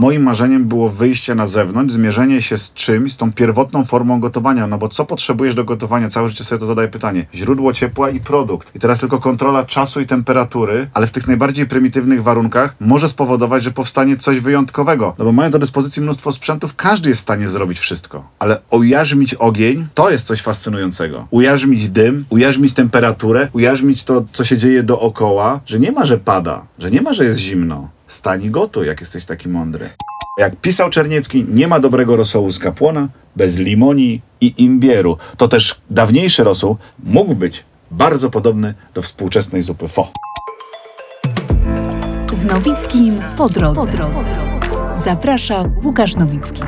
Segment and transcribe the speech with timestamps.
[0.00, 4.66] Moim marzeniem było wyjście na zewnątrz, zmierzenie się z czymś, z tą pierwotną formą gotowania,
[4.66, 6.08] no bo co potrzebujesz do gotowania?
[6.08, 7.26] Całe życie sobie to zadaję pytanie.
[7.34, 8.76] Źródło ciepła i produkt.
[8.76, 13.62] I teraz tylko kontrola czasu i temperatury, ale w tych najbardziej prymitywnych warunkach może spowodować,
[13.62, 15.14] że powstanie coś wyjątkowego.
[15.18, 18.28] No bo mając do dyspozycji mnóstwo sprzętów, każdy jest w stanie zrobić wszystko.
[18.38, 21.26] Ale ujarzmić ogień, to jest coś fascynującego.
[21.30, 26.66] Ujarzmić dym, ujarzmić temperaturę, ujarzmić to, co się dzieje dookoła, że nie ma, że pada,
[26.78, 27.88] że nie ma, że jest zimno.
[28.10, 29.90] Stań i gotuj, jak jesteś taki mądry.
[30.38, 35.16] Jak pisał Czerniecki, nie ma dobrego rosołu z kapłona bez limonii i imbieru.
[35.36, 40.12] To też dawniejszy rosół mógł być bardzo podobny do współczesnej zupy fo.
[42.32, 43.88] Z Nowickim po drodze.
[45.04, 46.62] Zaprasza Łukasz Nowicki.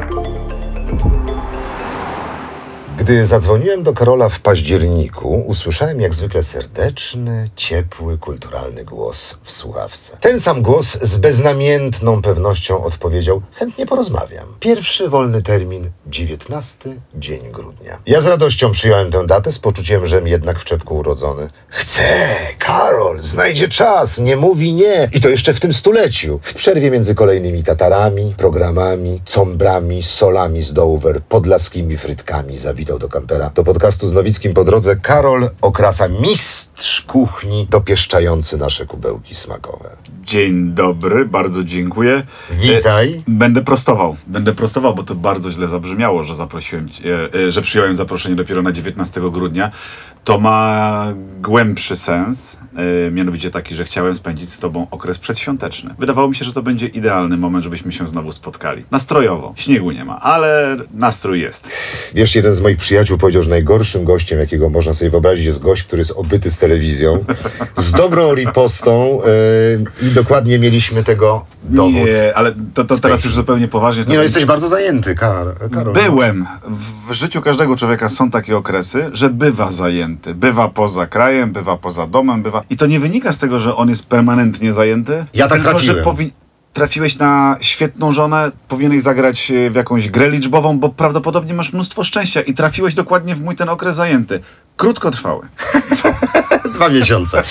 [3.02, 10.16] Gdy zadzwoniłem do Karola w październiku, usłyszałem jak zwykle serdeczny, ciepły, kulturalny głos w słuchawce.
[10.20, 14.46] Ten sam głos z beznamiętną pewnością odpowiedział: Chętnie porozmawiam.
[14.60, 17.98] Pierwszy wolny termin 19 dzień grudnia.
[18.06, 21.50] Ja z radością przyjąłem tę datę z poczuciem, że jednak w czepku urodzony.
[21.68, 22.02] Chcę,
[22.58, 25.10] Karol, znajdzie czas, nie mówi nie.
[25.12, 26.40] I to jeszcze w tym stuleciu.
[26.42, 32.58] W przerwie między kolejnymi tatarami, programami, combrami, solami z Dover, podlaskimi frytkami
[32.98, 33.50] do kampera.
[33.54, 39.90] Do podcastu z Nowickim po drodze Karol Okrasa, mistrz kuchni dopieszczający nasze kubełki smakowe.
[40.22, 42.22] Dzień dobry, bardzo dziękuję.
[42.50, 43.14] Witaj.
[43.14, 44.16] E, Będę prostował.
[44.26, 48.62] Będę prostował, bo to bardzo źle zabrzmiało, że zaprosiłem cię, e, że przyjąłem zaproszenie dopiero
[48.62, 49.70] na 19 grudnia.
[50.24, 51.06] To ma
[51.40, 52.60] głębszy sens,
[53.06, 55.94] e, mianowicie taki, że chciałem spędzić z tobą okres przedświąteczny.
[55.98, 58.84] Wydawało mi się, że to będzie idealny moment, żebyśmy się znowu spotkali.
[58.90, 59.52] Nastrojowo.
[59.56, 61.68] Śniegu nie ma, ale nastrój jest.
[62.14, 65.82] Wiesz, jeden z moich przyjaciół powiedział, że najgorszym gościem, jakiego można sobie wyobrazić, jest gość,
[65.82, 67.24] który jest obyty z telewizją,
[67.76, 69.20] z dobrą ripostą
[70.00, 71.94] yy, i dokładnie mieliśmy tego dowód.
[71.94, 74.04] Nie, ale to, to teraz już zupełnie poważnie.
[74.08, 75.94] Nie no, jesteś bardzo zajęty, Kar Karol.
[75.94, 76.46] Byłem.
[77.08, 80.34] W życiu każdego człowieka są takie okresy, że bywa zajęty.
[80.34, 82.62] Bywa poza krajem, bywa poza domem, bywa.
[82.70, 85.24] I to nie wynika z tego, że on jest permanentnie zajęty.
[85.34, 86.32] Ja tak tylko, że trafiłem.
[86.72, 92.04] Trafiłeś na świetną żonę, powinieneś zagrać e, w jakąś grę liczbową, bo prawdopodobnie masz mnóstwo
[92.04, 94.40] szczęścia i trafiłeś dokładnie w mój ten okres zajęty.
[94.82, 95.46] Krótkotrwały.
[96.74, 97.42] Dwa miesiące.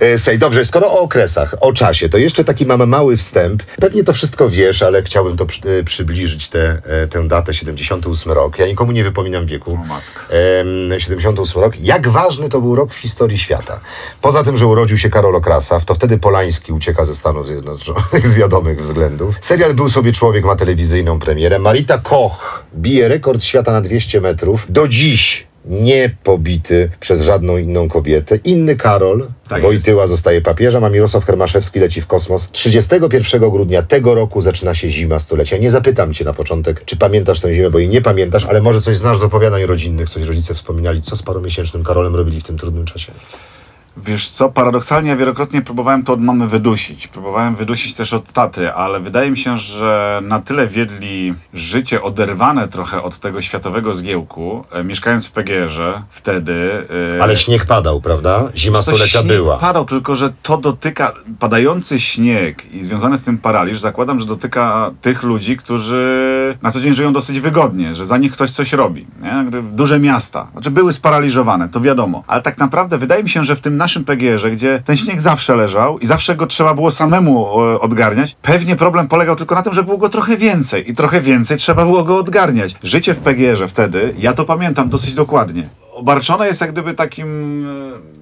[0.00, 3.62] E, Sej, dobrze, skoro o okresach, o czasie, to jeszcze taki mamy mały wstęp.
[3.80, 8.32] Pewnie to wszystko wiesz, ale chciałbym to przy, e, przybliżyć tę e, tę datę, 78
[8.32, 8.58] rok.
[8.58, 9.72] Ja nikomu nie wypominam wieku.
[9.72, 10.34] O matko.
[10.90, 11.80] Em, 78 rok.
[11.80, 13.80] Jak ważny to był rok w historii świata.
[14.22, 18.34] Poza tym, że urodził się Karol Okrasaw, to wtedy Polański ucieka ze Stanów Zjednoczonych z
[18.34, 19.34] wiadomych względów.
[19.40, 21.58] Serial Był sobie człowiek ma telewizyjną premierę.
[21.58, 24.66] Marita Koch bije rekord świata na 200 metrów.
[24.68, 28.36] Do dziś nie pobity przez żadną inną kobietę.
[28.44, 32.48] Inny Karol, Tak Wojtyła zostaje papieżem, a Mirosław Hermaszewski leci w kosmos.
[32.52, 35.56] 31 grudnia tego roku zaczyna się zima stulecia.
[35.56, 38.80] Nie zapytam cię na początek, czy pamiętasz tę zimę, bo jej nie pamiętasz, ale może
[38.80, 42.58] coś znasz z opowiadań rodzinnych, coś rodzice wspominali, co z paromiesięcznym Karolem robili w tym
[42.58, 43.12] trudnym czasie.
[44.02, 47.08] Wiesz co, paradoksalnie ja wielokrotnie próbowałem to od mamy wydusić.
[47.08, 52.68] Próbowałem wydusić też od taty, ale wydaje mi się, że na tyle wiedli życie oderwane
[52.68, 56.86] trochę od tego światowego zgiełku, e, mieszkając w PGR-ze wtedy...
[57.18, 58.48] e, Ale śnieg padał, prawda?
[58.56, 59.58] Zima Coś stulecia była.
[59.58, 64.90] Padał, tylko że to dotyka, padający śnieg i związany z tym paraliż, zakładam, że dotyka
[65.00, 65.98] tych ludzi, którzy
[66.62, 69.06] na co dzień żyją dosyć wygodnie, że za nich ktoś coś robi.
[69.22, 69.62] Nie?
[69.62, 72.24] Duże miasta, znaczy były sparaliżowane, to wiadomo.
[72.26, 75.56] Ale tak naprawdę wydaje mi się, że w tym naszym PGR-ze, gdzie ten śnieg zawsze
[75.56, 79.74] leżał i zawsze go trzeba było samemu e, odgarniać, pewnie problem polegał tylko na tym,
[79.74, 82.74] że było go trochę więcej i trochę więcej trzeba było go odgarniać.
[82.82, 85.68] Życie w PGR-ze wtedy, ja to pamiętam dosyć dokładnie.
[85.92, 87.28] Obarczone jest jak gdyby takim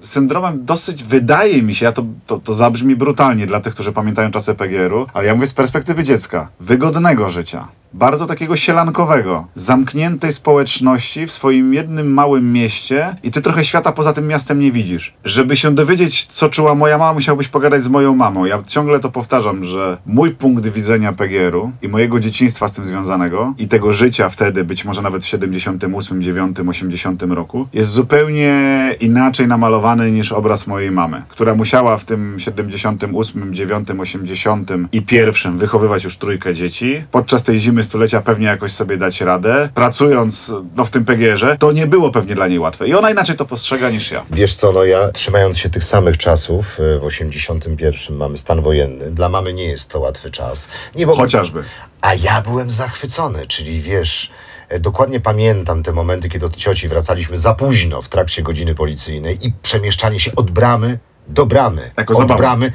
[0.01, 3.91] e, syndromem dosyć, wydaje mi się, ja to, to, to zabrzmi brutalnie dla tych, którzy
[3.91, 10.33] pamiętają czasy PGR-u, ale ja mówię z perspektywy dziecka, wygodnego życia, bardzo takiego sielankowego, zamkniętej
[10.33, 15.13] społeczności w swoim jednym małym mieście i ty trochę świata poza tym miastem nie widzisz.
[15.23, 18.45] Żeby się dowiedzieć, co czuła moja mama, musiałbyś pogadać z moją mamą.
[18.45, 23.53] Ja ciągle to powtarzam, że mój punkt widzenia PGR-u i mojego dzieciństwa z tym związanego
[23.57, 29.47] i tego życia wtedy, być może nawet w 78, 9, 80 roku, jest zupełnie inaczej
[29.47, 36.03] namalowany niż obraz mojej mamy, która musiała w tym 78, 9, 80 i pierwszym wychowywać
[36.03, 37.03] już trójkę dzieci.
[37.11, 39.69] Podczas tej zimy stulecia pewnie jakoś sobie dać radę.
[39.73, 42.87] Pracując no, w tym PGR-ze, to nie było pewnie dla niej łatwe.
[42.87, 44.25] I ona inaczej to postrzega niż ja.
[44.31, 49.11] Wiesz co, no ja trzymając się tych samych czasów, y, w 81 mamy stan wojenny.
[49.11, 50.67] Dla mamy nie jest to łatwy czas.
[50.95, 51.63] Nie, Chociażby.
[52.01, 54.31] A ja byłem zachwycony, czyli wiesz,
[54.69, 59.47] e, dokładnie pamiętam te momenty, kiedy od cioci wracaliśmy za późno w trakcie godziny policyjnej
[59.47, 60.99] i przemieszczanie się od bramy
[61.29, 61.81] do bramy.
[62.07, 62.37] Od zabawa.
[62.37, 62.71] bramy,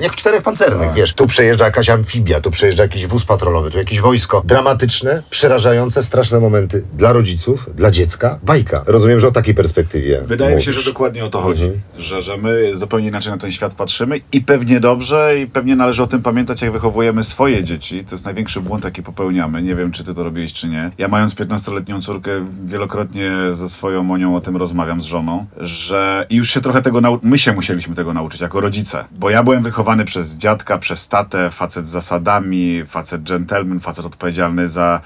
[0.00, 1.14] jak w czterech pancernych, wiesz.
[1.14, 4.42] Tu przejeżdża jakaś amfibia, tu przejeżdża jakiś wóz patrolowy, tu jakieś wojsko.
[4.44, 8.38] Dramatyczne, przerażające, straszne momenty dla rodziców, dla dziecka.
[8.42, 8.82] Bajka.
[8.86, 10.84] Rozumiem, że o takiej perspektywie Wydaje mi się, mówisz.
[10.84, 11.62] że dokładnie o to chodzi.
[11.64, 11.80] Mhm.
[11.98, 16.02] Że, że my zupełnie inaczej na ten świat patrzymy i pewnie dobrze i pewnie należy
[16.02, 18.04] o tym pamiętać, jak wychowujemy swoje dzieci.
[18.04, 19.62] To jest największy błąd, jaki popełniamy.
[19.62, 20.90] Nie wiem, czy ty to robiłeś, czy nie.
[20.98, 22.30] Ja mając 15-letnią córkę,
[22.64, 27.00] wielokrotnie ze swoją Monią o tym rozmawiam z żoną, że i już się trochę tego
[27.00, 29.04] nau- my się musieliśmy tego nauczyć jako rodzice.
[29.10, 34.68] Bo ja byłem wychowany przez dziadka, przez tatę, facet z zasadami, facet gentleman, facet odpowiedzialny
[34.68, 35.00] za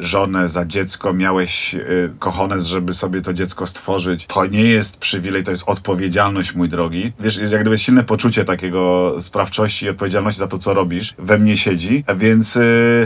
[0.00, 1.78] żonę, za dziecko, miałeś e,
[2.18, 4.26] kochones, żeby sobie to dziecko stworzyć.
[4.26, 7.12] To nie jest przywilej, to jest odpowiedzialność, mój drogi.
[7.20, 11.38] Wiesz, jest jak gdyby silne poczucie takiego sprawczości i odpowiedzialności za to, co robisz, we
[11.38, 12.60] mnie siedzi, więc e,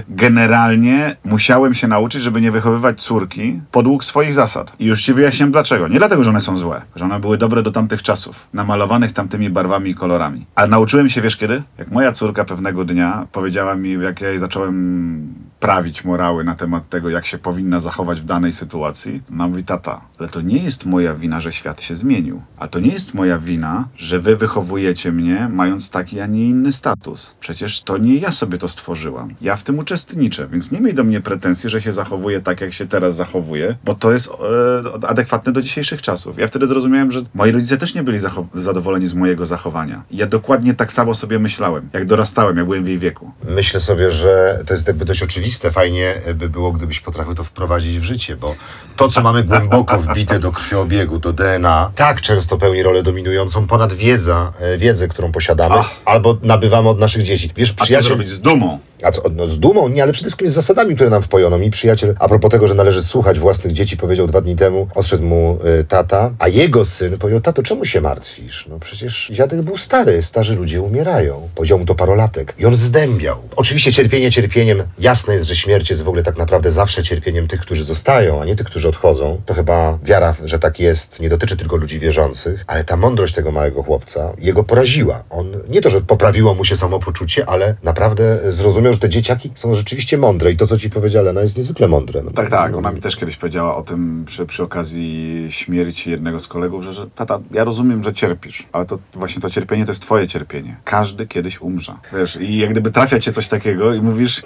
[0.08, 4.72] generalnie musiałem się nauczyć, żeby nie wychowywać córki podług swoich zasad.
[4.78, 5.88] I już ci wyjaśniam dlaczego.
[5.88, 9.50] Nie dlatego, że one są złe, że one były dobre do tamtych czasów, namalowanych tamtymi
[9.50, 10.46] barwami i kolorami.
[10.54, 11.62] Ale nauczyłem się, wiesz kiedy?
[11.78, 16.88] Jak moja córka pewnego dnia powiedziała mi, jak ja jej zacząłem prawić morały na temat
[16.88, 19.22] tego, jak się powinna zachować w danej sytuacji.
[19.32, 22.42] Ona mówi, tata, ale to nie jest moja wina, że świat się zmienił.
[22.58, 26.72] A to nie jest moja wina, że wy wychowujecie mnie, mając taki, a nie inny
[26.72, 27.34] status.
[27.40, 29.34] Przecież to nie ja sobie to stworzyłam.
[29.40, 32.72] Ja w tym uczestniczę, więc nie miej do mnie pretensji, że się zachowuję tak, jak
[32.72, 36.38] się teraz zachowuję, bo to jest e, adekwatne do dzisiejszych czasów.
[36.38, 38.18] Ja wtedy zrozumiałem, że moi rodzice też nie byli
[38.54, 40.02] zadowoleni z mojego zachowania.
[40.10, 43.30] Ja dokładnie tak samo sobie myślałem, jak dorastałem, jak byłem w jej wieku.
[43.48, 45.70] Myślę sobie, że to jest jakby dość oczywiste.
[45.70, 48.54] Fajnie by było, gdybyś potrafił to wprowadzić w życie, bo
[48.96, 53.92] to, co mamy głęboko wbite do krwiobiegu, do DNA, tak często pełni rolę dominującą ponad
[53.92, 55.90] wiedza, e, wiedzę, którą posiadamy, Ach.
[56.04, 57.50] albo nabywamy od naszych dzieci.
[57.56, 58.08] Wiesz, A co przyjaciel...
[58.08, 58.78] zrobić z dumą?
[59.02, 59.88] A co, no z dumą?
[59.88, 61.58] Nie, ale przede wszystkim z zasadami, które nam wpojono.
[61.58, 65.24] Mi przyjaciel, a propos tego, że należy słuchać własnych dzieci, powiedział dwa dni temu, odszedł
[65.24, 68.66] mu y, tata, a jego syn powiedział, tato, czemu się martwisz?
[68.70, 71.48] No przecież dziadek był stary, starzy ludzie umierają.
[71.54, 73.38] Powiedział mu to parolatek i on zdębiał.
[73.56, 77.60] Oczywiście cierpienie cierpieniem, jasne jest, że śmierć jest w ogóle tak naprawdę zawsze cierpieniem tych,
[77.60, 79.40] którzy zostają, a nie tych, którzy odchodzą.
[79.46, 83.52] To chyba wiara, że tak jest, nie dotyczy tylko ludzi wierzących, ale ta mądrość tego
[83.52, 85.24] małego chłopca jego poraziła.
[85.30, 89.74] On nie to, że poprawiło mu się samopoczucie, ale naprawdę zrozumiał, że te dzieciaki są
[89.74, 92.22] rzeczywiście mądre i to, co ci powiedziała Lena, jest niezwykle mądre.
[92.22, 92.76] No, Tak, tak.
[92.76, 96.92] Ona mi też kiedyś powiedziała o tym przy, przy okazji śmierci jednego z kolegów, że,
[96.94, 100.76] że tata, ja rozumiem, że cierpisz, ale to właśnie to cierpienie to jest twoje cierpienie.
[100.84, 101.94] Każdy kiedyś umrze.
[102.12, 104.42] Wiesz, i jak gdyby trafia cię coś takiego i mówisz,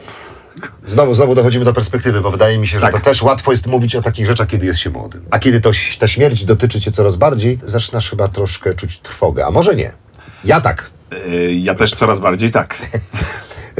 [0.86, 2.94] Znowu, znowu dochodzimy do perspektywy, bo wydaje mi się, że Tak.
[2.94, 5.24] to też łatwo jest mówić o takich rzeczach, kiedy jest się młodym.
[5.30, 9.46] A kiedy to, ta śmierć dotyczy cię coraz bardziej, zaczynasz chyba troszkę czuć trwogę.
[9.46, 9.92] A może nie?
[10.44, 10.90] Ja tak.
[11.28, 12.78] Yy, ja też coraz bardziej tak.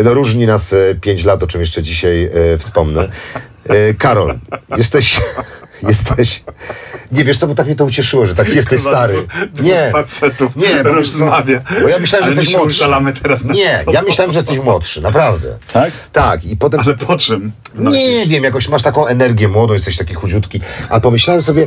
[0.04, 3.08] No różni nas e, pięć lat, o czym jeszcze dzisiaj e, wspomnę.
[3.98, 4.38] Karol,
[4.76, 5.20] jesteś...
[5.88, 6.44] Jesteś...
[7.12, 9.26] Nie, wiesz co, bo tak mnie to ucieszyło, że tak jesteś stary.
[9.54, 11.60] dwóch Nie, facetów nie, bo rozmawia.
[11.82, 12.84] Bo ja myślałem, że jesteś młodszy.
[13.22, 13.92] teraz Nie, sobą.
[13.92, 15.58] ja myślałem, że jesteś młodszy, naprawdę.
[15.72, 15.92] Tak?
[16.12, 16.80] Tak, i potem...
[16.80, 17.52] Ale po czym?
[17.74, 20.60] Nie wiem, jakoś masz taką energię młodą, jesteś taki chudziutki.
[20.88, 21.66] A pomyślałem sobie,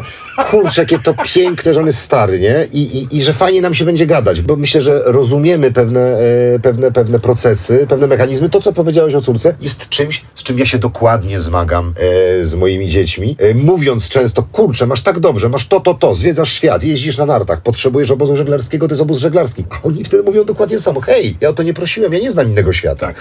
[0.50, 2.68] kurczę, jakie to piękne, że on jest stary, nie?
[2.74, 6.18] I, i, i że fajnie nam się będzie gadać, bo myślę, że rozumiemy pewne,
[6.56, 8.50] e, pewne, pewne procesy, pewne mechanizmy.
[8.50, 11.94] To, co powiedziałeś o córce, jest czymś, z czym ja się dokładnie zmagam
[12.42, 13.36] e, z moimi dziećmi.
[13.40, 17.26] E, mówiąc często, kurczę, masz tak dobrze, masz to, to, to, zwiedzasz świat, jeździsz na
[17.26, 19.64] nartach, potrzebujesz obozu żeglarskiego, to jest obóz żeglarski.
[19.70, 21.02] A oni wtedy mówią dokładnie samo.
[21.02, 23.08] Hej, ja o to nie prosiłem, ja nie znam innego świata.
[23.08, 23.16] Tak.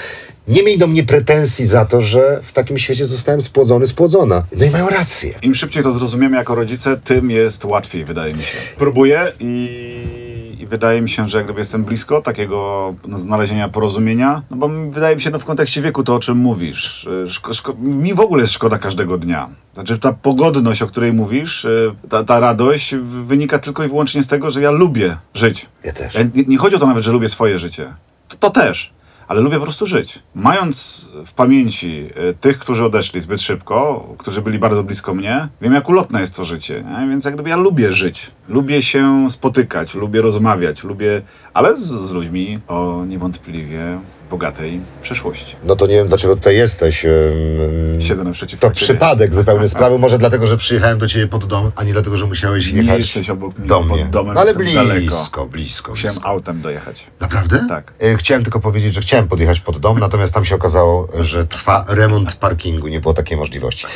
[0.48, 4.42] Nie miej do mnie pretensji za to, że w takim świecie zostałem spłodzony, spłodzona.
[4.56, 5.34] No i mają rację.
[5.42, 8.58] Im szybciej to zrozumiemy jako rodzice, tym jest łatwiej, wydaje mi się.
[8.78, 10.29] Próbuję i,
[10.60, 15.16] i wydaje mi się, że jak gdyby jestem blisko takiego znalezienia porozumienia, no bo wydaje
[15.16, 18.20] mi się, no w kontekście wieku to, o czym mówisz, y, szko, szko, mi w
[18.20, 19.48] ogóle jest szkoda każdego dnia.
[19.72, 24.26] Znaczy ta pogodność, o której mówisz, y, ta, ta radość wynika tylko i wyłącznie z
[24.26, 25.66] tego, że ja lubię żyć.
[25.84, 26.14] Ja też.
[26.14, 27.94] Nie, nie chodzi o to nawet, że lubię swoje życie.
[28.28, 28.92] To, to też.
[29.28, 30.18] Ale lubię po prostu żyć.
[30.34, 35.88] Mając w pamięci tych, którzy odeszli zbyt szybko, którzy byli bardzo blisko mnie, wiem, jak
[35.88, 36.84] ulotne jest to życie.
[36.90, 37.08] Nie?
[37.08, 38.30] Więc jak gdyby ja lubię żyć.
[38.50, 41.22] Lubię się spotykać, lubię rozmawiać, lubię,
[41.54, 43.98] ale z, z ludźmi o niewątpliwie
[44.30, 45.56] bogatej przeszłości.
[45.64, 47.04] No to nie wiem, dlaczego tutaj jesteś.
[47.04, 48.84] ym, Siedzę naprzeciwko To ciebie.
[48.86, 49.98] przypadek zupełnie sprawy.
[49.98, 52.98] Może dlatego, że przyjechałem do ciebie pod dom, a nie dlatego, że musiałeś Nie jechać
[52.98, 54.04] jesteś obok mnie, do pod mnie.
[54.04, 55.46] domem, No ale jestem blisko, daleko.
[55.46, 56.28] blisko, Musiałem blisko.
[56.30, 57.06] autem dojechać.
[57.20, 57.64] Naprawdę?
[57.68, 57.92] Tak.
[58.02, 61.84] E, Chciałem tylko powiedzieć, że chciałem podjechać pod dom, natomiast tam się okazało, że trwa
[61.88, 62.88] remont parkingu.
[62.88, 63.86] Nie było takiej możliwości.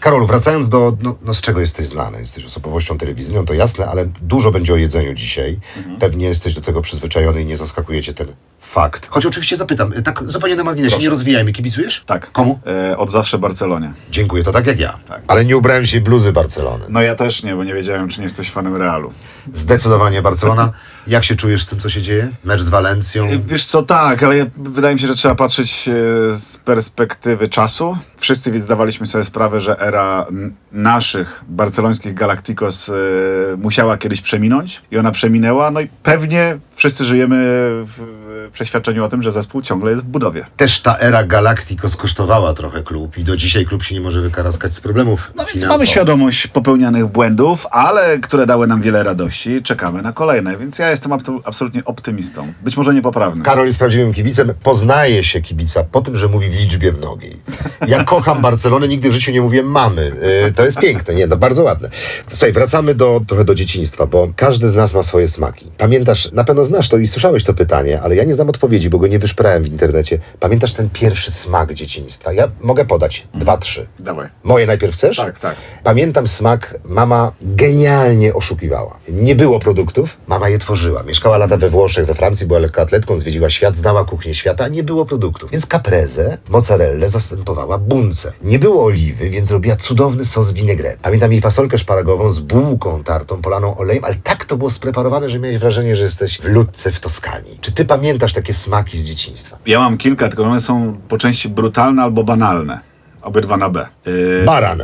[0.00, 2.20] Karolu, wracając do, no, no z czego jesteś znany?
[2.20, 5.58] Jesteś osobowością telewizyjną, to jasne, ale dużo będzie o jedzeniu dzisiaj.
[5.98, 8.26] Pewnie jesteś do tego przyzwyczajony i nie zaskakuje cię ten
[8.60, 9.08] fakt.
[9.10, 11.04] Choć oczywiście zapytam, e, tak zupełnie na marginesie, Proszę.
[11.04, 11.52] nie rozwijajmy.
[11.52, 12.02] Kibicujesz?
[12.06, 12.32] Tak.
[12.32, 12.60] Komu?
[12.90, 13.92] E, od zawsze Barcelonie.
[14.10, 14.98] Dziękuję, to tak jak ja.
[15.08, 15.22] Tak.
[15.28, 16.84] Ale nie ubrałem się bluzy Barcelony.
[16.88, 19.12] No ja też nie, bo nie wiedziałem, czy nie jesteś fanem Realu.
[19.52, 20.72] Zdecydowanie Barcelona.
[21.06, 22.28] Jak się czujesz z tym, co się dzieje?
[22.44, 23.28] Mecz z Walencją.
[23.46, 25.92] Wiesz co, tak, ale wydaje mi się, że trzeba patrzeć e,
[26.32, 27.96] z perspektywy czasu.
[28.16, 30.26] Wszyscy zdawaliśmy sobie sprawę, że era
[30.72, 32.92] naszych barcelońskich Galacticos e,
[33.56, 37.36] musiała kiedyś przeminąć i ona przeminęła, no i pewnie wszyscy żyjemy
[37.84, 38.19] w
[38.52, 40.46] przeświadczeniu o tym, że zespół ciągle jest w budowie.
[40.56, 44.74] Też ta era Galacticos kosztowała trochę klub i do dzisiaj klub się nie może wykaraskać
[44.74, 45.78] z problemów No więc finansowych.
[45.78, 49.62] mamy świadomość popełnianych błędów, ale które dały nam wiele radości.
[49.62, 52.52] Czekamy na kolejne, więc ja jestem abso- absolutnie optymistą.
[52.62, 53.44] Być może niepoprawny.
[53.44, 54.52] Karol jest prawdziwym kibicem.
[54.62, 57.36] Poznaje się kibica po tym, że mówi w liczbie mnogiej.
[57.88, 60.12] Ja kocham Barcelonę, nigdy w życiu nie mówię mamy.
[60.44, 61.88] Yy, to jest piękne, nie, no bardzo ładne.
[62.28, 65.70] Słuchaj, wracamy do, trochę do dzieciństwa, bo każdy z nas ma swoje smaki.
[65.78, 68.98] Pamiętasz, na pewno znasz to i słyszałeś to pytanie, ale ja nie znam odpowiedzi, bo
[68.98, 70.18] go nie wyszperałem w internecie.
[70.40, 72.32] Pamiętasz ten pierwszy smak dzieciństwa?
[72.32, 73.86] Ja mogę podać dwa, trzy.
[73.98, 74.28] Dawaj.
[74.44, 75.16] Moje najpierw chcesz?
[75.16, 75.56] Tak, tak.
[75.84, 78.98] Pamiętam smak, mama genialnie oszukiwała.
[79.08, 81.02] Nie było produktów, mama je tworzyła.
[81.02, 84.82] Mieszkała lata we Włoszech, we Francji, była lekkoatletką, zwiedziła świat, znała kuchnię świata, a nie
[84.82, 85.50] było produktów.
[85.50, 88.32] Więc caprese, mozzarellę zastępowała bunce.
[88.42, 90.98] Nie było oliwy, więc robiła cudowny sos vinaigrette.
[91.02, 95.38] Pamiętam jej fasolkę szparagową z bułką tartą polaną olejem, ale tak to było spreparowane, że
[95.38, 97.58] miałeś wrażenie, że jesteś w ludce w Toskanii.
[97.60, 99.58] Czy ty pamiętasz takie smaki z dzieciństwa?
[99.66, 102.80] Ja mam kilka, tylko one są po części brutalne albo banalne.
[103.22, 103.86] Obydwa na B.
[104.06, 104.82] Yy, Baran.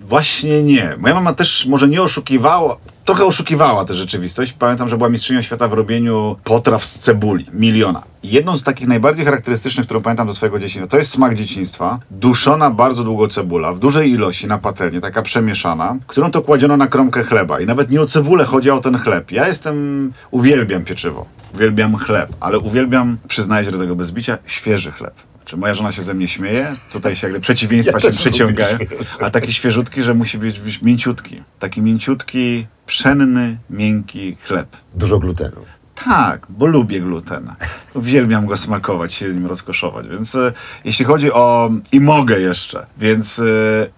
[0.00, 0.96] Właśnie nie.
[0.98, 4.52] Moja mama też może nie oszukiwała, trochę oszukiwała tę rzeczywistość.
[4.52, 7.46] Pamiętam, że była mistrzynią świata w robieniu potraw z cebuli.
[7.52, 8.02] Miliona.
[8.22, 11.98] Jedną z takich najbardziej charakterystycznych, którą pamiętam ze swojego dzieciństwa, to jest smak dzieciństwa.
[12.10, 16.86] Duszona bardzo długo cebula, w dużej ilości na patelnię, taka przemieszana, którą to kładziono na
[16.86, 17.60] kromkę chleba.
[17.60, 19.32] I nawet nie o cebulę chodzi, a o ten chleb.
[19.32, 24.90] Ja jestem, uwielbiam pieczywo, uwielbiam chleb, ale uwielbiam, przyznaję się do tego bez bicia, świeży
[24.90, 25.14] chleb.
[25.44, 26.74] Czy moja żona się ze mnie śmieje?
[26.92, 28.78] Tutaj się jakby przeciwieństwa Ja się przyciągają.
[29.20, 31.42] A taki świeżutki, że musi być być mięciutki.
[31.58, 34.76] Taki mięciutki, pszenny, miękki chleb.
[34.94, 35.56] Dużo glutenu.
[36.04, 37.54] Tak, bo lubię gluten.
[37.94, 40.08] Uwielbiam go smakować, się nim rozkoszować.
[40.08, 40.52] Więc e,
[40.84, 41.70] jeśli chodzi o...
[41.92, 42.86] i mogę jeszcze.
[42.98, 43.42] Więc e,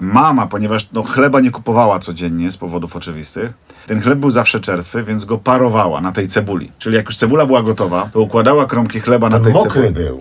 [0.01, 3.53] mama, ponieważ no, chleba nie kupowała codziennie z powodów oczywistych,
[3.87, 6.73] ten chleb był zawsze czerstwy, więc go parowała na tej cebuli.
[6.79, 10.05] Czyli jak już cebula była gotowa, to układała kromki chleba na tej Mokry cebuli.
[10.05, 10.21] był.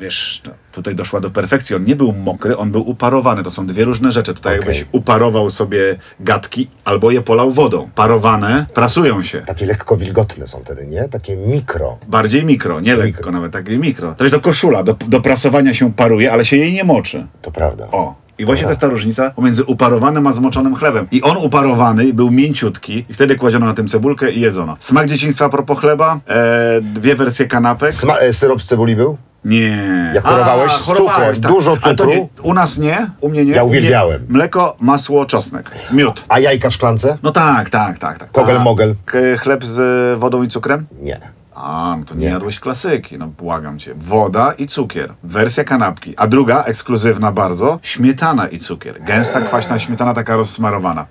[0.00, 1.76] Wiesz, no, tutaj doszła do perfekcji.
[1.76, 3.42] On nie był mokry, on był uparowany.
[3.42, 4.34] To są dwie różne rzeczy.
[4.34, 4.66] Tutaj Okej.
[4.68, 7.88] jakbyś uparował sobie gatki albo je polał wodą.
[7.94, 9.40] Parowane prasują się.
[9.46, 11.08] Takie lekko wilgotne są wtedy, nie?
[11.08, 11.98] Takie mikro.
[12.08, 13.32] Bardziej mikro, nie lekko Mikro.
[13.32, 14.14] nawet, takie mikro.
[14.14, 17.26] To jest to koszula, do, do prasowania się paruje, ale się jej nie moczy.
[17.42, 17.88] To prawda.
[17.92, 18.14] O.
[18.38, 21.06] I właśnie to jest ta różnica pomiędzy uparowanym a zmoczonym chlebem.
[21.12, 24.76] I on uparowany był mięciutki i wtedy kładziono na tym cebulkę i jedzono.
[24.78, 27.92] Smak dzieciństwa a propos chleba, e, dwie wersje kanapek.
[27.94, 29.16] Sma- e, syrop z cebuli był?
[29.44, 30.12] Nie.
[30.14, 32.10] Jak chorowałeś z chorowałeś, cukrem, dużo Ale to cukru?
[32.20, 33.52] nie, u nas nie, u mnie nie.
[33.52, 34.26] Ja U mnie uwielbiałem.
[34.28, 36.24] Mleko, masło, czosnek, miód.
[36.28, 37.18] A jajka w szklance?
[37.22, 38.18] No tak, tak, tak.
[38.18, 38.30] tak.
[38.32, 38.94] Kogel, A mogel?
[39.04, 40.86] k- Chleb z wodą i cukrem?
[41.02, 41.20] Nie.
[41.62, 42.26] A, no to nie, Nie.
[42.26, 43.94] jadłeś klasyki, no błagam cię.
[43.96, 45.14] Woda i cukier.
[45.22, 46.14] Wersja kanapki.
[46.16, 49.02] A druga, ekskluzywna bardzo, śmietana i cukier.
[49.02, 51.06] Gęsta, kwaśna śmietana, taka rozsmarowana.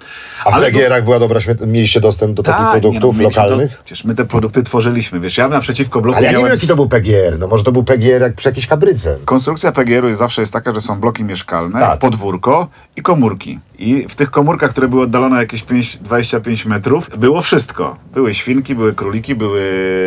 [0.46, 3.78] A w Ale PGR-ach była dobra śmiet- mieliście dostęp do takich Tak, produktów no, lokalnych?
[3.78, 6.68] To, przecież my te produkty tworzyliśmy, wiesz, ja naprzeciwko bloku Ale ja nie wiem, jaki
[6.68, 7.40] to był PGR.
[7.40, 9.18] No może to był PGR jak przy jakiejś fabryce.
[9.26, 12.00] Konstrukcja PGR-u jest zawsze jest taka, że są bloki mieszkalne, Tak.
[12.00, 13.60] podwórko i komórki.
[13.80, 17.98] I w tych komórkach, które były oddalone jakieś 5, 25 metrów, było wszystko.
[18.14, 19.62] Były świnki, były króliki, były...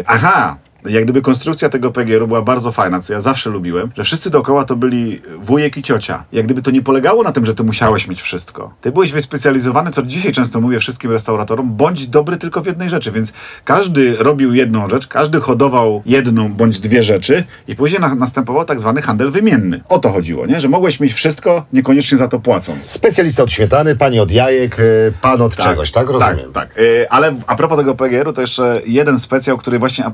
[0.06, 0.56] Aha!
[0.84, 4.64] Jak gdyby konstrukcja tego PGR-u była bardzo fajna, co ja zawsze lubiłem, że wszyscy dookoła
[4.64, 6.24] to byli wujek i ciocia.
[6.32, 8.74] Jak gdyby to nie polegało na tym, że ty musiałeś mieć wszystko.
[8.80, 13.12] Ty byłeś wyspecjalizowany, co dzisiaj często mówię wszystkim restauratorom, bądź dobry tylko w jednej rzeczy,
[13.12, 13.32] więc
[13.64, 18.80] każdy robił jedną rzecz, każdy hodował jedną bądź dwie rzeczy i później na, następował tak
[18.80, 19.80] zwany handel wymienny.
[19.88, 20.60] O to chodziło, nie?
[20.60, 22.90] Że mogłeś mieć wszystko, niekoniecznie za to płacąc.
[22.90, 24.84] Specjalista od śmietany, pani od jajek, e,
[25.20, 26.08] pan od czegoś, tak?
[26.10, 26.52] Rozumiem.
[26.52, 26.78] Tak, tak.
[26.78, 30.04] Y, ale a propos tego PGR-u, to jeszcze jeden specjał, który właśnie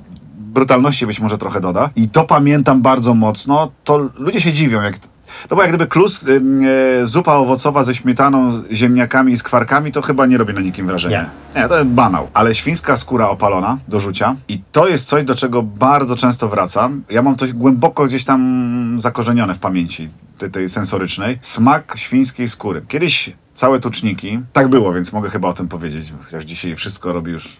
[0.59, 1.91] brutalności być może trochę doda.
[1.97, 3.71] I to pamiętam bardzo mocno.
[3.85, 4.95] To ludzie się dziwią, jak...
[5.51, 6.43] No bo jak gdyby klus, y,
[7.03, 11.31] y, zupa owocowa ze śmietaną, ziemniakami i skwarkami, to chyba nie robi na nikim wrażenia.
[11.57, 11.69] Nie.
[11.69, 12.29] to jest banał.
[12.35, 17.03] Ale świńska skóra opalona do rzucia i to jest coś, do czego bardzo często wracam.
[17.11, 21.39] Ja mam to głęboko gdzieś tam zakorzenione w pamięci tej, tej sensorycznej.
[21.43, 22.83] Smak świńskiej skóry.
[22.89, 27.33] Kiedyś całe tuczniki, tak było, więc mogę chyba o tym powiedzieć, chociaż dzisiaj wszystko robi
[27.33, 27.57] już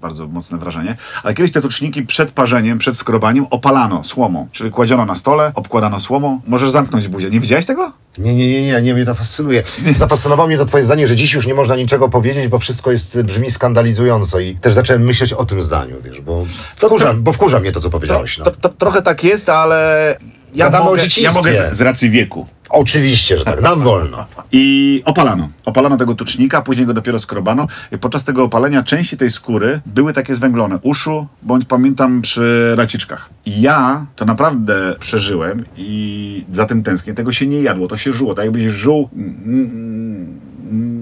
[0.00, 0.96] bardzo mocne wrażenie.
[1.22, 4.48] Ale kiedyś te tuczniki przed parzeniem, przed skrobaniem opalano słomą.
[4.52, 6.40] Czyli kładziono na stole, obkładano słomą.
[6.46, 7.30] Możesz zamknąć buzię.
[7.30, 7.92] Nie widziałeś tego?
[8.18, 9.62] Nie, nie, nie, nie, nie, mnie to fascynuje.
[9.96, 13.22] Zafascynowało mnie to twoje zdanie, że dziś już nie można niczego powiedzieć, bo wszystko jest,
[13.22, 16.44] brzmi skandalizująco i też zacząłem myśleć o tym zdaniu, wiesz, bo
[16.76, 18.38] wkurza, bo wkurza mnie to, co powiedziałeś.
[18.38, 18.44] No.
[18.44, 20.18] To, to, trochę tak jest, ale
[20.54, 23.62] ja Gadamy o mogę, ja mogę z, z racji wieku Oczywiście, że tak.
[23.62, 24.26] Nam wolno.
[24.52, 25.48] I opalano.
[25.64, 27.66] Opalano tego tucznika, później go dopiero skrobano.
[27.92, 30.78] I podczas tego opalenia części tej skóry były takie zwęglone.
[30.82, 33.30] Uszu, bądź pamiętam przy raciczkach.
[33.46, 37.14] I ja to naprawdę przeżyłem i za tym tęsknię.
[37.14, 38.34] Tego się nie jadło, to się żuło.
[38.34, 39.08] Tak jakbyś żuł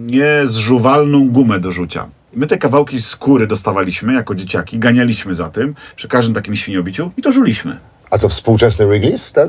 [0.06, 2.06] niezżuwalną gumę do rzucia.
[2.36, 7.22] My te kawałki skóry dostawaliśmy jako dzieciaki, ganialiśmy za tym przy każdym takim świniobiciu i
[7.22, 7.76] to żuliśmy.
[8.14, 9.34] A co, współczesny Wrigley's?
[9.34, 9.48] Tak?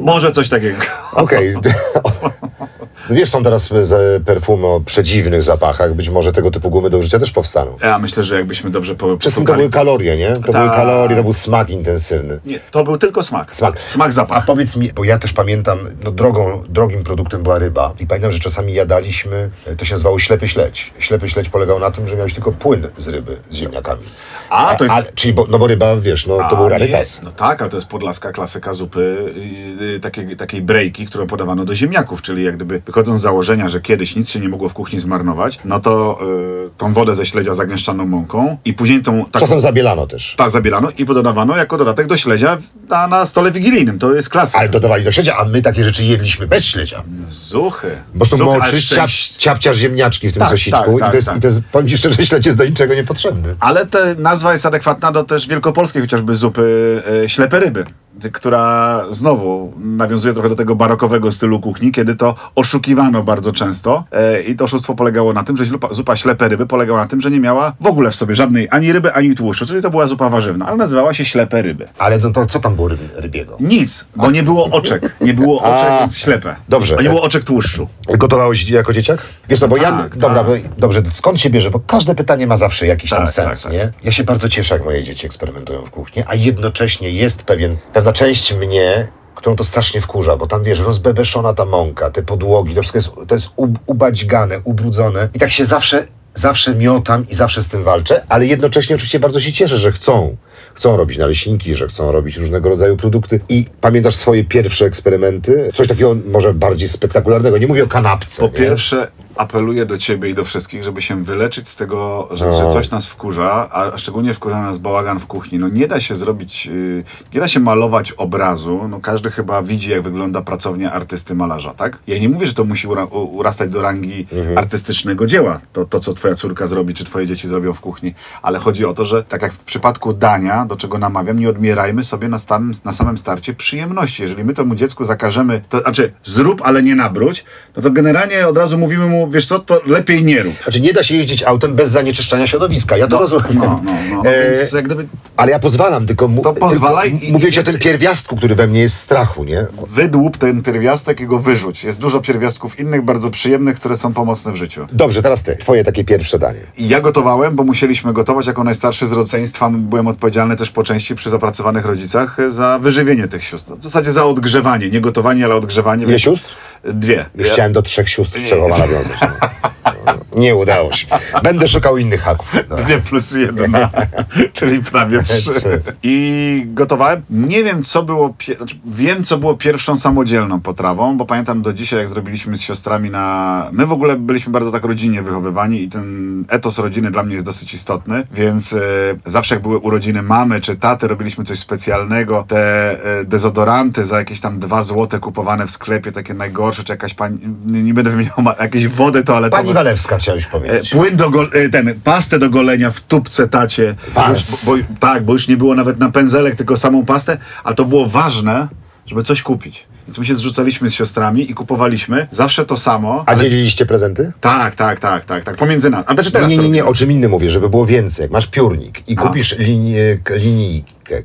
[0.00, 0.76] Może coś takiego.
[1.12, 1.54] Okej.
[3.08, 5.94] No Wiesz, są teraz z perfumy o przedziwnych zapachach.
[5.94, 7.76] Być może tego typu gumy do użycia też powstaną.
[7.82, 10.32] Ja myślę, że jakbyśmy dobrze po, Wszystkim to były kalorie, nie?
[10.32, 10.76] To były Tak.
[10.76, 12.40] kalorie, to był smak intensywny.
[12.46, 13.56] Nie, to był tylko smak.
[13.56, 13.80] Smak.
[13.82, 14.44] Smak, A zapach.
[14.46, 18.38] powiedz mi, bo ja też pamiętam, no drogą, drogim produktem była ryba i pamiętam, że
[18.38, 20.92] czasami jadaliśmy, e, to się nazywało ślepy śledź.
[20.98, 24.02] Ślepy śledź polegał na tym, że miałeś tylko płyn z ryby, z ziemniakami.
[24.50, 27.20] A, to jest- Ale, czyli, bo, no bo ryba, wiesz, no to A, był rarytas.
[27.22, 29.32] No tak, ale to jest podlaska klasyka zupy,
[29.80, 33.80] yy, takiej, takiej brejki, którą podawano do ziemniaków, czyli jak gdyby wychodząc z założenia, że
[33.80, 36.18] kiedyś nic się nie mogło w kuchni zmarnować, no to
[36.64, 40.34] yy, tą wodę ze śledzia zagęszczano mąką i później tą taką Czasem zabielano też.
[40.38, 43.98] ta zabielano i pododawano jako dodatek do śledzia na, na stole wigilijnym.
[43.98, 44.58] To jest klasyka.
[44.58, 47.02] Ale dodawali do śledzia, a my takie rzeczy jedliśmy bez śledzia.
[47.28, 47.90] Zuchy.
[48.14, 51.28] Bo są moczyć ciap, ciapciarz ziemniaczki w tym Tak, sosiczku tak, i, tak, to jest,
[51.28, 51.36] tak.
[51.36, 53.54] i to jest, powiem ci szczerze, śledź jest do niczego niepotrzebny.
[53.60, 57.84] Ale ta nazwa jest adekwatna do też wielkopolskiej chociażby zupy e, ślepe ryby,
[58.32, 62.34] która znowu nawiązuje trochę do tego barokowego stylu kuchni, kiedy to
[62.80, 66.66] oszukiwano bardzo często e, i to oszustwo polegało na tym, że zupa, zupa ślepe ryby
[66.66, 69.66] polegała na tym, że nie miała w ogóle w sobie żadnej ani ryby, ani tłuszczu,
[69.66, 71.88] czyli to była zupa warzywna, ale nazywała się ślepe ryby.
[71.98, 73.56] Ale no to co tam było ryb, rybiego?
[73.60, 75.16] Nic, bo nie było oczek.
[75.20, 76.56] Nie było oczek, A, więc ślepe.
[76.68, 76.96] dobrze.
[76.98, 77.88] A nie było oczek tłuszczu.
[78.18, 79.22] Gotowałeś jako dzieciak?
[79.48, 80.46] Wiesz, no bo ja, tak, dobra, tak.
[80.46, 81.70] bo, dobrze, skąd się bierze?
[81.70, 83.72] Bo każde pytanie ma zawsze jakiś tam Tak, sens, tak, tak.
[83.72, 83.92] nie?
[84.04, 88.12] Ja się bardzo cieszę, jak moje dzieci eksperymentują w kuchni, a jednocześnie jest pewien, pewna
[88.12, 92.82] część mnie, którą to strasznie wkurza, bo tam, wiesz, rozbebeszona ta mąka, te podłogi, to
[92.82, 97.62] wszystko jest, to jest ub, ubadźgane, ubrudzone i tak się zawsze, zawsze miotam i zawsze
[97.62, 100.36] z tym walczę, ale jednocześnie oczywiście bardzo się cieszę, że chcą.
[100.74, 103.40] Chcą robić naleśniki, że chcą robić różnego rodzaju produkty.
[103.48, 105.70] I pamiętasz swoje pierwsze eksperymenty?
[105.74, 107.58] Coś takiego może bardziej spektakularnego.
[107.58, 108.42] Nie mówię o kanapce.
[108.42, 108.52] Po nie?
[108.52, 112.90] pierwsze, apeluję do ciebie i do wszystkich, żeby się wyleczyć z tego, że, że coś
[112.90, 115.58] nas wkurza, a szczególnie wkurza nas bałagan w kuchni.
[115.58, 117.04] No nie da się zrobić, yy,
[117.34, 118.88] nie da się malować obrazu.
[118.88, 121.98] No każdy chyba widzi, jak wygląda pracownia artysty malarza, tak?
[122.06, 124.58] Ja nie mówię, że to musi ura, urastać do rangi Mhm.
[124.58, 128.58] artystycznego dzieła, to, to co twoja córka zrobi, czy twoje dzieci zrobią w kuchni, ale
[128.58, 132.28] chodzi o to, że tak jak w przypadku dania, do czego namawiam, nie odmierajmy sobie
[132.28, 134.22] na, stan, na samym starcie przyjemności.
[134.22, 137.44] Jeżeli my temu dziecku zakażemy, to znaczy zrób, ale nie nabróć,
[137.76, 140.62] no to generalnie od razu mówimy mu, wiesz co, to lepiej nie rób.
[140.62, 142.96] Znaczy nie da się jeździć autem bez zanieczyszczania środowiska.
[142.96, 143.44] Ja to rozumiem.
[143.54, 147.10] No, no, no, no E, więc jak gdyby Ale ja pozwalam, tylko, mu, To pozwalaj
[147.18, 149.66] tylko mówię ci o tym pierwiastku, który we mnie jest strachu, nie?
[149.90, 151.84] wydłup ten pierwiastek i go wyrzuć.
[151.84, 154.86] Jest dużo pierwiastków innych, bardzo przyjemnych, które są pomocne w życiu.
[154.92, 155.56] Dobrze, teraz ty.
[155.56, 156.60] Twoje takie pierwsze danie.
[156.78, 159.70] Ja gotowałem, bo musieliśmy gotować jako najstarszy z rodzeństwa.
[159.70, 163.72] Byłem odpowiedzialny też po części przy zapracowanych rodzicach e, za wyżywienie tych sióstr.
[163.78, 164.90] W zasadzie za odgrzewanie.
[164.90, 166.04] Nie gotowanie, ale odgrzewanie.
[166.04, 166.56] Ile sióstr?
[166.84, 167.26] Dwie.
[167.34, 169.09] Już chciałem do trzech sióstr Czechowa nawiązać.
[169.10, 169.89] or something.
[170.36, 171.06] Nie udało się.
[171.42, 172.56] Będę szukał innych haków.
[172.84, 173.90] Dwie plus jedna,
[174.52, 175.82] czyli prawie trzy.
[176.02, 177.22] I gotowałem.
[177.30, 178.34] Nie wiem, co było.
[178.56, 183.10] Znaczy, wiem, co było pierwszą samodzielną potrawą, bo pamiętam do dzisiaj, jak zrobiliśmy z siostrami
[183.10, 183.66] na.
[183.72, 187.46] My w ogóle byliśmy bardzo tak rodzinnie wychowywani i ten etos rodziny dla mnie jest
[187.46, 188.78] dosyć istotny, więc e,
[189.26, 192.44] zawsze jak były urodziny mamy czy taty, robiliśmy coś specjalnego.
[192.48, 197.14] Te e, dezodoranty za jakieś tam dwa złote kupowane w sklepie, takie najgorsze, czy jakaś
[197.14, 197.38] pani.
[197.64, 199.62] Nie, nie będę wymieniał, jakieś wody toaletowe.
[199.62, 200.90] Pani Walewska chciałeś E, powiedzieć.
[200.90, 203.94] Płyn do go, e, ten, pastę do golenia w tubce tacie.
[204.14, 204.64] Was.
[204.66, 207.84] Bo, bo, tak, bo już nie było nawet na pędzelek, tylko samą pastę, ale to
[207.84, 208.68] było ważne,
[209.06, 209.86] żeby coś kupić.
[210.06, 213.24] Więc my się zrzucaliśmy z siostrami i kupowaliśmy zawsze to samo.
[213.26, 214.32] A ale- dzieliliście prezenty?
[214.40, 216.04] Tak, tak, tak, tak, tak, pomiędzy nami.
[216.06, 216.84] A znaczy Nie, teraz nie, nie, nie, robimy.
[216.90, 218.28] o czym innym mówię, żeby było więcej.
[218.30, 220.34] Masz piórnik i kupisz linię, k-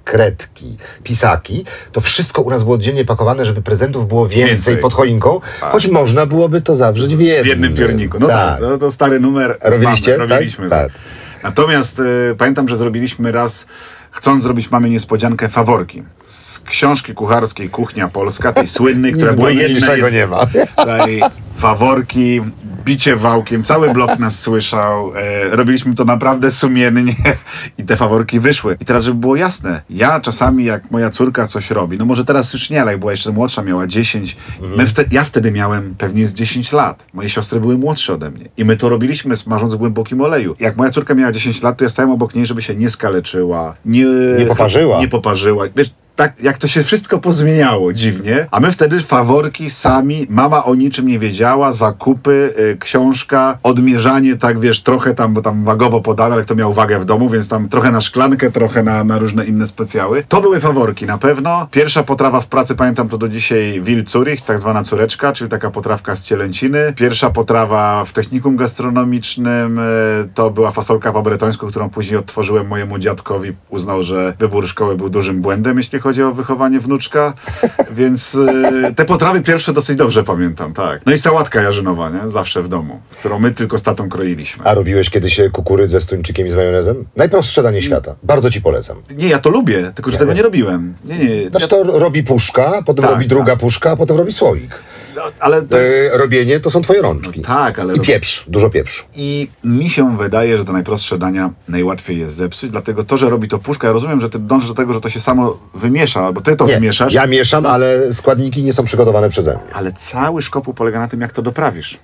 [0.04, 4.78] kredki, pisaki, to wszystko u nas było oddzielnie pakowane, żeby prezentów było więcej, Więcej.
[4.78, 7.44] pod choinką, choć można byłoby to zawrzeć w jednym.
[7.44, 8.20] w jednym piorniku.
[8.20, 9.58] No tak, no, to stary numer.
[9.62, 10.16] Robiliście?
[10.16, 10.38] Znamy, Tak?
[10.38, 10.70] robiliśmy.
[10.70, 10.92] Tak.
[11.44, 13.66] Natomiast e, pamiętam, że zrobiliśmy raz,
[14.16, 16.04] chcąc zrobić mamy niespodziankę faworki.
[16.24, 19.76] Z książki kucharskiej Kuchnia Polska, tej słynnej, która była jedna.
[19.76, 20.46] niczego nie ma.
[20.78, 21.22] Tutaj
[21.56, 22.42] faworki,
[22.86, 25.12] bicie wałkiem, cały blok nas słyszał.
[25.16, 27.16] E, robiliśmy to naprawdę sumiennie
[27.78, 28.78] i te faworki wyszły.
[28.80, 32.54] I teraz, żeby było jasne, ja czasami jak moja córka coś robi, no może teraz
[32.54, 34.38] już nie, ale jak była jeszcze młodsza, miała 10,
[34.78, 37.06] my wte, ja wtedy miałem pewnie z 10 lat.
[37.14, 38.50] Moje siostry były młodsze ode mnie.
[38.58, 40.56] I my to robiliśmy smażąc w głębokim oleju.
[40.60, 43.76] Jak moja córka miała 10 lat, to ja stałem obok niej, żeby się nie skaleczyła,
[43.86, 44.05] nie,
[44.40, 45.00] Nie poparzyła.
[45.00, 45.66] Nie poparzyła.
[45.76, 50.76] Wiesz, tak jak to się wszystko pozmieniało dziwnie, a my wtedy faworki sami, mama o
[50.76, 56.34] niczym nie wiedziała, zakupy, y, książka, odmierzanie, tak wiesz, trochę tam, bo tam wagowo podane,
[56.34, 59.46] ale kto miał wagę w domu, więc tam trochę na szklankę, trochę na, na różne
[59.46, 60.24] inne specjały.
[60.28, 61.68] To były faworki na pewno.
[61.72, 65.72] Pierwsza potrawa w pracy, pamiętam to do dzisiaj, Wil Zurich, tak zwana córeczka, czyli taka
[65.72, 66.94] potrawka z cielęciny.
[66.96, 69.82] Pierwsza potrawa w technikum gastronomicznym y,
[70.34, 73.54] to była fasolka po bretońsku, którą później odtworzyłem mojemu dziadkowi.
[73.70, 77.34] Uznał, że wybór szkoły był dużym błędem, jeśli chodzi o wychowanie wnuczka,
[78.00, 81.02] więc y, te potrawy pierwsze dosyć dobrze pamiętam, tak.
[81.06, 82.32] No i sałatka jarzynowa, nie?
[82.32, 84.66] Zawsze w domu, którą my tylko z tatą kroiliśmy.
[84.66, 87.06] A robiłeś kiedyś kukurydzę z tuńczykiem i z majonezem?
[87.16, 88.16] Najprostsze danie świata.
[88.24, 88.98] Bardzo ci polecam.
[89.18, 90.94] Nie, ja to lubię, tylko że tego nie robiłem.
[91.06, 91.50] Nie, nie.
[91.50, 94.80] Znaczy to robi puszka, potem Tak, robi druga puszka, a potem robi słoik.
[95.16, 96.14] No, ale to jest...
[96.14, 97.42] E, robienie to są twoje rączki.
[97.42, 97.94] Tak, ale...
[97.96, 99.04] I pieprz, dużo pieprzu.
[99.16, 103.48] I mi się wydaje, że te najprostsze dania najłatwiej jest zepsuć, dlatego to, że robi
[103.48, 106.42] to puszka, ja rozumiem, że ty dążysz do tego, że to się samo wymiesza, albo
[106.42, 109.74] ty to Nie, wymieszasz, ja mieszam, ale składniki nie są przygotowane przeze mnie.
[109.74, 112.00] ale cały szkopuł polega na tym, jak to doprawisz.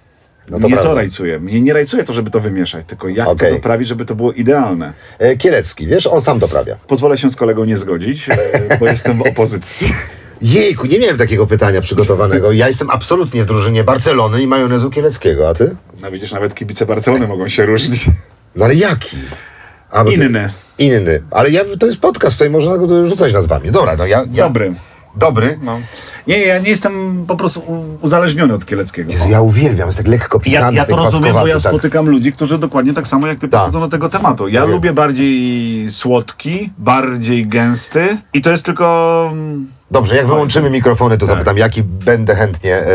[0.49, 1.01] No to Mnie to prawda.
[1.01, 1.39] rajcuje.
[1.39, 3.49] Mnie nie rajcuje to, żeby to wymieszać, tylko jak Okej.
[3.49, 4.93] to doprawić, żeby to było idealne.
[5.19, 6.75] E, Kielecki, wiesz, on sam doprawia.
[6.87, 9.91] Pozwolę się z kolegą nie zgodzić, e, bo jestem w opozycji.
[10.41, 12.51] Jejku, nie miałem takiego pytania przygotowanego.
[12.51, 15.75] Ja jestem absolutnie w drużynie Barcelony i majonezu kieleckiego, a ty?
[16.01, 18.05] No widzisz, nawet kibice Barcelony mogą się różnić.
[18.55, 19.17] No ale jaki?
[19.91, 20.49] A, bo ty- Inny.
[20.77, 21.21] Inny.
[21.31, 23.71] Ale ja, to jest podcast, tutaj można go rzucać nazwami.
[23.71, 24.23] Dobra, no ja...
[24.31, 24.73] ja Dobry.
[25.15, 25.59] Dobry?
[25.63, 25.79] No.
[26.27, 27.61] Nie, ja nie jestem po prostu
[28.01, 29.11] uzależniony od Kieleckiego.
[29.11, 31.71] Jezu, ja uwielbiam, jest tak lekko Ja, pikantny, ja to rozumiem, bo ja tak.
[31.71, 33.59] spotykam ludzi, którzy dokładnie tak samo jak ty Tak.
[33.61, 34.47] podchodzą do tego tematu.
[34.47, 34.71] Ja Ja wiem.
[34.71, 39.33] lubię bardziej słodki, bardziej gęsty i to jest tylko...
[39.91, 42.87] Dobrze, jak wyłączymy mikrofony, to zapytam, jaki będę chętnie e,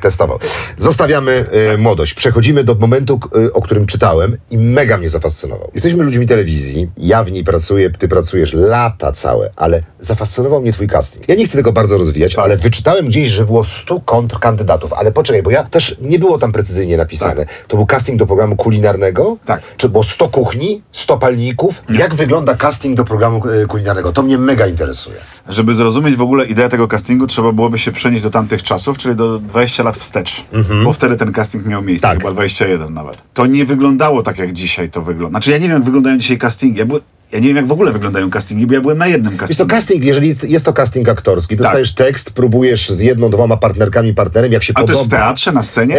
[0.00, 0.38] testował.
[0.78, 2.14] Zostawiamy e, młodość.
[2.14, 5.70] Przechodzimy do momentu, k- e, o którym czytałem i mega mnie zafascynował.
[5.74, 10.88] Jesteśmy ludźmi telewizji, ja w niej pracuję, ty pracujesz lata całe, ale zafascynował mnie twój
[10.88, 11.28] casting.
[11.28, 12.44] Ja nie chcę tego bardzo rozwijać, Tak.
[12.44, 14.92] ale wyczytałem gdzieś, że było 100 kontrkandydatów.
[14.92, 17.46] Ale poczekaj, bo ja też nie było tam precyzyjnie napisane.
[17.68, 19.36] To był casting do programu kulinarnego?
[19.44, 19.62] Tak.
[19.76, 21.82] Czy było 100 kuchni, 100 palników?
[21.88, 24.12] Jak wygląda casting do programu e, kulinarnego?
[24.12, 25.16] To mnie mega interesuje.
[25.48, 29.14] Żeby zrozumieć w ogóle ideę tego castingu, trzeba byłoby się przenieść do tamtych czasów, czyli
[29.16, 30.44] do 20 lat wstecz.
[30.84, 32.18] Bo wtedy ten casting miał miejsce, Tak.
[32.18, 33.22] chyba 21 nawet.
[33.34, 35.30] To nie wyglądało tak, jak dzisiaj to wygląda.
[35.30, 36.78] Znaczy, ja nie wiem, jak wyglądają dzisiaj castingi.
[36.78, 39.32] Ja, byłem, ja nie wiem, jak w ogóle wyglądają castingi, bo ja byłem na jednym
[39.32, 39.70] Jest to castingu.
[39.70, 44.62] casting, jeżeli jest to casting aktorski, dostajesz tekst, próbujesz z jedną, dwoma partnerkami, partnerem, jak
[44.62, 44.84] się Tak.
[44.84, 45.00] A to podoba.
[45.00, 45.98] jest w teatrze, na scenie?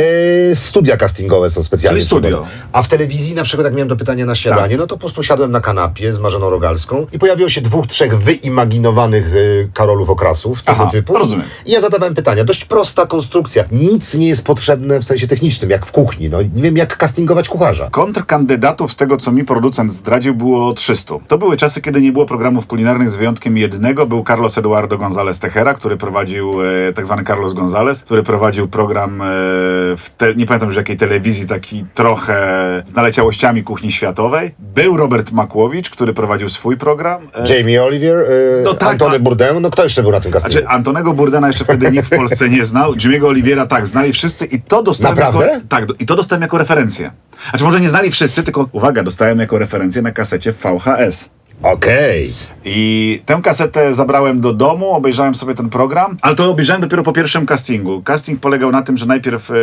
[0.52, 2.00] E, studia castingowe są specjalnie.
[2.00, 2.46] Czyli studio.
[2.72, 4.78] A w telewizji, na przykład, jak miałem do pytania na śniadanie, Tak.
[4.78, 8.18] no to po prostu siadłem na kanapie z Marzeną Rogalską i pojawiło się dwóch, trzech
[8.18, 11.18] wyimaginowanych e, Karolów Okrasów tego Aha, typu.
[11.18, 11.46] rozumiem.
[11.66, 12.44] I ja zadawałem pytania.
[12.44, 13.66] Dość prosta konstrukcja.
[13.72, 16.30] Nic nie jest potrzebne w sensie technicznym, jak w kuchni.
[16.30, 17.90] No, nie wiem, jak castingować kucharza.
[17.92, 21.15] Kontrkandydatów, z tego co mi producent zdradził, było 300.
[21.28, 24.06] To były czasy, kiedy nie było programów kulinarnych z wyjątkiem jednego.
[24.06, 29.22] Był Carlos Eduardo González Tejera, który prowadził, e, tak zwany Carlos González, który prowadził program
[29.22, 29.26] e,
[29.98, 32.36] w, te, nie pamiętam już jakiej telewizji, taki trochę
[32.92, 34.56] z naleciałościami kuchni światowej.
[34.60, 37.28] Był Robert Makłowicz, który prowadził swój program.
[37.36, 38.26] E, Jamie Oliver, e,
[38.64, 39.20] No tak, Antony.
[39.20, 40.52] Bourdain, no kto jeszcze był na tym castingu?
[40.52, 42.94] Znaczy, Antonego Burdena jeszcze wtedy nikt w Polsce nie znał.
[42.94, 45.48] Jimmy'ego Oliviera tak, znali wszyscy i to dostałem Naprawdę?
[45.48, 47.12] jako, tak, i to dostałem jako referencję.
[47.50, 50.58] Znaczy może nie znali wszyscy, tylko uwaga, dostałem jako referencję na kasecie w
[51.06, 51.30] VHS.
[51.64, 52.34] Okej.
[52.66, 57.14] I tę kasetę zabrałem do domu, obejrzałem sobie ten program, ale to obejrzałem dopiero po
[57.14, 58.02] pierwszym castingu.
[58.02, 59.54] Casting polegał na tym, że najpierw e,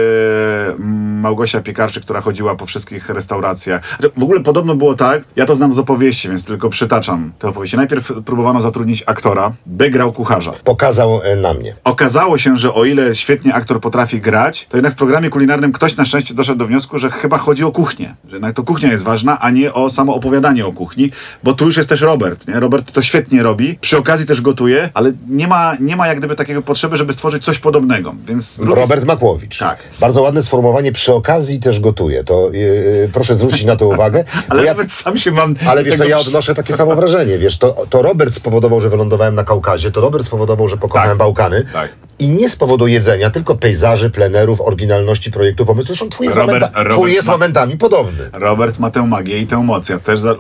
[1.23, 3.99] Małgosia Piekarczyk, która chodziła po wszystkich restauracjach.
[4.17, 7.77] W ogóle podobno było tak, ja to znam z opowieści, więc tylko przytaczam te opowieści.
[7.77, 10.53] Najpierw próbowano zatrudnić aktora, by grał kucharza.
[10.65, 11.77] Pokazał e, na mnie.
[11.85, 15.97] Okazało się, że o ile świetnie aktor potrafi grać, to jednak w programie kulinarnym ktoś
[15.97, 18.15] na szczęście doszedł do wniosku, że chyba chodzi o kuchnię.
[18.29, 21.11] Że jednak to kuchnia jest ważna, a nie o samo opowiadanie o kuchni,
[21.45, 22.49] bo tu już jest też Robert.
[22.49, 22.61] Nie?
[22.61, 26.37] Robert to świetnie robi, przy okazji też gotuje, ale nie ma, nie ma jak gdyby
[26.37, 28.15] takiego potrzeby, żeby stworzyć coś podobnego.
[28.27, 29.59] Więc Robert Makłowicz.
[29.59, 29.79] Tak.
[30.01, 32.25] Bardzo ładne sformułowanie, przy okazji też gotuje.
[32.25, 34.25] To yy, proszę zwrócić na to uwagę.
[34.49, 35.55] Ale ja, sam się mam.
[35.67, 37.39] ale wiesz, tego ja odnoszę takie samo wrażenie.
[37.39, 41.19] Wiesz, to, to Robert spowodował, że wylądowałem na Kaukazie, to Robert spowodował, że pokonałem Tak.
[41.19, 41.65] Bałkany.
[41.73, 41.91] Tak.
[42.19, 45.87] I nie z powodu jedzenia, tylko pejzaży, plenerów, oryginalności projektu, pomysłu.
[45.87, 48.31] Zresztą twój jest, Robert- momenta, Robert twój jest ma- momentami podobny.
[48.33, 49.89] Robert ma tę magię i tę moc.
[49.89, 50.35] Ja też za,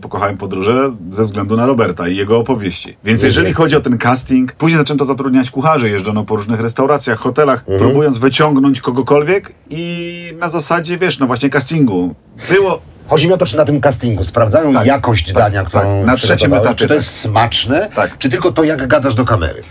[0.00, 2.96] pokochałem podróże ze względu na Roberta i jego opowieści.
[3.04, 7.64] Więc jeżeli chodzi o ten casting, później zaczęto zatrudniać kucharzy, jeżdżono po różnych restauracjach, hotelach,
[7.64, 12.14] próbując wyciągnąć kogokolwiek i na zasadzie, wiesz, no właśnie castingu.
[12.50, 12.80] Było...
[13.08, 15.68] Chodzi mi o to, czy na tym castingu sprawdzają Tak, jakość tak, dania, tak.
[15.68, 16.94] którą Na trzecim etapie, Czy to tak.
[16.96, 18.18] jest smaczne, Tak.
[18.18, 19.62] czy tylko to, jak gadasz do kamery?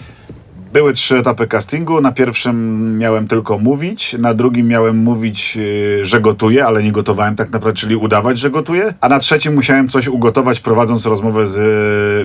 [0.73, 2.01] Były trzy etapy castingu.
[2.01, 7.36] Na pierwszym miałem tylko mówić, na drugim miałem mówić, yy, że gotuję, ale nie gotowałem
[7.36, 11.55] tak naprawdę, czyli udawać, że gotuję, a na trzecim musiałem coś ugotować, prowadząc rozmowę z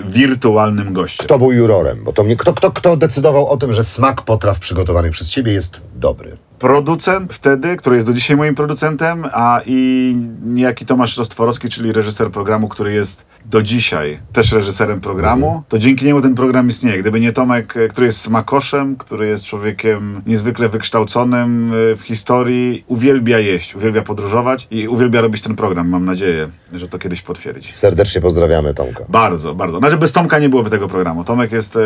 [0.04, 1.26] yy, wirtualnym gościem.
[1.26, 2.04] Kto był jurorem?
[2.04, 5.52] Bo to mnie, kto, kto, kto decydował o tym, że smak potraw przygotowanych przez ciebie
[5.52, 6.36] jest dobry?
[6.58, 12.30] Producent wtedy, który jest do dzisiaj moim producentem, a i niejaki Tomasz Rostworowski, czyli reżyser
[12.30, 16.98] programu, który jest do dzisiaj też reżyserem programu, to dzięki niemu ten program istnieje.
[16.98, 22.84] Gdyby nie Tomek, e, który jest smakoszem, który jest człowiekiem niezwykle wykształconym e, w historii,
[22.86, 25.88] uwielbia jeść, uwielbia podróżować i uwielbia robić ten program.
[25.88, 27.70] Mam nadzieję, że to kiedyś potwierdzi.
[27.72, 29.04] Serdecznie pozdrawiamy Tomka.
[29.08, 29.78] Bardzo, bardzo.
[29.78, 31.24] Znaczy bez Tomka nie byłoby tego programu.
[31.24, 31.80] Tomek jest e,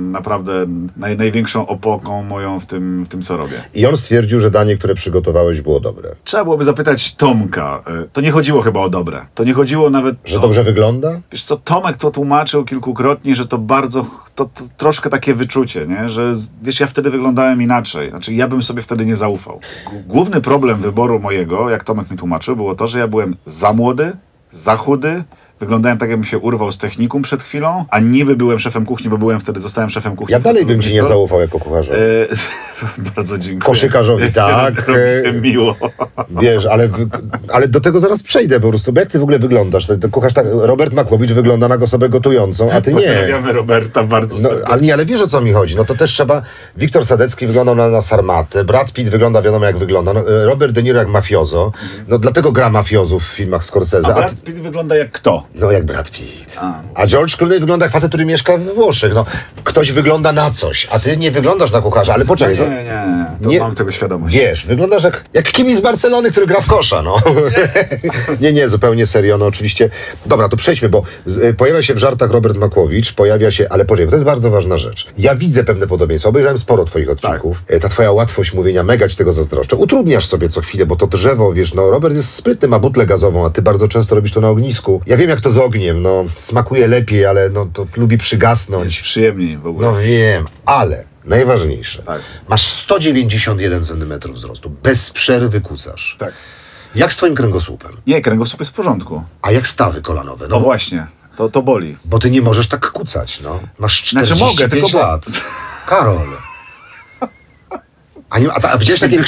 [0.00, 3.62] naprawdę naj, największą opoką moją w tym, w tym, co robię.
[3.74, 6.14] I on stwierdził, że danie, które przygotowałeś, było dobre.
[6.24, 7.82] Trzeba byłoby zapytać Tomka.
[7.86, 9.26] E, To nie chodziło chyba o dobre.
[9.34, 10.16] To nie chodziło nawet...
[10.24, 10.40] Że o...
[10.40, 11.20] dobrze wygląda?
[11.32, 16.08] Wiesz co, Tomek to tłumaczył kilkukrotnie, że to bardzo, to, to troszkę takie wyczucie, nie?
[16.08, 18.10] Że wiesz, ja wtedy wyglądałem inaczej.
[18.10, 19.60] Znaczy, ja bym sobie wtedy nie zaufał.
[20.06, 24.12] Główny problem wyboru mojego, jak Tomek mi tłumaczył, było to, że ja byłem za młody,
[24.50, 25.24] za chudy,
[25.60, 29.18] wyglądałem tak, jakbym się urwał z technikum przed chwilą, a niby byłem szefem kuchni, bo
[29.18, 30.32] byłem wtedy, zostałem szefem kuchni.
[30.32, 31.98] Ja dalej bym ci nie zaufał jako kucharzowi.
[31.98, 32.26] E,
[33.16, 33.66] bardzo dziękuję.
[33.66, 34.88] Koszykarzowi tak,
[35.24, 35.76] e, miło.
[36.30, 36.88] Wiesz, ale,
[37.52, 39.86] ale do tego zaraz przejdę po prostu, bo jak ty w ogóle wyglądasz?
[39.86, 42.96] To kucharz tak, Robert Makłowicz wygląda na osobę gotującą, a ty nie.
[42.96, 44.68] Pozdrawiamy Roberta bardzo No, serdecznie.
[44.72, 45.76] ale nie, ale wiesz o co mi chodzi.
[45.76, 46.42] No to też trzeba.
[46.76, 50.72] Wiktor Sadecki wyglądał na, na Sarmatę, Brad Pitt wygląda wiadomo jak wygląda, no, e, Robert
[50.72, 51.72] De Niro jak mafiozo.
[52.08, 54.08] No dlatego gra mafiozów w filmach Scorsese.
[54.08, 55.46] A A ty, Brad Pitt wygląda jak kto?
[55.54, 56.58] No jak Brad Pitt.
[56.94, 59.14] A George Clooney wygląda jak facet, który mieszka we Włoszech.
[59.14, 59.24] No,
[59.64, 62.54] ktoś wygląda na coś, a ty nie wyglądasz na kucharza, ale poczekaj.
[62.54, 63.26] Nie, zo- nie, nie.
[63.42, 64.34] To Nie- mam tego świadomość.
[64.34, 67.16] Wiesz, wyglądasz jak, jak kibic z Barcelony, który gra w kosza, no.
[68.40, 69.90] nie, nie, zupełnie serio, no oczywiście.
[70.26, 73.84] Dobra, to przejdźmy, bo z, y, pojawia się w żartach Robert Makłowicz, pojawia się, ale
[73.84, 75.06] poczekaj, bo to jest bardzo ważna rzecz.
[75.18, 77.62] Ja widzę pewne podobieństwa, obejrzałem sporo twoich odcinków.
[77.66, 77.76] Tak.
[77.76, 79.76] E, Ta twoja łatwość mówienia, mega ci tego zazdroszczę.
[79.76, 83.46] Utrudniasz sobie co chwilę, bo to drzewo, wiesz, no Robert jest sprytny, ma butlę gazową,
[83.46, 85.00] a ty bardzo często robisz to na ognisku.
[85.06, 88.84] Ja wiem, jak to z ogniem, no, smakuje lepiej, ale no, to lubi przygasnąć.
[88.92, 89.86] Jest przyjemniej w ogóle.
[89.86, 92.02] No wiem, ale najważniejsze.
[92.02, 92.22] Tak.
[92.48, 94.70] Masz 191 cm wzrostu.
[94.70, 96.16] Bez przerwy kucasz.
[96.18, 96.32] Tak.
[96.94, 97.92] Jak z twoim kręgosłupem?
[98.06, 99.24] Nie, kręgosłup jest w porządku.
[99.42, 100.48] A jak stawy kolanowe?
[100.48, 101.96] No No, właśnie, to, to boli.
[102.04, 103.60] bo ty nie możesz tak kucać, no.
[103.78, 105.24] Masz Znaczy 45 mogę, tylko bo- lat.
[105.88, 106.26] Karol.
[108.30, 109.20] A, nie, a, ta, a, widziałeś takie,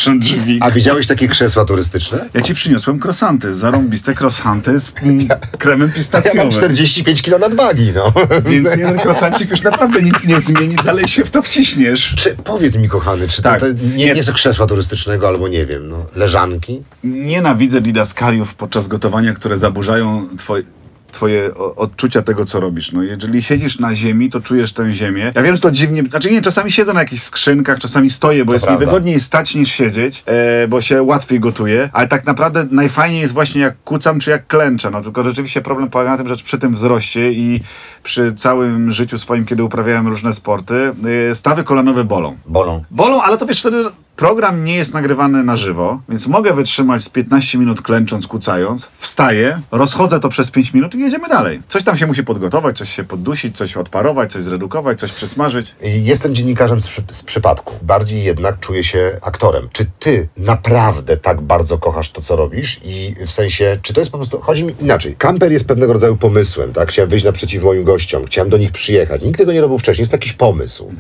[0.61, 2.29] a widziałeś takie krzesła turystyczne?
[2.35, 6.51] Ja ci przyniosłem krosanty, zarąbiste krosanty z mm, kremem Ja mam pistacjowym.
[6.51, 8.13] 45 kg nadwagi, no.
[8.51, 12.15] Więc jeden krosancik już naprawdę nic nie zmieni, dalej się w to wciśniesz.
[12.19, 13.61] Czy, powiedz mi, kochany, czy Tak.
[13.61, 14.23] to, to nie, Nie.
[14.23, 16.83] są krzesła turystycznego albo nie wiem, no, leżanki?
[17.05, 20.63] Nienawidzę didaskaliów podczas gotowania, które zaburzają twoje,
[21.11, 22.93] twoje odczucia tego, co robisz.
[22.93, 25.33] No, jeżeli siedzisz na ziemi, to czujesz tę ziemię.
[25.35, 26.03] Ja wiem, że to dziwnie...
[26.03, 28.81] Znaczy nie, czasami siedzę na jakichś skrzynkach, czasami stoję, bo jest prawda.
[28.81, 33.35] mi wygodniej stać niż siedzieć, e, bo się łatwiej gotuje, ale tak naprawdę najfajniej jest
[33.35, 34.91] właśnie jak kucam, czy jak klęczę.
[34.91, 37.61] No, tylko rzeczywiście problem polega na tym, że przy tym wzroście i
[38.03, 40.93] przy całym życiu swoim, kiedy uprawiałem różne sporty,
[41.31, 42.37] e, stawy kolanowe bolą.
[42.47, 42.85] Bolą.
[42.91, 43.85] Bolą, ale to wiesz, wtedy
[44.21, 49.61] program nie jest nagrywany na żywo, więc mogę wytrzymać z 15 minut klęcząc, kucając, wstaję,
[49.71, 51.61] rozchodzę to przez 5 minut i jedziemy dalej.
[51.69, 55.75] Coś tam się musi podgotować, coś się poddusić, coś odparować, coś zredukować, coś przysmażyć.
[55.83, 57.75] Jestem dziennikarzem z, z przypadku.
[57.83, 59.69] Bardziej jednak czuję się aktorem.
[59.73, 62.81] Czy ty naprawdę tak bardzo kochasz to, co robisz?
[62.85, 64.41] I w sensie, czy to jest po prostu.
[64.41, 65.17] Chodzi mi inaczej.
[65.19, 66.89] Kamper jest pewnego rodzaju pomysłem, tak?
[66.89, 69.23] Chciałem wyjść naprzeciw moim gościom, chciałem do nich przyjechać.
[69.23, 70.93] Nikt tego nie robił wcześniej, jest to jakiś pomysł.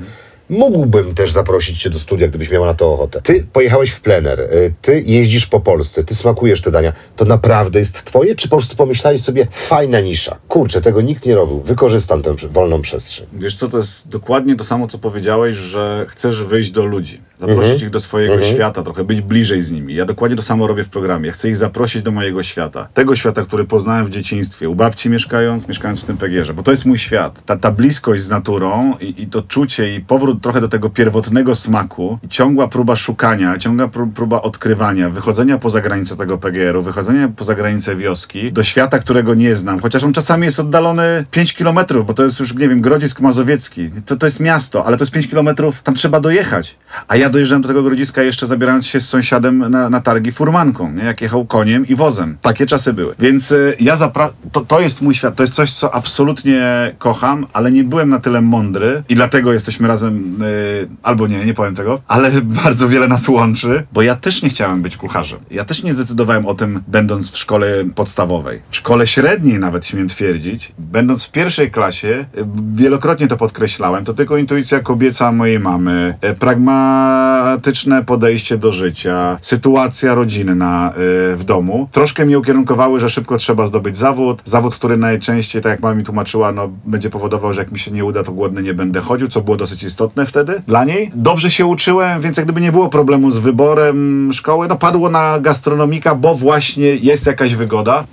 [0.50, 3.22] Mógłbym też zaprosić cię do studia, gdybyś miała na to ochotę.
[3.22, 6.92] Ty pojechałeś w plener, y, ty jeździsz po Polsce, ty smakujesz te dania.
[7.16, 10.38] To naprawdę jest twoje, czy po prostu pomyślałeś sobie, fajna nisza?
[10.48, 11.60] Kurczę, tego nikt nie robił.
[11.60, 13.26] Wykorzystam tę wolną przestrzeń.
[13.32, 17.82] Wiesz co, to jest dokładnie to samo, co powiedziałeś, że chcesz wyjść do ludzi, zaprosić
[17.82, 19.94] ich do swojego świata, trochę być bliżej z nimi.
[19.94, 21.26] Ja dokładnie to samo robię w programie.
[21.26, 22.88] Ja chcę ich zaprosić do mojego świata.
[22.94, 26.70] Tego świata, który poznałem w dzieciństwie, u babci mieszkając, mieszkając w tym pegierze, bo to
[26.70, 27.42] jest mój świat.
[27.42, 31.54] Ta, ta bliskość z naturą i, i to czucie i powrót trochę do tego pierwotnego
[31.54, 37.54] smaku, ciągła próba szukania, ciągła pró- próba odkrywania, wychodzenia poza granice tego PGR-u, wychodzenia poza
[37.54, 42.14] granice wioski, do świata, którego nie znam, chociaż on czasami jest oddalony 5 kilometrów, bo
[42.14, 43.90] to jest już, nie wiem, Grodzisk Mazowiecki.
[44.06, 46.76] To, to jest miasto, ale to jest 5 kilometrów, tam trzeba dojechać.
[47.08, 50.92] A ja dojeżdżałem do tego Grodziska jeszcze zabierając się z sąsiadem na, na targi furmanką,
[50.92, 51.04] nie?
[51.04, 52.38] jak jechał koniem i wozem.
[52.42, 53.14] Takie czasy były.
[53.18, 54.32] Więc y, ja zapra...
[54.52, 58.20] To, to jest mój świat, to jest coś, co absolutnie kocham, ale nie byłem na
[58.20, 62.30] tyle mądry i dlatego jesteśmy razem y, albo nie, nie powiem tego, ale
[62.64, 65.38] bardzo wiele nas łączy, bo ja też nie chciałem być kucharzem.
[65.50, 68.62] Ja też nie zdecydowałem o tym, będąc w szkole podstawowej.
[68.70, 74.14] W szkole średniej nawet śmiem twierdzić, będąc w pierwszej klasie, y, wielokrotnie to podkreślałem, to
[74.14, 80.92] tylko intuicja kobieca mojej mamy, y, pragmatyczne podejście do życia, sytuacja rodzinna
[81.32, 84.42] y, w domu, troszkę mnie ukierunkowały, że szybko trzeba zdobyć zawód.
[84.44, 87.90] Zawód, który najczęściej, tak jak mama mi tłumaczyła, no, będzie powodował, że jak mi się
[87.90, 91.10] nie uda, to głodny nie będę chodził, co było dosyć istotne wtedy dla niej.
[91.14, 95.40] Dobrze się uczyłem, więc jak gdyby nie było problemu z wyborem szkoły, no padło na
[95.40, 98.04] gastronomika, bo właśnie jest jakaś wygoda e,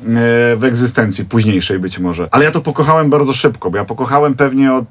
[0.55, 2.27] w egzystencji, późniejszej być może.
[2.31, 4.86] Ale ja to pokochałem bardzo szybko, bo ja pokochałem pewnie od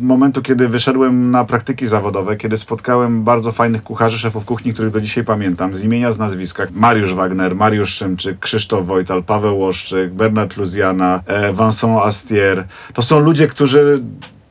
[0.00, 5.00] momentu, kiedy wyszedłem na praktyki zawodowe, kiedy spotkałem bardzo fajnych kucharzy, szefów kuchni, których do
[5.00, 6.66] dzisiaj pamiętam, z imienia, z nazwiska.
[6.72, 12.66] Mariusz Wagner, Mariusz Szymczyk, Krzysztof Wojtal, Paweł Łoszczyk, Bernard Luziana, e, Vincent Astier.
[12.94, 14.02] To są ludzie, którzy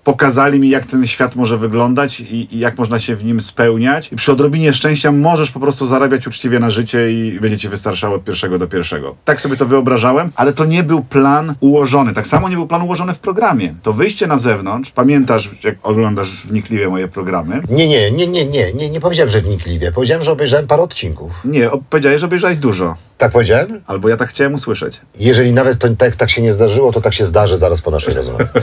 [0.10, 4.12] pokazali mi, jak ten świat może wyglądać i, i jak można się w nim spełniać.
[4.12, 8.16] I przy odrobinie szczęścia możesz po prostu zarabiać uczciwie na życie i będzie ci wystarczało
[8.16, 9.16] od pierwszego do pierwszego.
[9.26, 12.14] Tak sobie to wyobrażałem, ale to nie był plan ułożony.
[12.14, 13.76] Tak samo nie był plan ułożony w programie.
[13.82, 17.62] To wyjście na zewnątrz, pamiętasz, jak oglądasz wnikliwie moje programy?
[17.70, 19.92] Nie, nie, nie, nie, nie, nie, nie powiedziałem, że wnikliwie.
[19.92, 21.32] Powiedziałem, że obejrzałem parę odcinków.
[21.46, 22.94] Nie, powiedziałeś, że obejrzałeś dużo.
[23.18, 23.82] Tak powiedziałem?
[23.88, 25.02] Albo ja tak chciałem usłyszeć.
[25.20, 28.14] Jeżeli nawet to tak, tak się nie zdarzyło, to tak się zdarzy zaraz po naszej
[28.14, 28.48] rozmowie.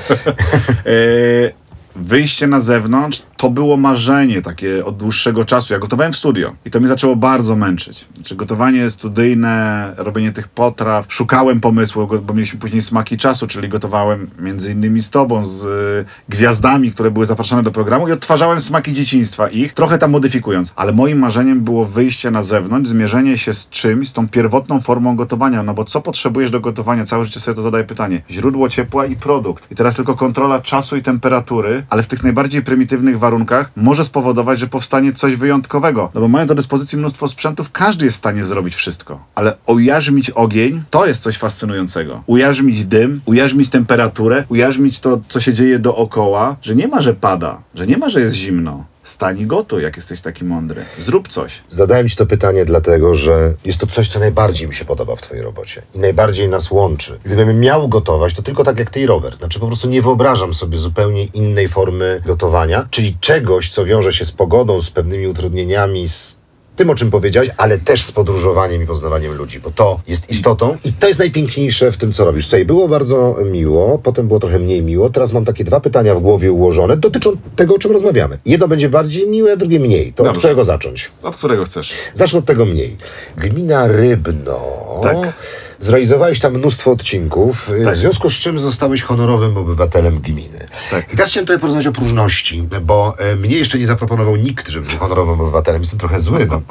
[1.37, 1.53] Yy,
[1.99, 5.73] wyjście na zewnątrz to było marzenie takie od dłuższego czasu.
[5.73, 8.07] Ja gotowałem w studio i to mnie zaczęło bardzo męczyć.
[8.15, 14.31] Znaczy gotowanie studyjne, robienie tych potraw, szukałem pomysłu, bo mieliśmy później smaki czasu, czyli gotowałem
[14.39, 18.93] między innymi z tobą, z y, gwiazdami, które były zapraszane do programu i odtwarzałem smaki
[18.93, 20.73] dzieciństwa ich, trochę tam modyfikując.
[20.77, 25.17] Ale moim marzeniem było wyjście na zewnątrz, zmierzenie się z czymś, z tą pierwotną formą
[25.17, 27.05] gotowania, no bo co potrzebujesz do gotowania?
[27.05, 28.23] Całe życie sobie to zadaję pytanie.
[28.31, 29.73] Źródło ciepła i produkt.
[29.73, 34.59] I teraz tylko kontrola czasu i temperatury, ale w tych najbardziej prymitywnych warunkach może spowodować,
[34.59, 36.11] że powstanie coś wyjątkowego.
[36.15, 39.25] No bo mając do dyspozycji mnóstwo sprzętów, każdy jest w stanie zrobić wszystko.
[39.35, 42.23] Ale ujarzmić ogień, to jest coś fascynującego.
[42.27, 47.63] Ujarzmić dym, ujarzmić temperaturę, ujarzmić to, co się dzieje dookoła, że nie ma, że pada,
[47.75, 48.85] że nie ma, że jest zimno.
[49.07, 50.85] Stań i gotuj, jak jesteś taki mądry.
[50.99, 51.63] Zrób coś.
[51.71, 55.21] Zadałem Ci to pytanie dlatego, że jest to coś, co najbardziej mi się podoba w
[55.21, 57.19] Twojej robocie i najbardziej nas łączy.
[57.25, 59.39] Gdybym miał gotować, to tylko tak jak Ty i Robert.
[59.39, 64.25] Znaczy po prostu nie wyobrażam sobie zupełnie innej formy gotowania, czyli czegoś, co wiąże się
[64.25, 66.46] z pogodą, z pewnymi utrudnieniami, z
[66.77, 70.77] tym, o czym powiedziałeś, ale też z podróżowaniem i poznawaniem ludzi, bo to jest istotą
[70.85, 72.47] i to jest najpiękniejsze w tym, co robisz.
[72.47, 75.11] Słuchaj, było bardzo miło, potem było trochę mniej miło.
[75.11, 78.39] Teraz mam takie dwa pytania w głowie ułożone, dotyczą tego, o czym rozmawiamy.
[78.47, 80.13] Jedno będzie bardziej miłe, a drugie mniej.
[80.13, 80.39] To od Dobrze.
[80.39, 81.11] którego zacząć?
[81.23, 81.93] Od którego chcesz?
[82.15, 82.97] Zacznę od tego mniej.
[83.37, 84.61] Gmina Rybno.
[85.03, 85.33] Tak.
[85.81, 87.95] Zrealizowałeś tam mnóstwo odcinków, y, Tak.
[87.95, 90.69] w związku z czym zostałeś honorowym obywatelem gminy.
[90.91, 91.13] Tak.
[91.13, 94.89] I teraz chciałem tutaj porozmawiać o próżności, bo e, mnie jeszcze nie zaproponował nikt, żebym
[94.89, 95.83] był honorowym obywatelem.
[95.83, 96.63] Jestem trochę zły, no.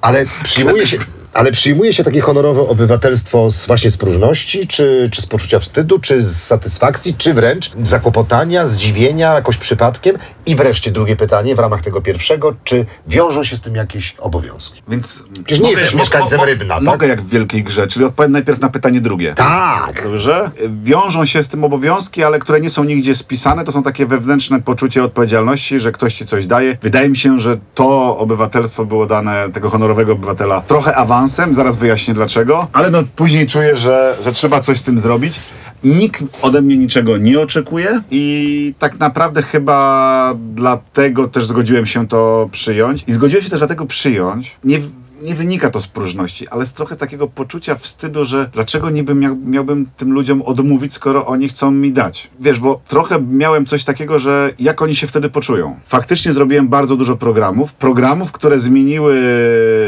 [0.00, 0.98] Ale przyjmuje się...
[1.32, 5.98] Ale przyjmuje się takie honorowe obywatelstwo z, właśnie z próżności, czy, czy z poczucia wstydu,
[5.98, 10.16] czy z satysfakcji, czy wręcz zakłopotania, zdziwienia, jakoś przypadkiem?
[10.46, 14.82] I wreszcie drugie pytanie w ramach tego pierwszego, czy wiążą się z tym jakieś obowiązki?
[14.88, 15.24] Więc.
[15.44, 16.84] Przecież nie jesteś mieszkańcem Rybna, tak?
[16.84, 19.34] Mogę jak w Wielkiej Grze, czyli odpowiem najpierw na pytanie drugie.
[19.34, 20.02] Tak!
[20.04, 20.50] Dobrze?
[20.82, 23.64] Wiążą się z tym obowiązki, ale które nie są nigdzie spisane.
[23.64, 26.78] To są takie wewnętrzne poczucie odpowiedzialności, że ktoś ci coś daje.
[26.82, 31.17] Wydaje mi się, że to obywatelstwo było dane, tego honorowego obywatela, trochę awansem.
[31.54, 32.68] Zaraz wyjaśnię dlaczego.
[32.72, 35.40] Ale no później czuję, że, że trzeba coś z tym zrobić.
[35.84, 42.48] Nikt ode mnie niczego nie oczekuje i tak naprawdę chyba dlatego też zgodziłem się to
[42.52, 43.04] przyjąć.
[43.06, 44.56] I zgodziłem się też dlatego przyjąć.
[44.64, 44.78] Nie,
[45.22, 49.36] nie wynika to z próżności, ale z trochę takiego poczucia wstydu, że dlaczego niby miał,
[49.44, 52.30] miałbym tym ludziom odmówić, skoro oni chcą mi dać.
[52.40, 55.76] Wiesz, bo trochę miałem coś takiego, że jak oni się wtedy poczują.
[55.86, 59.18] Faktycznie zrobiłem bardzo dużo programów, programów, które zmieniły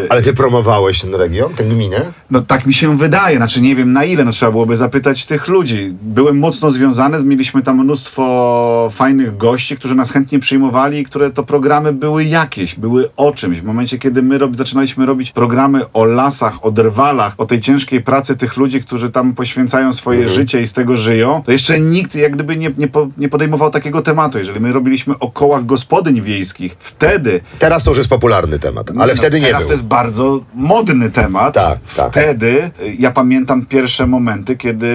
[0.08, 2.12] Ale ty promowałeś ten region, tę gminę?
[2.30, 5.48] no tak mi się wydaje, znaczy nie wiem na ile, no trzeba byłoby zapytać tych
[5.48, 5.94] ludzi.
[6.02, 11.92] Byłem mocno związany, mieliśmy tam mnóstwo fajnych gości, którzy nas chętnie przyjmowali które to programy
[11.92, 13.60] były jakieś, były o czymś.
[13.60, 18.02] W momencie, kiedy my rob, zaczynaliśmy robić programy o lasach, o drwalach, o tej ciężkiej
[18.02, 22.14] pracy tych ludzi, którzy tam poświęcają swoje życie i z tego żyją, to jeszcze nikt
[22.14, 24.38] jak gdyby nie, nie, po, nie podejmował takiego tematu.
[24.38, 29.12] Jeżeli my robiliśmy o kołach gospodyń wiejskich, wtedy Teraz to już jest popularny temat, ale
[29.12, 29.68] no, wtedy nie teraz był.
[29.68, 31.54] to jest bardzo modny temat.
[31.54, 32.10] Tak, tak.
[32.12, 34.86] Wtedy y, ja pamiętam pierwsze momenty, kiedy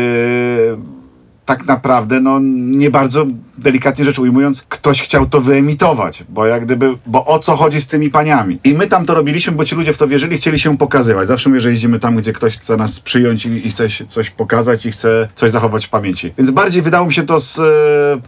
[1.45, 3.25] tak naprawdę no, nie bardzo
[3.58, 7.88] delikatnie rzecz ujmując, ktoś chciał to wyemitować, bo jak gdyby, bo o co chodzi z
[7.88, 8.60] tymi paniami.
[8.63, 11.27] I my tam to robiliśmy, bo ci ludzie w to wierzyli, chcieli się pokazywać.
[11.27, 14.29] Zawsze mówię, że jeździmy tam, gdzie ktoś chce nas przyjąć i, i chce się coś
[14.29, 16.34] pokazać i chce coś zachować w pamięci.
[16.38, 17.59] Więc bardziej wydało mi się to z,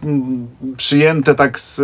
[0.02, 1.82] m, przyjęte tak z e,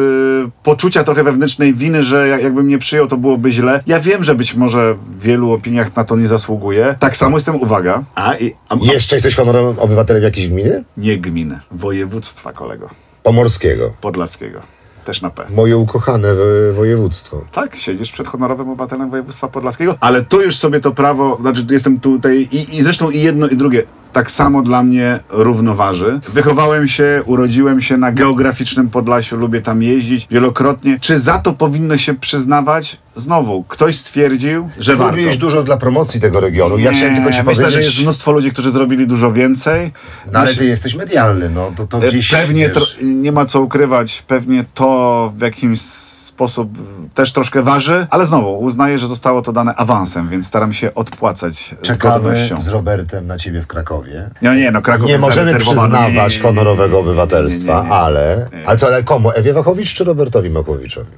[0.63, 3.83] poczucia trochę wewnętrznej winy, że jak- jakbym nie przyjął, to byłoby źle.
[3.87, 6.95] Ja wiem, że być może w wielu opiniach na to nie zasługuje.
[6.99, 10.85] Tak samo jestem, uwaga, a, i, a, a Jeszcze jesteś honorowym obywatelem jakiejś gminy?
[10.97, 12.91] nie gminy, województwa, kolego,
[13.23, 13.95] Pomorskiego.
[14.01, 14.61] podlaskiego.
[15.05, 15.47] Też na P.
[15.51, 17.45] Moje ukochane wo- województwo.
[17.53, 22.01] Tak, siedzisz przed honorowym obywatelem województwa podlaskiego, ale tu już sobie to prawo, znaczy jestem
[22.01, 23.83] tutaj i, i zresztą i jedno i drugie
[24.13, 26.21] tak samo dla mnie równoważy.
[26.33, 30.99] Wychowałem się, urodziłem się na geograficznym Podlasiu, lubię tam jeździć wielokrotnie.
[31.01, 32.97] Czy za to powinno się przyznawać?
[33.17, 35.05] Znowu, ktoś stwierdził, że warto.
[35.15, 36.79] Zrobiłeś dużo dla promocji tego regionu.
[36.79, 37.73] Ja Nie, chciałem tylko ci myślę, powiedzieć...
[37.75, 39.93] że jest mnóstwo ludzi, którzy zrobili dużo więcej.
[40.33, 42.31] No ale ty jesteś medialny, no to, to E, gdzieś...
[42.31, 44.94] Pewnie wiesz, nie ma co ukrywać, pewnie to
[45.37, 46.69] w jakimś sposób
[47.15, 51.75] też troszkę waży, ale znowu uznaję, że zostało to dane awansem, więc staram się odpłacać
[51.83, 52.61] Czekamy godnością.
[52.61, 54.31] z Robertem na ciebie w Krakowie.
[54.43, 55.95] No nie, no Kraków Nie jest możemy zarezerwowany.
[55.99, 58.49] przyznawać Nie, nie, honorowego obywatelstwa, ale...
[58.67, 59.31] Ale co, ale komu?
[59.35, 61.11] Ewie Wachowicz czy Robertowi Makłowiczowi?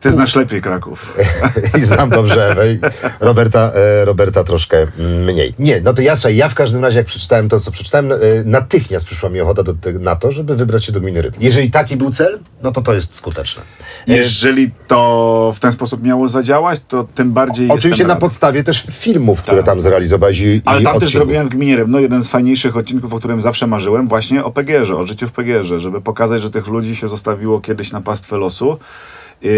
[0.00, 1.18] Ty znasz lepiej Kraków.
[1.80, 2.78] I znam dobrze Ewę i
[3.20, 4.86] Roberta, e, Roberta troszkę
[5.26, 5.54] mniej.
[5.58, 8.16] Nie, no to ja, słuchaj, ja w każdym razie jak przeczytałem to, co przeczytałem, e,
[8.44, 11.34] natychmiast przyszła mi ochota do, na to, żeby wybrać się do gminy Ryb.
[11.40, 13.62] Jeżeli taki był cel, no to to jest skuteczne.
[14.08, 18.20] E, Jeżeli to w ten sposób miało zadziałać, to tym bardziej Oczywiście jestem na rad.
[18.20, 19.66] podstawie też filmów, które Tak.
[19.66, 23.18] tam zrealizowałeś i, Ale tam też zrobiłem w Gminie Rybno jeden z fajniejszych odcinków, o
[23.18, 26.96] którym zawsze marzyłem, właśnie o PGR-ze, o życiu w PGR-ze, żeby pokazać, że tych ludzi
[26.96, 28.78] się zostawiło kiedyś na pastwę losu,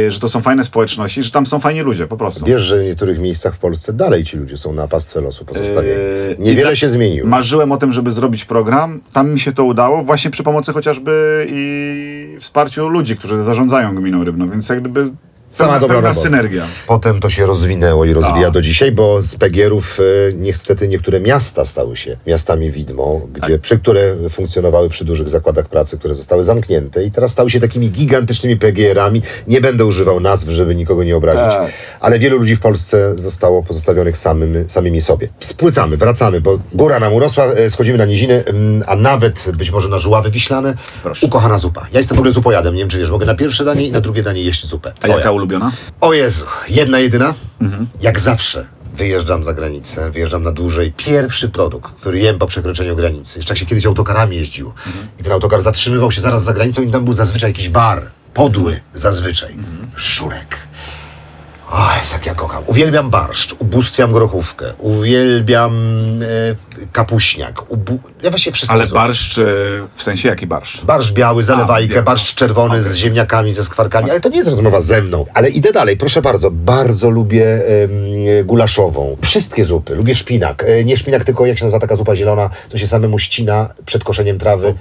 [0.08, 2.44] że to są fajne społeczności, że tam są fajni ludzie, po prostu.
[2.44, 5.94] Wiesz, że w niektórych miejscach w Polsce dalej ci ludzie są na pastwę losu pozostawieni.
[6.28, 7.28] Yy, Niewiele tak się zmieniło.
[7.28, 9.00] Marzyłem o tym, żeby zrobić program.
[9.12, 14.24] Tam mi się to udało, właśnie przy pomocy chociażby i wsparciu ludzi, którzy zarządzają gminą
[14.24, 15.10] rybną, więc jak gdyby
[15.52, 16.14] Sama dobra pełna robota.
[16.22, 16.66] synergia.
[16.86, 18.52] Potem to się rozwinęło i rozwija Tak.
[18.54, 23.42] do dzisiaj, bo z Pegierów e, niestety niektóre miasta stały się miastami widmo, Tak.
[23.42, 27.60] gdzie, przy które funkcjonowały przy dużych zakładach pracy, które zostały zamknięte i teraz stały się
[27.60, 29.22] takimi gigantycznymi Pegierami.
[29.46, 31.70] Nie będę używał nazw, żeby nikogo nie obrazić, Tak.
[32.00, 35.28] ale wielu ludzi w Polsce zostało pozostawionych samym, samymi sobie.
[35.40, 39.88] Spłycamy, wracamy, bo góra nam urosła, e, schodzimy na niziny, mm, a nawet być może
[39.88, 40.74] na żuławy wiślane.
[41.02, 41.26] Proszę.
[41.26, 41.86] Ukochana zupa.
[41.92, 44.00] Ja jestem w ogóle zupojadem, nie wiem czy wiesz, mogę na pierwsze danie i na
[44.00, 44.92] drugie danie jeść zupę.
[44.96, 45.16] A Twoja.
[45.16, 45.72] jaka ulubiona?
[46.00, 47.34] O Jezu, jedna jedyna?
[48.00, 50.92] Jak zawsze wyjeżdżam za granicę, wyjeżdżam na dłużej.
[50.96, 53.38] Pierwszy produkt, który jem po przekroczeniu granicy.
[53.38, 54.74] Jeszcze jak się kiedyś autokarami jeździło.
[55.20, 58.02] I ten autokar zatrzymywał się zaraz za granicą i tam był zazwyczaj jakiś bar.
[58.34, 59.56] Podły zazwyczaj.
[59.96, 60.58] Żurek.
[61.72, 62.64] O, jest jak ja kocham.
[62.66, 65.72] Uwielbiam barszcz, ubóstwiam grochówkę, uwielbiam
[66.22, 67.70] e, kapuśniak.
[67.70, 67.98] Ubu...
[68.22, 69.44] Ja właściwie wszystko Ale barszcz, e,
[69.94, 70.84] w sensie jaki barszcz?
[70.84, 72.04] Barszcz biały, zalewajkę, biały.
[72.04, 75.24] barszcz czerwony z ziemniakami, ze skwarkami, ale to nie jest rozmowa ze mną.
[75.34, 76.50] Ale idę dalej, proszę bardzo.
[76.50, 77.90] Bardzo lubię em,
[78.46, 79.16] gulaszową.
[79.22, 79.94] Wszystkie zupy.
[79.96, 80.64] Lubię szpinak.
[80.64, 84.04] E, nie szpinak, tylko jak się nazywa taka zupa zielona, to się samemu ścina przed
[84.04, 84.74] koszeniem trawy.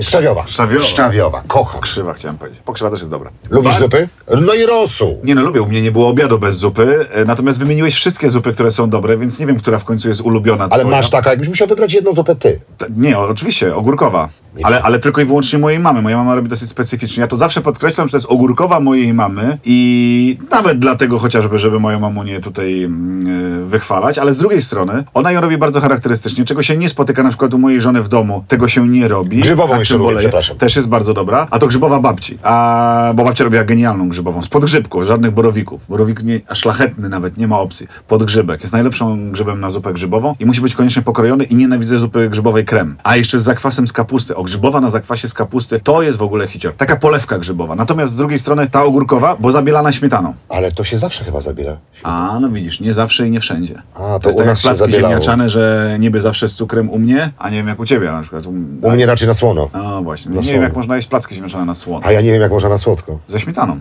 [0.00, 0.46] Szczawiowa.
[0.46, 0.84] Szczawiowa.
[0.84, 1.42] Szczawiowa.
[1.46, 1.74] Kocham.
[1.80, 2.62] Pokrzywa chciałem powiedzieć.
[2.64, 3.30] Pokrzywa też jest dobra.
[3.50, 4.08] Lubisz Bar- zupy?
[4.40, 5.18] No i rosół.
[5.24, 5.62] Nie no, lubię.
[5.62, 9.16] U mnie nie było obiadu bez zupy, e, natomiast wymieniłeś wszystkie zupy, które są dobre,
[9.18, 10.96] więc nie wiem, która w końcu jest ulubiona Ale twoja.
[10.96, 12.60] masz taka, jakbyś musiał wybrać jedną zupę ty.
[12.78, 14.28] T- Nie, o- oczywiście, ogórkowa.
[14.62, 16.02] Ale, ale tylko i wyłącznie mojej mamy.
[16.02, 17.20] Moja mama robi dosyć specyficznie.
[17.20, 21.80] Ja to zawsze podkreślam, że to jest ogórkowa mojej mamy i nawet dlatego chociażby, żeby
[21.80, 26.44] moją mamunię tutaj mm, e, wychwalać, ale z drugiej strony ona ją robi bardzo charakterystycznie,
[26.44, 28.44] czego się nie spotyka na przykład u mojej żony w domu.
[28.48, 29.36] Tego się nie robi.
[29.40, 30.56] Grzybową Tak, przepraszam.
[30.56, 31.46] Też jest bardzo dobra.
[31.50, 32.38] A to grzybowa babci.
[32.42, 34.42] A, bo babcia robiła genialną grzybową.
[34.42, 35.86] Z podgrzybków, żadnych borowików.
[35.88, 37.88] Borowik nie, a szlachetny nawet, nie ma opcji.
[38.08, 38.60] Podgrzybek.
[38.60, 42.64] Jest najlepszą grzybem na zupę grzybową i musi być koniecznie pokrojony i nienawidzę zupy grzybowej
[42.64, 42.96] krem.
[43.02, 44.36] A jeszcze z zakwasem z kapusty.
[44.36, 46.74] O, grzybowa na zakwasie z kapusty to jest w ogóle hicior.
[46.76, 47.74] Taka polewka grzybowa.
[47.74, 50.34] Natomiast z drugiej strony ta ogórkowa, bo zabielana śmietaną.
[50.48, 51.76] Ale to się zawsze chyba zabiera.
[52.02, 53.82] A, no widzisz, nie zawsze i nie wszędzie.
[53.94, 56.98] A, to to jest u tak jak placki ziemniaczane, że niby zawsze z cukrem u
[56.98, 58.46] mnie, a nie wiem jak u ciebie na przykład.
[58.82, 59.68] U mnie raczej na słono.
[59.74, 62.06] No właśnie, nie wiem jak można jeść placki ziemniaczane na słono.
[62.06, 63.18] A ja nie wiem, jak można na słodko.
[63.26, 63.80] Ze śmietaną.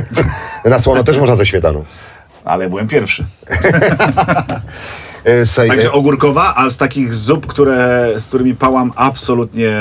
[0.64, 1.84] na słono też można ze śmietaną.
[2.44, 3.24] Ale byłem pierwszy.
[5.28, 9.72] E, Sej, Także ogórkowa, a z takich zup, które, z którymi pałam absolutnie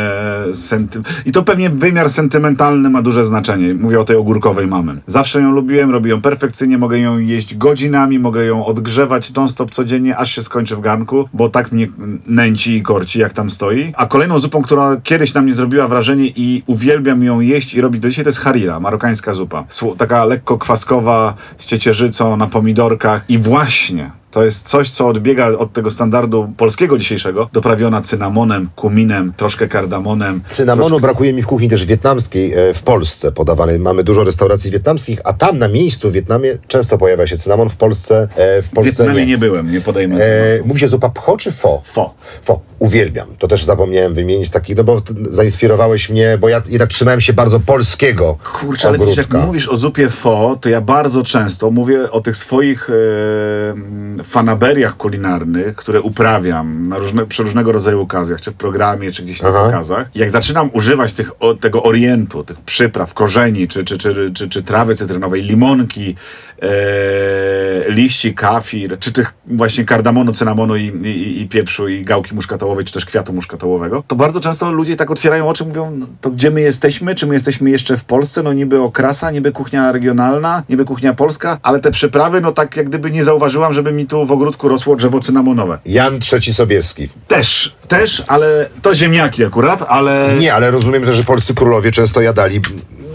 [0.53, 1.01] senty...
[1.25, 3.73] I to pewnie wymiar sentymentalny ma duże znaczenie.
[3.73, 5.01] Mówię o tej ogórkowej mamy.
[5.05, 10.17] Zawsze ją lubiłem, robię ją perfekcyjnie, mogę ją jeść godzinami, mogę ją odgrzewać non-stop codziennie,
[10.17, 11.87] aż się skończy w garnku, bo tak mnie
[12.27, 13.93] nęci i korci, jak tam stoi.
[13.97, 18.01] A kolejną zupą, która kiedyś na mnie zrobiła wrażenie i uwielbiam ją jeść i robić
[18.01, 19.65] do dzisiaj, to jest harira, marokańska zupa.
[19.97, 25.73] Taka lekko kwaskowa, z ciecierzycą, na pomidorkach i właśnie to jest coś, co odbiega od
[25.73, 30.41] tego standardu polskiego dzisiejszego, doprawiona cynamonem, kuminem, troszkę kardamonem.
[30.47, 31.01] Cynamonu troszkę...
[31.01, 33.79] brakuje mi w kuchni też wietnamskiej e, w Polsce podawanej.
[33.79, 37.69] Mamy dużo restauracji wietnamskich, a tam na miejscu w Wietnamie często pojawia się cynamon.
[37.69, 39.31] W Polsce, e, w W Polsce Wietnamie nie.
[39.31, 41.81] nie byłem, nie podejmę E, mówi się zupa pcho czy fo?
[41.85, 42.13] Fo.
[42.43, 42.61] Fo.
[42.79, 43.27] Uwielbiam.
[43.39, 45.01] To też zapomniałem wymienić taki, no bo
[45.31, 49.47] zainspirowałeś mnie, bo ja jednak trzymałem się bardzo polskiego Kurczę, ale widzisz, jak ogródka.
[49.47, 52.93] mówisz o zupie fo, to ja bardzo często mówię o tych swoich e,
[53.71, 59.23] mm, fanaberiach kulinarnych, które uprawiam na różne, przy różnego rodzaju okazjach, czy w programie, czy
[59.23, 59.65] gdzieś na Aha.
[59.65, 60.09] pokazach.
[60.15, 64.63] Jak zaczynam używać tych, o, tego orientu, tych przypraw, korzeni, czy, czy, czy, czy, czy
[64.63, 66.15] trawy cytrynowej, limonki,
[66.61, 72.35] e, liści kafir, czy tych właśnie kardamonu, cynamonu i, i, i pieprzu i gałki
[72.67, 76.29] muszkatołowej, czy też kwiatu muszkatołowego, to bardzo często ludzie tak otwierają oczy, mówią, no, to
[76.29, 77.15] gdzie my jesteśmy?
[77.15, 78.43] Czy my jesteśmy jeszcze w Polsce?
[78.43, 82.89] No niby okrasa, niby kuchnia regionalna, niby kuchnia polska, ale te przyprawy, no tak jak
[82.89, 85.79] gdyby nie zauważyłam, żeby mi tu w ogródku rosło drzewo cynamonowe.
[85.85, 87.09] Jan III Sobieski.
[87.27, 90.35] Też, też, ale to ziemniaki akurat, ale...
[90.39, 92.61] Nie, ale rozumiem też, że polscy królowie często jadali.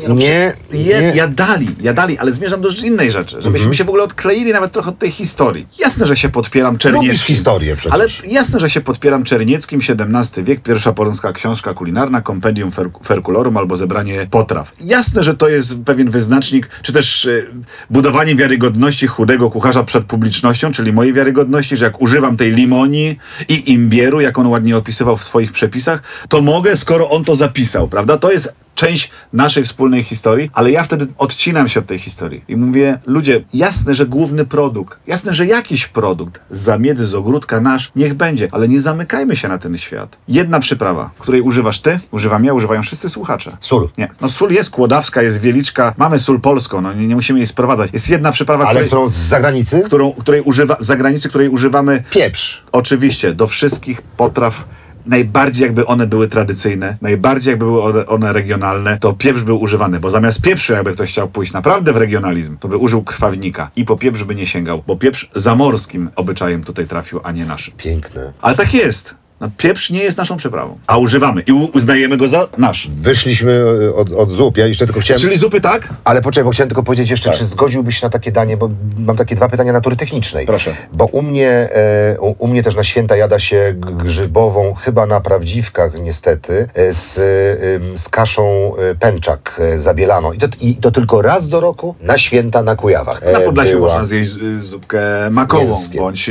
[0.08, 0.92] No Nie, przecież nie.
[0.92, 3.74] Je, jadali, jadali, ale zmierzam do innej rzeczy, żebyśmy Mhm.
[3.74, 5.66] się w ogóle odkleili nawet trochę od tej historii.
[5.78, 7.08] Jasne, że się podpieram Czernieckim.
[7.08, 7.92] Lubisz historię przecież.
[7.92, 13.56] Ale jasne, że się podpieram Czernieckim, XVII wiek, pierwsza polska książka kulinarna, Compendium fer Ferculorum
[13.56, 14.72] albo zebranie potraw.
[14.80, 17.42] Jasne, że to jest pewien wyznacznik, czy też e,
[17.90, 23.72] budowanie wiarygodności chudego kucharza przed publicznością, czyli mojej wiarygodności, że jak używam tej limonii i
[23.72, 28.16] imbieru, jak on ładnie opisywał w swoich przepisach, to mogę, skoro on to zapisał, prawda?
[28.18, 32.56] To jest część naszej wspólnej historii, ale ja wtedy odcinam się od tej historii i
[32.56, 37.92] mówię, ludzie, jasne, że główny produkt, jasne, że jakiś produkt z zamiedzy, z ogródka nasz,
[37.96, 40.16] niech będzie, ale nie zamykajmy się na ten świat.
[40.28, 43.56] Jedna przyprawa, której używasz ty, używam ja, używają wszyscy słuchacze.
[43.60, 43.88] Sól.
[43.98, 44.08] Nie.
[44.20, 47.90] No sól jest kłodawska, jest wieliczka, mamy sól polską, no nie, nie musimy jej sprowadzać.
[47.92, 49.80] Jest jedna przyprawa, Ale której, którą z zagranicy?
[49.80, 52.62] którą, której używa, z zagranicy, której używamy Pieprz.
[52.72, 54.64] Oczywiście, do wszystkich potraw
[55.06, 60.10] najbardziej jakby one były tradycyjne, najbardziej jakby były one, regionalne, to pieprz był używany, bo
[60.10, 63.96] zamiast pieprzu, jakby ktoś chciał pójść naprawdę w regionalizm, to by użył krwawnika i po
[63.96, 67.74] pieprz by nie sięgał, bo pieprz zamorskim obyczajem tutaj trafił, a nie naszym.
[67.76, 68.32] Piękne.
[68.42, 69.21] Ale tak jest.
[69.42, 72.90] No, pieprz nie jest naszą przyprawą, a używamy i uznajemy go za nasz.
[73.02, 74.56] Wyszliśmy e, od, od zup.
[74.56, 75.20] Ja jeszcze tylko chciałem.
[75.20, 75.88] Czyli zupy tak?
[76.04, 77.38] Ale poczekaj, bo chciałem tylko powiedzieć jeszcze, Tak.
[77.38, 80.46] czy zgodziłbyś się na takie danie, bo mam takie dwa pytania natury technicznej.
[80.46, 80.74] Proszę.
[80.92, 85.20] Bo u mnie, e, u, u mnie też na święta jada się grzybową, chyba na
[85.20, 90.32] prawdziwkach niestety, e, z, e, z kaszą e, pęczak e, zabielaną.
[90.32, 93.22] I to, I to tylko raz do roku na święta na Kujawach.
[93.32, 95.98] Na Podlasiu była- można zjeść zupkę makową, Mięskie.
[95.98, 96.30] bądź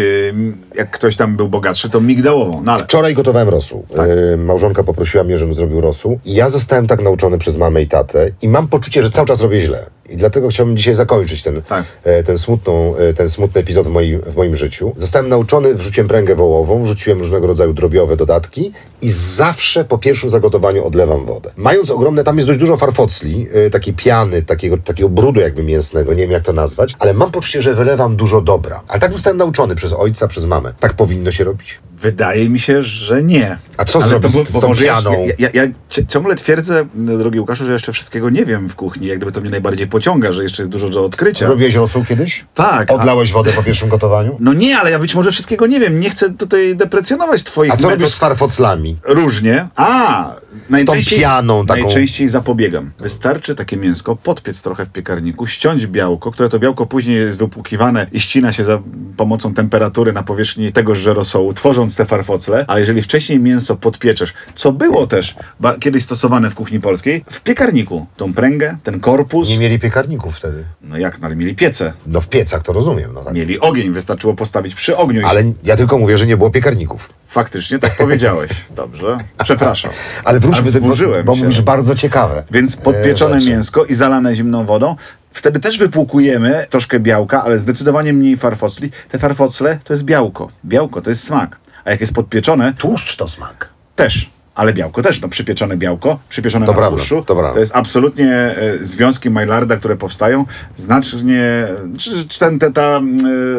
[0.76, 2.62] jak ktoś tam był bogatszy, to migdałową.
[2.66, 3.86] No ale Wczoraj gotowałem rosół.
[3.96, 4.10] Tak.
[4.34, 6.20] E, małżonka poprosiła mnie, żebym zrobił rosół.
[6.26, 9.42] I ja zostałem tak nauczony przez mamę i tatę i mam poczucie, że cały czas
[9.42, 9.86] robię źle.
[10.10, 11.86] I dlatego chciałbym dzisiaj zakończyć ten, Tak.
[12.04, 14.94] e, ten, smutną, e, ten smutny epizod w moim, w moim życiu.
[14.98, 18.72] Zostałem nauczony, wrzuciłem pręgę wołową, wrzuciłem różnego rodzaju drobiowe dodatki
[19.02, 21.52] i zawsze po pierwszym zagotowaniu odlewam wodę.
[21.58, 26.14] Mając ogromne, tam jest dość dużo farfocli, e, takiej piany, takiego, takiego brudu jakby mięsnego,
[26.14, 28.82] nie wiem jak to nazwać, ale mam poczucie, że wylewam dużo dobra.
[28.88, 30.74] Ale tak zostałem nauczony przez ojca, przez mamę.
[30.80, 31.80] Tak powinno się robić.
[32.02, 32.91] Wydaje mi się, że
[33.24, 33.58] nie.
[33.78, 35.26] A co zrobić z- z tą pianą?
[35.28, 39.08] Ja, ja, ja ci- ciągle twierdzę, drogi Łukaszu, że jeszcze wszystkiego nie wiem w kuchni.
[39.08, 41.48] Jak gdyby to mnie najbardziej pociąga, że jeszcze jest dużo do odkrycia.
[41.48, 42.46] Robiłeś rosół kiedyś?
[42.54, 42.92] Tak.
[42.92, 44.38] a- Odlałeś wodę po pierwszym gotowaniu?
[44.40, 46.00] No nie, ale ja być może wszystkiego nie wiem.
[46.00, 48.00] Nie chcę tutaj deprecjonować twoich A co metod.
[48.02, 48.98] robisz z farfoclami?
[49.08, 49.68] Różnie.
[49.76, 50.36] A,
[50.70, 51.82] najczęściej, pianą taką.
[51.82, 52.92] najczęściej zapobiegam.
[53.00, 58.08] Wystarczy takie mięsko podpiec trochę w piekarniku, ściąć białko, które to białko później jest wypłukiwane
[58.12, 58.80] i ścina się za
[59.18, 62.66] pomocą temperatury na powierzchni tegoże rosołu, tworząc te farfocle.
[62.72, 65.36] A jeżeli wcześniej mięso podpieczesz, co było też
[65.80, 70.64] kiedyś stosowane w kuchni polskiej, w piekarniku, tą pręgę, ten korpus, Nie mieli piekarników wtedy.
[70.82, 73.14] no jak, no ale mieli piece, No w piecach to rozumiem.
[73.14, 73.34] No tak.
[73.34, 77.10] mieli ogień, wystarczyło postawić przy ogniu Ale ja tylko mówię, że nie było piekarników.
[77.28, 78.52] faktycznie tak powiedziałeś.
[78.76, 79.92] Dobrze, przepraszam.
[80.24, 81.44] Ale wróćmy wzburzyłem bo się.
[81.44, 82.44] mówisz bardzo ciekawe.
[82.52, 84.96] Więc podpieczone e, mięsko i zalane zimną wodą.
[85.32, 88.92] Wtedy też wypłukujemy troszkę białka, ale zdecydowanie mniej farfocli.
[89.10, 90.50] Te farfocle to jest białko.
[90.66, 91.60] Białko to jest smak.
[91.86, 93.70] A jak jest podpieczone, Tłuszcz to smak.
[93.96, 94.30] też.
[94.56, 97.22] Ale białko też, no przypieczone białko, przypieczone To na prawda, tłuszczu.
[97.26, 97.60] to prawda.
[97.60, 100.46] jest absolutnie e, związki Maillarda, które powstają,
[100.78, 103.02] znacznie, czy, czy ten, te, ta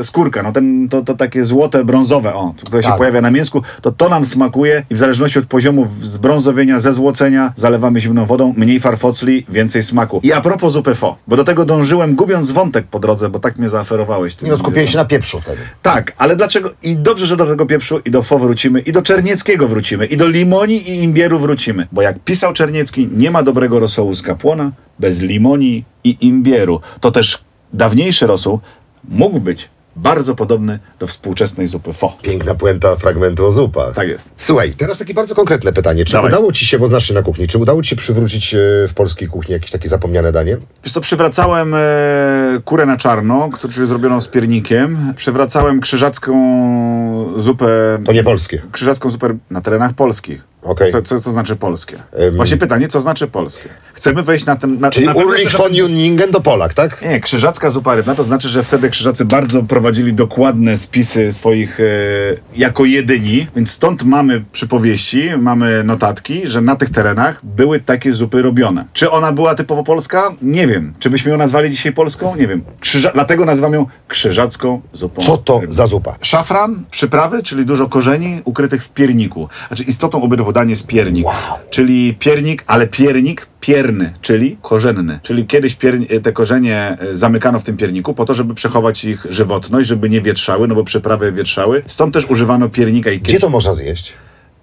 [0.01, 2.99] e, skórka, no ten, to, to takie złote, brązowe, o, które się Tak.
[2.99, 8.01] pojawia na mięsku, to to nam smakuje i w zależności od poziomu zbrązowienia, zezłocenia, zalewamy
[8.01, 10.21] zimną wodą, mniej farfocli, więcej smaku.
[10.23, 13.59] I a propos zupy fo, bo do tego dążyłem, gubiąc wątek po drodze, bo tak
[13.59, 13.69] mnie
[14.43, 15.59] Nie no, skupiłem się na pieprzu wtedy.
[15.83, 16.71] tak, ale dlaczego?
[16.83, 20.17] I dobrze, że do tego pieprzu i do fo wrócimy, i do czernieckiego wrócimy, i
[20.17, 21.87] do limoni i imbieru wrócimy.
[21.93, 26.81] Bo jak pisał Czerniecki, nie ma dobrego rosołu z kapłona bez limoni i imbieru.
[27.01, 28.61] To też dawniejszy rosół
[29.09, 32.17] mógł być bardzo podobny do współczesnej zupy fo.
[32.23, 33.95] Piękna puenta fragmentu o zupach.
[33.95, 34.31] Tak jest.
[34.37, 36.05] Słuchaj, teraz takie bardzo konkretne pytanie.
[36.05, 36.31] Czy Dawaj.
[36.31, 38.59] udało ci się, bo znasz się na kuchni, czy udało ci się przywrócić e,
[38.89, 40.57] w polskiej kuchni jakieś takie zapomniane danie?
[40.85, 41.79] Wiesz co, przywracałem e,
[42.65, 45.13] kurę na czarno, którą czyli zrobioną z piernikiem.
[45.17, 46.33] Przywracałem krzyżacką
[47.39, 47.99] zupę...
[48.07, 48.63] To nie polskie.
[48.73, 50.52] Krzyżacką zupę na terenach polskich.
[50.63, 50.91] Okej.
[50.91, 51.97] Co, co, co znaczy polskie?
[52.13, 52.37] Em.
[52.37, 53.69] Właśnie pytanie, co znaczy polskie?
[53.95, 54.81] Chcemy wejść na ten...
[54.81, 57.03] Na, Czyli na Ulrich von Junningen to Polak, tak?
[57.03, 61.85] Nie, krzyżacka zupa rybna to znaczy, że wtedy krzyżacy bardzo prowadzili dokładne spisy swoich e,
[62.57, 68.43] jako jedyni, więc stąd mamy przypowieści, mamy notatki, że na tych terenach były takie zupy
[68.43, 68.85] robione.
[68.93, 70.31] Czy ona była typowo polska?
[70.43, 70.93] Nie wiem.
[70.99, 72.37] Czy byśmy ją nazwali dzisiaj polską?
[72.37, 72.65] Nie wiem.
[72.81, 76.15] Krzyża dlatego nazywam ją krzyżacką zupą Co to za zupa?
[76.21, 79.49] Szafran, przyprawy, czyli dużo korzeni ukrytych w pierniku.
[79.69, 81.27] Znaczy istotą obydwu dań jest piernik.
[81.71, 85.21] Czyli piernik, ale piernik pierny, czyli korzenny.
[85.23, 89.27] Czyli kiedyś pier- te korzenie e, zamykano w tym pierniku po to, żeby przechować ich
[89.31, 91.83] żywotność, żeby nie wietrzały, no bo przyprawy wietrzały.
[91.87, 93.41] Stąd też używano piernika i Gdzie kiedyś...
[93.43, 94.13] to można zjeść?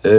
[0.03, 0.11] Yy,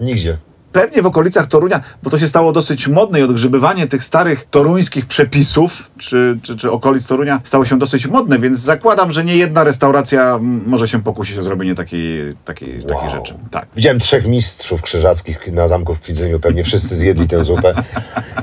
[0.00, 0.36] Nigdzie.
[0.72, 5.06] Pewnie w okolicach Torunia, bo to się stało dosyć modne i odgrzebywanie tych starych toruńskich
[5.06, 9.64] przepisów, czy, czy, czy okolic Torunia stało się dosyć modne, więc zakładam, że nie jedna
[9.64, 13.34] restauracja może się pokusić o zrobienie takiej, takiej, takiej rzeczy.
[13.50, 13.66] Tak.
[13.76, 17.74] Widziałem trzech mistrzów krzyżackich na zamku w Kwidzyniu, pewnie wszyscy zjedli tę zupę.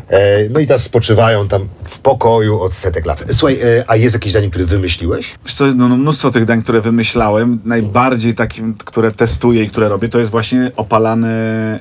[0.09, 3.25] E, no i teraz spoczywają tam w pokoju od setek lat.
[3.31, 5.35] Słuchaj, e, a jest jakieś danie, które wymyśliłeś?
[5.45, 9.89] Wiesz co, no, no mnóstwo tych dań, które wymyślałem, najbardziej takim, które testuję i które
[9.89, 11.79] robię, to jest właśnie opalany e,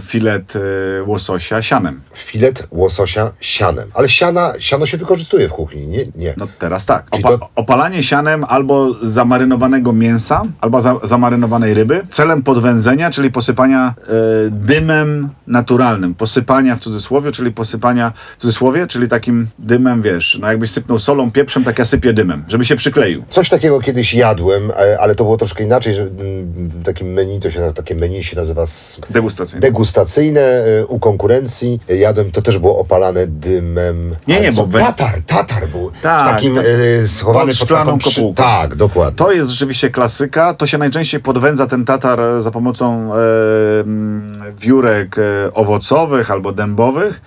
[0.00, 0.60] filet e,
[1.02, 2.00] łososia sianem.
[2.14, 3.90] Filet łososia sianem.
[3.94, 6.06] Ale siana, siano się wykorzystuje w kuchni, nie?
[6.16, 6.34] Nie.
[6.36, 7.10] No teraz tak.
[7.10, 13.94] Opa- to- Opalanie sianem albo zamarynowanego mięsa, albo za- zamarynowanej ryby, celem podwędzenia, czyli posypania
[14.06, 14.12] e,
[14.50, 16.14] dymem naturalnym.
[16.14, 21.30] Posypania w cudzysłowie, czyli posypania w cudzysłowie, czyli takim dymem, wiesz, no jakbyś sypnął solą,
[21.30, 23.24] pieprzem, tak ja sypię dymem, żeby się przykleił.
[23.30, 26.14] Coś takiego kiedyś jadłem, e, ale to było troszkę inaczej, że mm,
[26.68, 29.00] w takim menu, to się, takie menu się nazywa s-
[29.34, 29.60] Degustacyjny.
[29.60, 31.80] degustacyjne e, u konkurencji.
[31.90, 34.16] E, Jadłem, to też było opalane dymem.
[34.28, 36.64] Nie, nie, bo we- Tatar, tatar był Tak, w takim tak.
[37.02, 38.42] e, schowany Pod pod taką przy- kopułką.
[38.42, 39.16] Tak, dokładnie.
[39.16, 40.54] To jest rzeczywiście klasyka.
[40.54, 43.18] To się najczęściej podwędza ten tatar za pomocą e,
[44.60, 47.20] wiórek e, owocowych albo dębowych.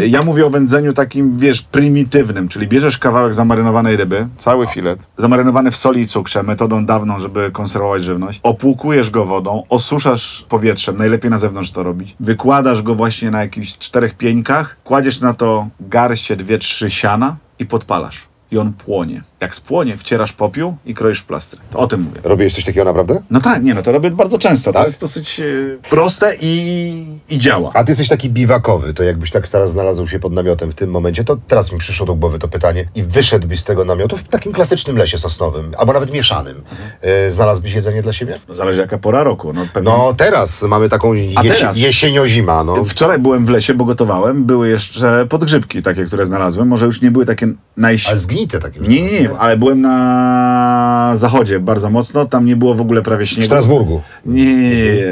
[0.00, 5.06] E, Ja mówię o wędzeniu takim, wiesz, prymitywnym, czyli bierzesz kawałek zamarynowanej ryby, cały filet,
[5.16, 8.40] zamarynowany w soli i cukrze, metodą dawną, żeby konserwować żywność.
[8.42, 12.16] Opłukujesz go wodą, osuszasz powietrzem, najlepiej na zewnątrz to robić.
[12.20, 17.66] Wykładasz go właśnie na jakichś czterech pieńkach, kładziesz na to garście dwie, trzy siana i
[17.66, 18.26] podpalasz.
[18.50, 19.22] I on płonie.
[19.40, 21.60] Jak spłonie, wcierasz popiół i kroisz plastry.
[21.70, 22.20] To o tym mówię.
[22.24, 23.22] Robiłeś coś takiego naprawdę?
[23.30, 24.72] No tak, nie no, to robię bardzo często.
[24.72, 24.82] Tak?
[24.82, 25.44] To jest dosyć e,
[25.90, 26.92] proste i,
[27.28, 27.70] i działa.
[27.74, 30.90] A ty jesteś taki biwakowy, to jakbyś tak teraz znalazł się pod namiotem w tym
[30.90, 34.22] momencie, to teraz mi przyszło do głowy to pytanie i wyszedłbyś z tego namiotu w
[34.28, 36.62] takim klasycznym lesie sosnowym, albo nawet mieszanym.
[37.00, 38.40] E, znalazłbyś jedzenie dla siebie?
[38.48, 39.52] No, zależy jaka pora roku.
[39.52, 41.78] No, pewnie No teraz mamy taką teraz?
[41.78, 42.84] jesienio-zima, no.
[42.84, 44.44] Wczoraj byłem w lesie, bo gotowałem.
[44.44, 46.68] Były jeszcze podgrzybki takie, które znalazłem.
[46.68, 48.06] Może już nie były takie najś...
[48.44, 48.80] Takie.
[48.80, 52.24] Nie, nie, nie, ale byłem na zachodzie bardzo mocno.
[52.24, 53.46] Tam nie było w ogóle prawie W śniegu.
[53.46, 54.02] Strasburgu.
[54.26, 55.04] Nie, nie, nie.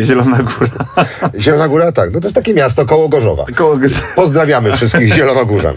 [0.00, 1.04] E, Zielona Góra.
[1.40, 2.12] Zielona Góra, tak.
[2.12, 3.44] No to jest takie miasto koło Gorzowa.
[3.54, 3.78] Koło...
[4.16, 5.74] Pozdrawiamy wszystkich zielonogórzan.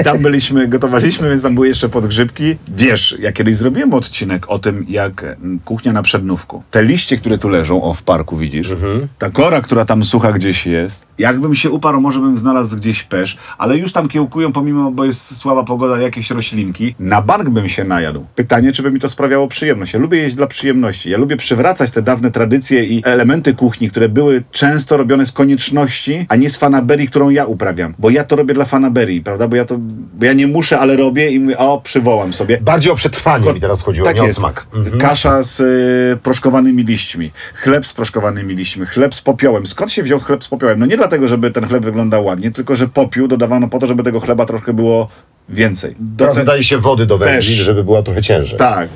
[0.00, 2.56] I tam byliśmy, gotowaliśmy, więc tam były jeszcze podgrzybki.
[2.68, 6.62] Wiesz, ja kiedyś zrobiłem odcinek o tym, jak kuchnia na przednówku.
[6.70, 8.72] Te liście, które tu leżą, o w parku widzisz,
[9.18, 11.06] ta kora, która tam sucha gdzieś jest.
[11.18, 15.36] Jakbym się uparł, może bym znalazł gdzieś pesz, ale już tam kiełkują, pomimo, bo jest
[15.36, 16.94] słaba pogoda, jakieś roślinki.
[16.98, 18.26] Na bank bym się najadł.
[18.34, 19.92] Pytanie, czy by mi to sprawiało przyjemność.
[19.92, 21.10] Ja lubię jeść dla przyjemności.
[21.10, 26.26] Ja lubię przywracać te dawne tradycje i elementy kuchni, które były często robione z konieczności,
[26.28, 27.94] a nie z fanaberii, którą ja uprawiam.
[27.98, 29.48] Bo ja to robię dla fanaberii, prawda?
[29.48, 29.78] Bo ja to,
[30.14, 32.58] bo ja nie muszę, ale robię i mówię, o, przywołam sobie.
[32.60, 34.38] Bardziej o przetrwanie mi teraz chodziło, Tak nie o jest.
[34.38, 34.66] smak.
[35.00, 39.66] Kasza z y, proszkowanymi liśćmi, chleb z proszkowanymi liśćmi, chleb z popiołem.
[39.66, 40.78] Skąd się wziął chleb z popiołem?
[40.78, 44.02] No nie dlatego, żeby ten chleb wyglądał ładnie, tylko że popiół dodawano po to, żeby
[44.02, 45.08] tego chleba trochę było
[45.48, 45.96] więcej.
[46.18, 47.46] Teraz dodaje się wody do wędlin, Pesz.
[47.46, 48.58] żeby była trochę ciężej.
[48.58, 48.88] tak.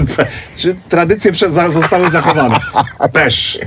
[0.56, 1.32] Czy tradycje
[1.70, 2.58] zostały zachowane?
[3.12, 3.58] Pesz.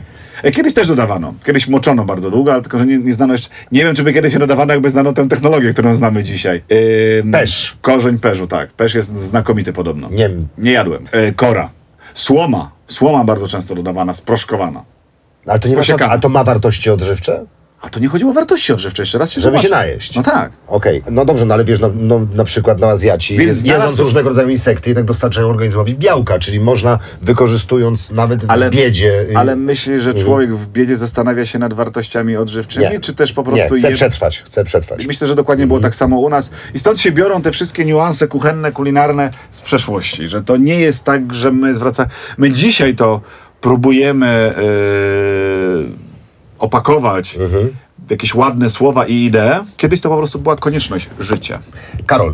[0.44, 1.34] E, Kiedyś też dodawano.
[1.46, 3.50] Kiedyś moczono bardzo długo, ale tylko, że nie, nie znano jeszcze...
[3.72, 6.64] Nie wiem, czy by kiedyś się dodawano, jakby znano tę technologię, którą znamy dzisiaj.
[7.22, 7.78] Ym, Pesz.
[7.82, 8.72] Korzeń perzu, tak.
[8.74, 10.10] Pesz jest znakomity podobno.
[10.10, 11.08] Nie, Nie jadłem.
[11.12, 11.70] E, kora.
[12.14, 12.72] Słoma.
[12.88, 14.84] Słoma bardzo często dodawana, sproszkowana.
[15.48, 17.46] ale to nie ma, a to ma wartości odżywcze?
[17.84, 19.86] A to nie chodziło o wartości odżywcze, jeszcze raz się Żeby się zobaczę.
[19.86, 20.16] najeść.
[20.16, 20.52] No tak.
[20.68, 23.98] Okej, no dobrze, no ale wiesz, no, no, na przykład no Azjaci, Więc jedząc znalazł-
[24.04, 29.22] różnego rodzaju insekty, jednak dostarczają organizmowi białka, czyli można wykorzystując nawet Ale- w biedzie...
[29.32, 33.00] y, Ale myślisz, że człowiek w biedzie zastanawia się nad wartościami odżywczymi, Nie.
[33.00, 33.96] czy też po Nie, prostu chcę je...
[33.96, 35.04] przetrwać, chcę przetrwać.
[35.04, 36.52] I myślę, że dokładnie było tak samo u nas.
[36.74, 40.28] I stąd się biorą te wszystkie niuanse kuchenne, kulinarne z przeszłości.
[40.28, 42.10] Że to nie jest tak, że my zwracamy.
[42.38, 43.22] My dzisiaj to
[43.62, 44.54] próbujemy
[45.88, 46.13] yy,
[46.64, 47.38] opakować
[48.08, 49.64] w jakieś ładne słowa i idee.
[49.78, 51.60] Kiedyś to po prostu była konieczność życia.
[52.06, 52.34] Karol,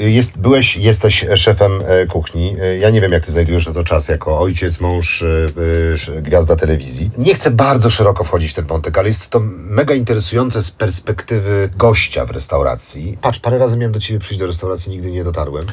[0.00, 1.72] y, jest, byłeś, jesteś szefem
[2.04, 2.56] y, kuchni.
[2.60, 5.24] Y, Ja nie wiem, jak ty znajdujesz na to czas jako ojciec, mąż,
[6.22, 7.10] gwiazda telewizji.
[7.18, 11.68] Nie chcę bardzo szeroko wchodzić w ten wątek, ale jest to mega interesujące z perspektywy
[11.76, 13.18] gościa w restauracji.
[13.20, 15.64] Patrz, parę razy miałem do ciebie przyjść do restauracji, nigdy nie dotarłem.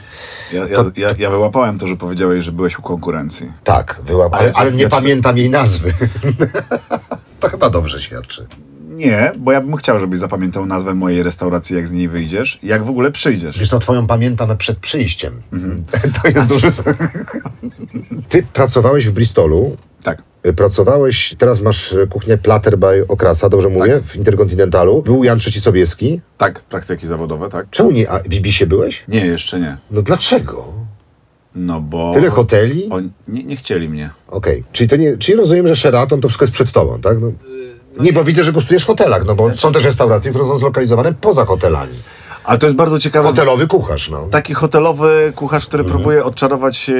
[0.53, 3.51] Ja, ja, ja, ja wyłapałem to, że powiedziałeś, że byłeś u konkurencji.
[3.63, 5.93] Tak, wyłap, ale, Ale- ale nie ja- pamiętam jej nazwy.
[7.43, 8.47] to chyba dobrze świadczy.
[8.89, 12.83] Nie, bo ja bym chciał, żebyś zapamiętał nazwę mojej restauracji, jak z niej wyjdziesz, jak
[12.85, 13.59] w ogóle przyjdziesz.
[13.59, 15.41] Wiesz co, twoją pamiętam przed przyjściem.
[16.23, 16.67] To jest duży...
[18.29, 20.23] Ty pracowałeś w Bristolu, Tak.
[20.45, 25.01] y, pracowałeś, teraz masz y, kuchnię Platter by Okrasa, dobrze mówię, w Interkontynentalu.
[25.01, 26.21] Był Jan III Sobieski.
[26.37, 27.69] Tak, praktyki zawodowe, tak?
[27.69, 29.03] Czemu nie a, w Ibisie byłeś?
[29.07, 29.77] Nie, jeszcze nie.
[29.91, 30.73] No dlaczego?
[31.55, 32.13] No bo...
[32.13, 32.89] Tyle hoteli?
[32.89, 34.09] On, nie, nie chcieli mnie.
[34.27, 37.21] Okej, czyli to nie, czyli rozumiem, że Sheraton to wszystko jest przed tobą, tak?
[37.21, 37.31] No.
[37.99, 41.13] Nie, bo widzę, że gostujesz w hotelach, no bo są też restauracje, które są zlokalizowane
[41.13, 41.93] poza hotelami.
[42.43, 43.27] Ale to jest bardzo ciekawe.
[43.27, 44.27] Hotelowy kucharz, no.
[44.31, 46.93] Taki hotelowy kucharz, który próbuje odczarować e,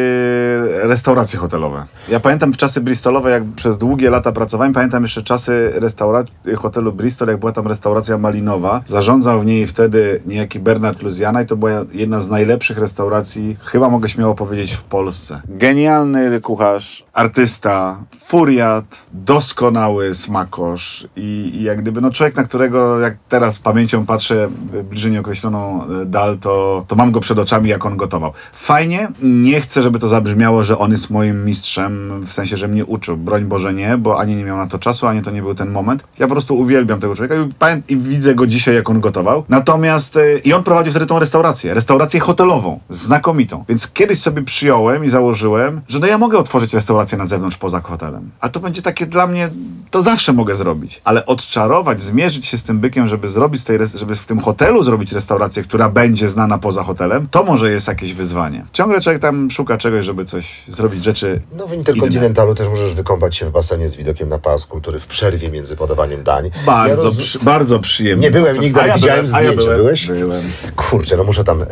[0.87, 1.85] restauracje hotelowe.
[2.09, 6.93] Ja pamiętam w czasy Bristolowe, jak przez długie lata pracowałem, pamiętam jeszcze czasy restauracji hotelu
[6.93, 8.81] Bristol, jak była tam restauracja malinowa.
[8.85, 13.89] Zarządzał w niej wtedy niejaki Bernard Luziana i to była jedna z najlepszych restauracji, chyba
[13.89, 15.41] mogę śmiało powiedzieć, w Polsce.
[15.49, 23.17] Genialny kucharz, artysta, furiat, doskonały smakosz i, i jak gdyby, no człowiek, na którego jak
[23.29, 24.49] teraz pamięcią patrzę
[24.89, 28.33] bliżej nieokreśloną e, dal, to, to mam go przed oczami, jak on gotował.
[28.53, 32.85] Fajnie, nie chcę, żeby to zabrzmiało, że on jest moim mistrzem, w sensie, że mnie
[32.85, 33.17] uczył.
[33.17, 35.71] Broń Boże nie, bo ani nie miał na to czasu, ani to nie był ten
[35.71, 36.03] moment.
[36.19, 39.43] Ja po prostu uwielbiam tego człowieka i, i widzę go dzisiaj, jak on gotował.
[39.49, 43.63] Natomiast e, i on prowadził wtedy tą restaurację, restaurację hotelową, znakomitą.
[43.69, 47.81] Więc kiedyś sobie przyjąłem i założyłem, że no ja mogę otworzyć restaurację na zewnątrz poza
[47.81, 48.31] hotelem.
[48.39, 49.49] A to będzie takie dla mnie,
[49.91, 51.01] to zawsze mogę zrobić.
[51.03, 55.11] Ale odczarować, zmierzyć się z tym bykiem, żeby zrobić tej, żeby w tym hotelu zrobić
[55.11, 55.22] restaurację,
[55.63, 58.65] która będzie znana poza hotelem, to może jest jakieś wyzwanie.
[58.71, 63.35] Ciągle człowiek tam szuka czegoś, żeby coś zrobić, rzeczy No w Interkontynentalu też możesz wykąpać
[63.35, 66.51] się w basenie z widokiem na Pałac Kultury w przerwie między podawaniem dań.
[66.65, 68.23] Bardzo, Ja roz- przy, bardzo przyjemnie.
[68.27, 70.07] Nie byłem nigdy, ale ja widziałem byłem, a ja Byłeś?
[70.07, 70.43] Byłem.
[70.75, 71.67] Kurczę, no muszę tam e,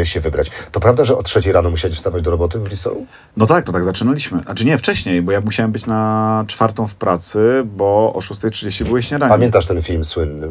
[0.00, 0.50] e, się wybrać.
[0.72, 3.06] To prawda, że o trzeciej rano musiałeś wstawać do roboty w Bristolu?
[3.36, 4.38] No tak, to tak zaczynaliśmy.
[4.38, 9.02] Znaczy nie, wcześniej, bo ja musiałem być na czwartą w pracy, bo o 6.30 były
[9.02, 9.30] śniadanie.
[9.30, 10.46] Pamiętasz ten film słynny?
[10.46, 10.50] Y,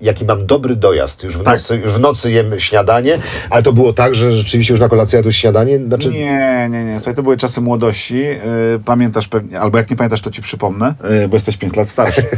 [0.00, 1.24] jaki mam dobry dojazd.
[1.24, 1.60] Już w, Tak.
[1.60, 3.18] nocy, już w nocy jem śniadanie,
[3.50, 5.78] ale to było tak, że rzeczywiście już na kolację jadłeś śniadanie?
[5.86, 7.00] Znaczy, Nie, nie, nie.
[7.00, 8.18] Słuchaj, to były czasy młodości.
[8.18, 8.38] Yy,
[8.84, 12.22] pamiętasz pewnie, albo jak nie pamiętasz, to ci przypomnę, yy, bo jesteś 5 lat starszy.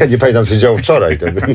[0.00, 1.18] Ja nie pamiętam, co się działo wczoraj.
[1.28, 1.50] Tak.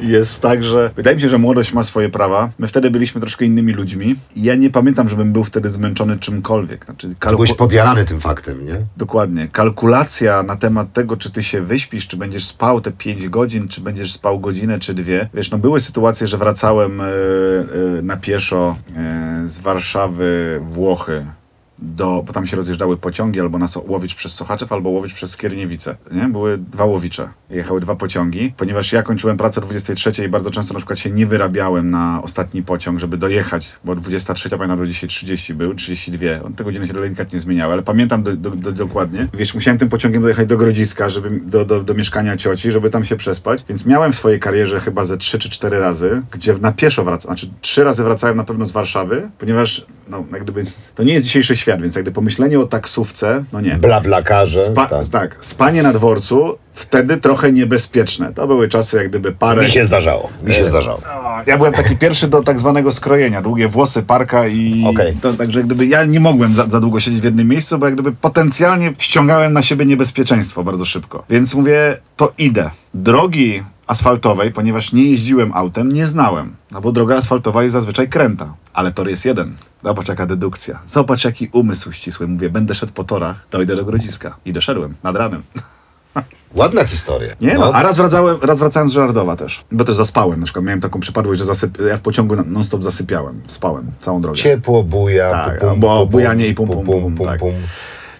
[0.00, 2.50] Jest tak, że wydaje mi się, że młodość ma swoje prawa.
[2.58, 4.14] My wtedy byliśmy troszkę innymi ludźmi.
[4.36, 6.84] Ja nie pamiętam, żebym był wtedy zmęczony czymkolwiek.
[6.84, 8.74] Znaczy, kalku- Byłeś podjarany tym faktem, nie?
[8.96, 9.48] Dokładnie.
[9.52, 13.80] Kalkulacja na temat tego, czy ty się wyśpisz, czy będziesz spał te 5 godzin, czy
[13.80, 15.28] będziesz spał godzinę, czy dwie.
[15.34, 17.08] Wiesz, no były sytuacje, że wracałem e, e,
[18.02, 21.24] na pieszo e, z Warszawy, Włochy,
[21.82, 25.30] do, bo tam się rozjeżdżały pociągi, albo na so, Łowicz przez Sochaczew, albo Łowicz przez
[25.30, 25.96] Skierniewice.
[26.12, 26.28] Nie?
[26.28, 27.28] Były dwa Łowicze.
[27.50, 28.54] Jechały dwa pociągi.
[28.56, 32.22] Ponieważ ja kończyłem pracę o 23 i bardzo często na przykład się nie wyrabiałem na
[32.22, 36.26] ostatni pociąg, żeby dojechać, bo 23, pamiętam, że dzisiaj 30 był, 32.
[36.44, 39.28] On te godziny się delikatnie zmieniały, ale pamiętam do, do, do, dokładnie.
[39.34, 43.04] Wiesz, musiałem tym pociągiem dojechać do Grodziska, żeby, do, do, do mieszkania cioci, żeby tam
[43.04, 43.64] się przespać.
[43.68, 47.36] Więc miałem w swojej karierze chyba ze 3 czy 4 razy, gdzie na pieszo wracałem,
[47.36, 50.64] znaczy 3 razy wracałem na pewno z Warszawy, ponieważ no, jak gdyby,
[50.94, 53.76] to nie jest dzisiejszy świat, więc jak gdyby pomyślenie o taksówce, no nie.
[53.76, 54.64] Blablakarze.
[54.64, 55.06] Spa, tak.
[55.06, 55.36] tak.
[55.40, 58.32] spanie na dworcu wtedy trochę niebezpieczne.
[58.34, 59.62] To były czasy jak gdyby parę...
[59.62, 60.28] Mi się zdarzało.
[60.42, 60.98] Mi się zdarzało.
[60.98, 63.42] O, Ja byłem taki pierwszy do tak zwanego skrojenia.
[63.42, 64.84] Długie włosy, parka i...
[64.86, 65.16] Okej.
[65.20, 67.86] To, także jak gdyby ja nie mogłem za, za długo siedzieć w jednym miejscu, bo
[67.86, 71.24] jak gdyby potencjalnie ściągałem na siebie niebezpieczeństwo bardzo szybko.
[71.30, 72.70] Więc mówię, to idę.
[72.94, 76.56] Drogi asfaltowej, ponieważ nie jeździłem autem, nie znałem.
[76.70, 79.56] No bo droga asfaltowa jest zazwyczaj kręta, ale tor jest jeden.
[79.84, 80.78] Zobacz jaka dedukcja.
[80.86, 82.26] Zobacz jaki umysł ścisły.
[82.26, 84.36] Mówię, będę szedł po torach, to idę do Grodziska.
[84.44, 85.42] I doszedłem, nad ranem.
[86.54, 87.36] Ładna historia.
[87.40, 90.40] Nie, no, a raz wracałem, raz wracałem z Żardowa też, bo też zaspałem.
[90.40, 94.38] Na przykład miałem taką przypadłość, że zasyp, ja w pociągu non-stop zasypiałem, spałem całą drogę.
[94.38, 95.30] Ciepło, buja.
[95.30, 97.40] Tak, pum, pum, bujanie i pum, pum, pum, pum, pum, tak.
[97.40, 97.54] pum.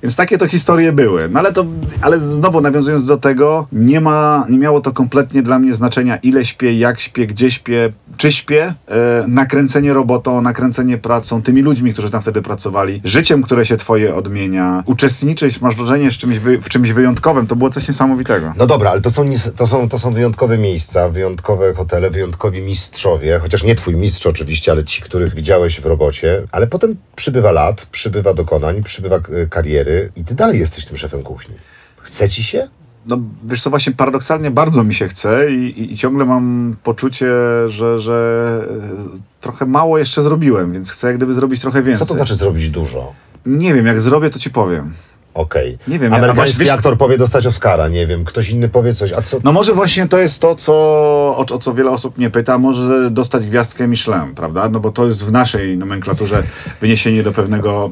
[0.02, 1.28] Więc takie to historie były.
[1.28, 1.66] No ale to,
[2.00, 6.44] ale znowu nawiązując do tego, nie ma, nie miało to kompletnie dla mnie znaczenia, ile
[6.44, 8.74] śpię, jak śpię, gdzie śpię, czy śpię.
[8.88, 14.14] E, nakręcenie robotą, nakręcenie pracą, tymi ludźmi, którzy tam wtedy pracowali, życiem, które się twoje
[14.14, 18.52] odmienia, uczestniczyć, masz wrażenie, czymś wy, w czymś wyjątkowym, to było coś niesamowitego.
[18.56, 23.38] No dobra, ale to są, to, są, to są wyjątkowe miejsca, wyjątkowe hotele, wyjątkowi mistrzowie,
[23.38, 27.86] chociaż nie twój mistrz oczywiście, ale ci, których widziałeś w robocie, ale potem przybywa lat,
[27.86, 29.46] przybywa dokonań, przybywa e,
[29.88, 31.54] kariery i ty dalej jesteś tym szefem kuchni.
[31.96, 32.68] Chce ci się?
[33.06, 37.26] No wiesz co, właśnie paradoksalnie bardzo mi się chce i, i, i ciągle mam poczucie,
[37.66, 42.06] że, że e, trochę mało jeszcze zrobiłem, więc chcę jak gdyby zrobić trochę więcej.
[42.06, 43.12] Co to znaczy zrobić dużo?
[43.46, 44.92] Nie wiem, jak zrobię, to ci powiem.
[45.38, 45.78] Okej.
[45.88, 49.12] Nie wiem, ja- Amerykański wiesz- aktor powie dostać Oscara, nie wiem, ktoś inny powie coś,
[49.12, 49.36] a co...
[49.44, 50.72] No może właśnie to jest to, co,
[51.36, 54.68] o, o co wiele osób mnie pyta, może dostać gwiazdkę Michelin, prawda?
[54.68, 56.42] No bo to jest w naszej nomenklaturze
[56.80, 57.90] wyniesienie do pewnego,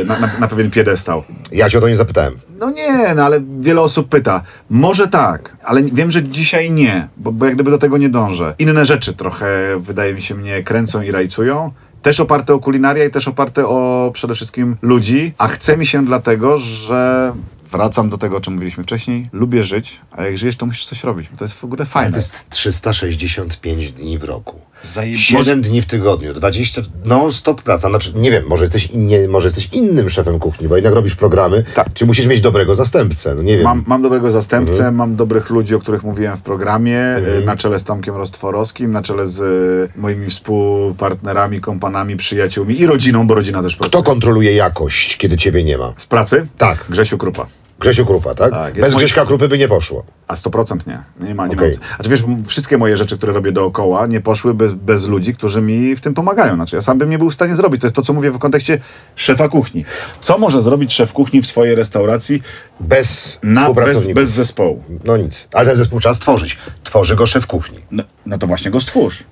[0.00, 1.22] e, na, na, na pewien piedestał.
[1.52, 2.34] Ja cię o to nie zapytałem.
[2.58, 4.42] No nie, no ale wiele osób pyta.
[4.70, 8.54] Może tak, ale wiem, że dzisiaj nie, bo, bo jak gdyby do tego nie dążę.
[8.58, 9.46] Inne rzeczy trochę,
[9.80, 11.72] wydaje mi się, mnie kręcą i rajcują.
[12.04, 15.32] Też oparte o kulinaria i też oparte o przede wszystkim ludzi.
[15.38, 17.32] A chce mi się dlatego, że
[17.70, 19.28] wracam do tego, o czym mówiliśmy wcześniej.
[19.32, 21.28] Lubię żyć, a jak żyjesz, to musisz coś robić.
[21.38, 22.10] To jest w ogóle fajne.
[22.10, 24.60] To jest 365 dni w roku.
[24.84, 27.88] Zaje- 7 dni w tygodniu, 20 non-stop praca.
[27.88, 31.64] Znaczy, nie wiem, może jesteś, nie, może jesteś innym szefem kuchni, bo jednak robisz programy,
[31.74, 31.92] Tak.
[31.94, 33.64] czy musisz mieć dobrego zastępcę, no nie wiem.
[33.64, 34.94] Mam, mam dobrego zastępcę, Mhm.
[34.94, 39.02] mam dobrych ludzi, o których mówiłem w programie, y, na czele z Tomkiem Rostworowskim, na
[39.02, 44.02] czele z y, moimi współpartnerami, kompanami, przyjaciółmi i rodziną, bo rodzina też pracuje.
[44.02, 45.92] Kto kontroluje jakość, kiedy ciebie nie ma?
[45.96, 46.46] W pracy?
[46.58, 46.84] Tak.
[46.90, 47.46] Grzesiu Krupa.
[47.84, 48.50] Grzesiu Krupa, tak?
[48.50, 50.04] Tak, Bez mój- Grześka Krupy by nie poszło.
[50.28, 51.02] A 100% nie.
[51.28, 51.68] Nie ma, nie Okej.
[51.68, 51.96] ma.
[51.96, 55.96] Znaczy wiesz, wszystkie moje rzeczy, które robię dookoła, nie poszły bez, bez ludzi, którzy mi
[55.96, 56.54] w tym pomagają.
[56.54, 57.80] Znaczy ja sam bym nie był w stanie zrobić.
[57.80, 58.78] To jest to, co mówię w kontekście
[59.16, 59.84] szefa kuchni.
[60.20, 62.42] Co może zrobić szef kuchni w swojej restauracji
[62.80, 64.82] Bez na, bez, bez zespołu?
[65.04, 65.46] No nic.
[65.52, 66.58] Ale ten zespół trzeba stworzyć.
[66.84, 67.78] Tworzy go szef kuchni.
[67.90, 69.24] No, no to właśnie go stwórz.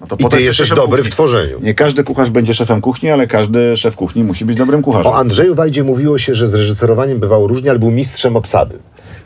[0.00, 1.12] No to I ty jesteś dobry w kuchni.
[1.12, 1.60] tworzeniu.
[1.60, 5.12] Nie każdy kucharz będzie szefem kuchni, ale każdy szef kuchni musi być dobrym kucharzem.
[5.12, 8.78] O Andrzeju Wajdzie mówiło się, że z reżyserowaniem bywało różnie, ale był mistrzem obsady.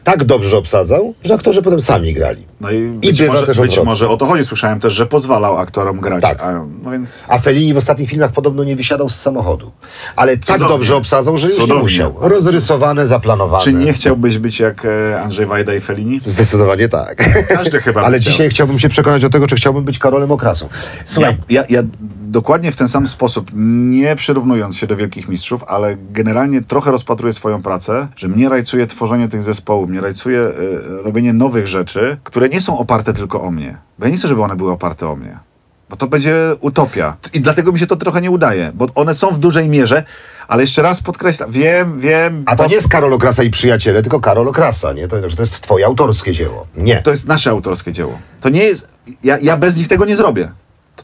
[0.05, 2.47] Tak dobrze obsadzał, że aktorzy potem sami grali.
[2.61, 4.45] No i być, może, też być może o to chodzi.
[4.45, 6.23] Słyszałem też, że pozwalał aktorom grać.
[6.23, 6.41] Tak.
[6.43, 7.27] A, no więc...
[7.31, 9.73] A Fellini w ostatnich filmach podobno nie wysiadał z samochodu.
[10.17, 10.69] Ale tak Cudownie.
[10.69, 11.83] dobrze obsadzał, że już nie Cudownie.
[11.83, 12.15] musiał.
[12.21, 13.65] Rozrysowane, zaplanowane.
[13.65, 16.21] Czy nie chciałbyś być jak e, Andrzej Wajda i Fellini?
[16.27, 17.31] Zdecydowanie tak.
[17.49, 18.31] Każdy chyba Ale chciał.
[18.33, 20.69] dzisiaj chciałbym się przekonać do tego, czy chciałbym być Karolem Okrasą.
[21.05, 21.83] Słuchaj, Ja, ja, ja
[22.31, 27.33] dokładnie w ten sam sposób, nie przyrównując się do wielkich mistrzów, ale generalnie trochę rozpatruję
[27.33, 30.53] swoją pracę, że mnie rajcuje tworzenie tych zespołów, mnie rajcuje e,
[31.03, 33.79] robienie nowych rzeczy, które nie są oparte tylko o mnie.
[33.99, 35.39] Bo ja nie chcę, żeby one były oparte o mnie.
[35.91, 37.17] Bo to będzie utopia.
[37.33, 40.05] I dlatego mi się to trochę nie udaje, bo one są w dużej mierze,
[40.49, 42.43] ale jeszcze raz podkreślam, wiem, wiem.
[42.47, 45.09] a to nie jest Karol Okrasa i przyjaciele, tylko Karol Okrasa, nie?
[45.09, 46.67] To, to jest twoje autorskie dzieło.
[46.77, 47.03] Nie.
[47.03, 48.19] To jest nasze autorskie dzieło.
[48.41, 48.89] To nie jest.
[49.25, 50.51] Ja, ja bez nich tego nie zrobię.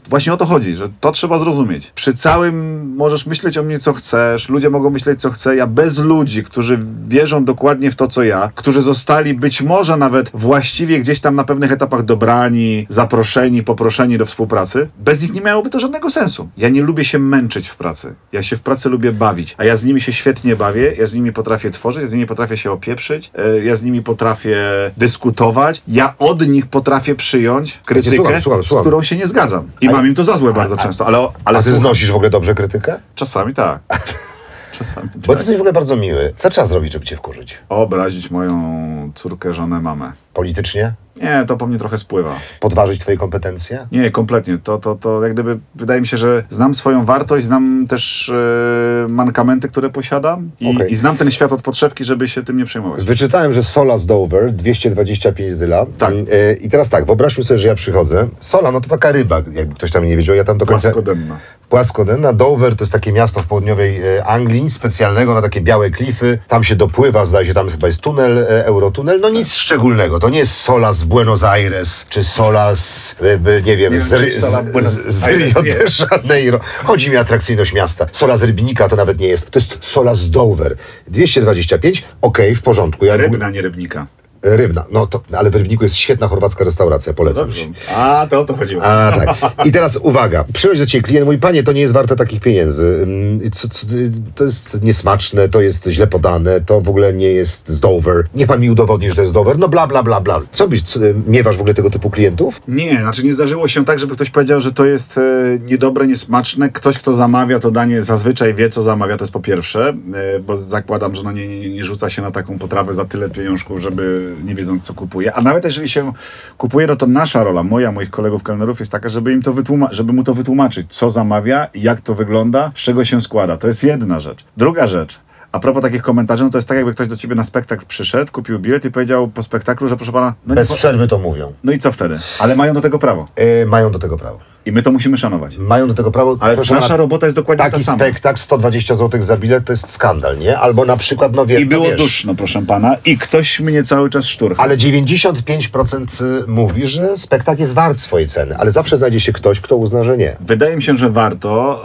[0.09, 1.91] Właśnie o to chodzi, że to trzeba zrozumieć.
[1.95, 5.51] Przy całym możesz myśleć o mnie co chcesz, ludzie mogą myśleć co chcą.
[5.53, 10.31] Ja bez ludzi, którzy wierzą dokładnie w to, co ja, którzy zostali być może nawet
[10.33, 15.69] właściwie gdzieś tam na pewnych etapach dobrani, zaproszeni, poproszeni do współpracy, bez nich nie miałoby
[15.69, 16.49] to żadnego sensu.
[16.57, 18.15] Ja nie lubię się męczyć w pracy.
[18.31, 21.13] Ja się w pracy lubię bawić, a ja z nimi się świetnie bawię, ja z
[21.13, 24.57] nimi potrafię tworzyć, ja z nimi potrafię się opieprzyć, e, ja z nimi potrafię
[24.97, 28.83] dyskutować, ja od nich potrafię przyjąć krytykę, słucham, słucham, słucham.
[28.83, 29.67] z którą się nie zgadzam.
[29.81, 31.81] I mam im to za złe bardzo często, ale, ale A ty słucham.
[31.81, 32.99] znosisz w ogóle dobrze krytykę?
[33.15, 33.79] czasami tak.
[34.79, 35.37] czasami Bo ty tak.
[35.37, 36.33] jesteś w ogóle bardzo miły.
[36.37, 37.57] Co trzeba zrobić, żeby cię wkurzyć?
[37.69, 40.11] Obrazić moją córkę, żonę, mamę.
[40.33, 40.93] Politycznie?
[41.21, 42.35] Nie, to po mnie trochę spływa.
[42.59, 43.87] Podważyć twoje kompetencje?
[43.91, 44.57] Nie, kompletnie.
[44.63, 49.07] To, to, to jak gdyby wydaje mi się, że znam swoją wartość, znam też e,
[49.09, 50.91] mankamenty, które posiadam i, Okej.
[50.91, 53.05] i znam ten świat od podszewki, żeby się tym nie przejmować.
[53.05, 55.85] Wyczytałem, że Sola z Dover, 225 zyla.
[55.97, 56.13] Tak.
[56.13, 58.27] E, I teraz tak, wyobraźmy sobie, że ja przychodzę.
[58.39, 60.81] Sola, no to taka ryba, jakby ktoś tam nie wiedział, ja tam do końca...
[60.81, 61.37] Płaskodenna.
[61.69, 62.33] Płaskodenna.
[62.33, 66.39] Dover to jest takie miasto w południowej e, Anglii, specjalnego na takie białe klify.
[66.47, 69.19] Tam się dopływa, zdaje się, tam chyba jest tunel, eurotunel.
[69.19, 70.19] No nic szczególnego.
[70.19, 73.99] To nie jest Sola z Buenos Aires, czy Sola z, e, e, nie wiem, Nie
[73.99, 75.75] z, wiem, z, z, z Rio de.
[76.11, 76.59] Janeiro.
[76.83, 78.05] Chodzi mi o atrakcyjność miasta.
[78.11, 79.51] Sola z Rybnika to nawet nie jest.
[79.51, 80.75] To jest Sola z Dover.
[81.07, 83.05] 225, okej, w porządku.
[83.05, 84.07] Ja Rybna, nie rybnika.
[84.41, 84.85] Rybna.
[84.91, 87.71] No to, ale w Rybniku jest świetna chorwacka restauracja, polecam ci.
[87.95, 88.83] A, to o to chodziło.
[88.83, 89.65] A tak.
[89.65, 90.45] I teraz uwaga.
[90.53, 92.99] Przychodzi do ciebie klient, mówi, panie, to nie jest warte takich pieniędzy.
[93.03, 93.87] Mm, Co, co,
[94.35, 98.27] to jest niesmaczne, to jest źle podane, to w ogóle nie jest z Dover.
[98.35, 99.59] Niech pan mi udowodni, że to jest Dover.
[99.59, 100.41] No bla, bla, bla, bla.
[100.51, 102.61] Co byś, co, miewasz w ogóle tego typu klientów?
[102.67, 105.21] Nie, znaczy nie zdarzyło się tak, żeby ktoś powiedział, że to jest e,
[105.65, 106.69] niedobre, niesmaczne.
[106.69, 110.59] Ktoś, kto zamawia to danie, zazwyczaj wie, co zamawia, to jest po pierwsze, e, bo
[110.61, 114.26] zakładam, że no nie, nie, nie rzuca się na taką potrawę za tyle pieniążków, żeby
[114.43, 115.33] nie wiedząc, co kupuje.
[115.33, 116.13] A nawet jeżeli się
[116.57, 119.87] kupuje, no to nasza rola, moja, moich kolegów kelnerów jest taka, żeby im to wytłuma-
[119.91, 123.57] żeby mu to wytłumaczyć, co zamawia, jak to wygląda, z czego się składa.
[123.57, 124.45] To jest jedna rzecz.
[124.57, 125.19] Druga rzecz.
[125.51, 128.31] A propos takich komentarzy, no to jest tak, jakby ktoś do ciebie na spektakl przyszedł,
[128.31, 131.53] kupił bilet i powiedział po spektaklu, że proszę pana, no, Bez po- przerwy to mówią.
[131.63, 132.19] no i co wtedy?
[132.39, 133.25] Ale mają do tego prawo.
[133.35, 134.39] E, mają do tego prawo.
[134.67, 135.57] I my to musimy szanować.
[135.57, 136.37] Mają do tego prawo.
[136.39, 137.97] Ale proszę nasza pana, robota jest dokładnie Taki ta sama.
[137.97, 140.59] spektakl, 120 zł za bilet, to jest skandal, nie?
[140.59, 143.83] Albo na przykład, no wie, I było no wiesz, duszno, proszę pana, i ktoś mnie
[143.83, 144.63] cały czas szturcha.
[144.63, 149.77] Ale 95% mówi, że spektakl jest wart swojej ceny, ale zawsze znajdzie się ktoś, kto
[149.77, 150.37] uzna, że nie.
[150.39, 151.83] Wydaje mi się, że warto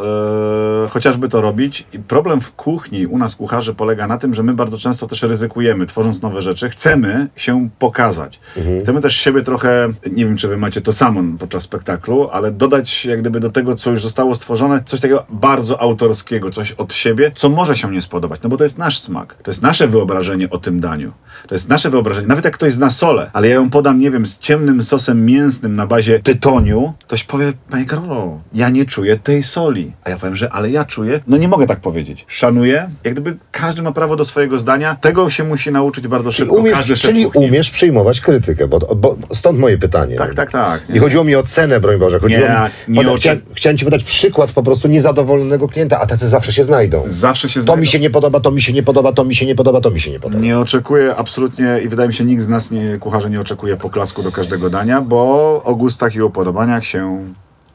[0.85, 1.87] e, chociażby to robić.
[1.93, 5.23] I problem w kuchni u nas kucharzy polega na tym, że my bardzo często też
[5.23, 6.69] ryzykujemy, tworząc nowe rzeczy.
[6.69, 8.41] Chcemy się pokazać.
[8.83, 12.72] Chcemy też siebie trochę, nie wiem, czy wy macie to samo podczas spektaklu, ale dodać
[13.05, 17.33] jak gdyby do tego, co już zostało stworzone, coś takiego bardzo autorskiego, coś od siebie,
[17.35, 19.35] co może się nie spodobać, no bo to jest nasz smak.
[19.43, 21.13] To jest nasze wyobrażenie o tym daniu.
[21.49, 22.27] To jest nasze wyobrażenie.
[22.27, 25.77] Nawet jak ktoś zna solę, ale ja ją podam, nie wiem, z ciemnym sosem mięsnym
[25.77, 29.93] na bazie tytoniu, ktoś powie, panie Karolo, ja nie czuję tej soli.
[30.05, 31.21] A ja powiem, że ale ja czuję.
[31.27, 32.25] No nie mogę tak powiedzieć.
[32.29, 32.89] Szanuję.
[33.05, 34.97] Jak gdyby każdy ma prawo do swojego zdania.
[35.01, 36.55] Tego się musi nauczyć bardzo szybko.
[36.55, 40.17] Umiesz, każdy czyli umiesz przyjmować krytykę, bo, bo stąd moje pytanie.
[40.17, 40.89] Tak, tak, tak.
[40.89, 42.19] Nie chodziło mi o cenę, broń Boże.
[42.21, 46.01] Chodziło Nie, mi, nie poda- o- chciałem, chciałem ci podać przykład po prostu niezadowolonego klienta,
[46.01, 47.03] a tacy zawsze się znajdą.
[47.07, 47.81] Zawsze się To znajdą.
[47.81, 49.91] mi się nie podoba, to mi się nie podoba, to mi się nie podoba, to
[49.91, 50.43] mi się nie podoba.
[50.43, 54.23] Nie oczekuję absolutnie i wydaje mi się, nikt z nas, nie, kucharzy, nie oczekuje poklasku
[54.23, 57.25] do każdego dania, bo o gustach i o podobaniach się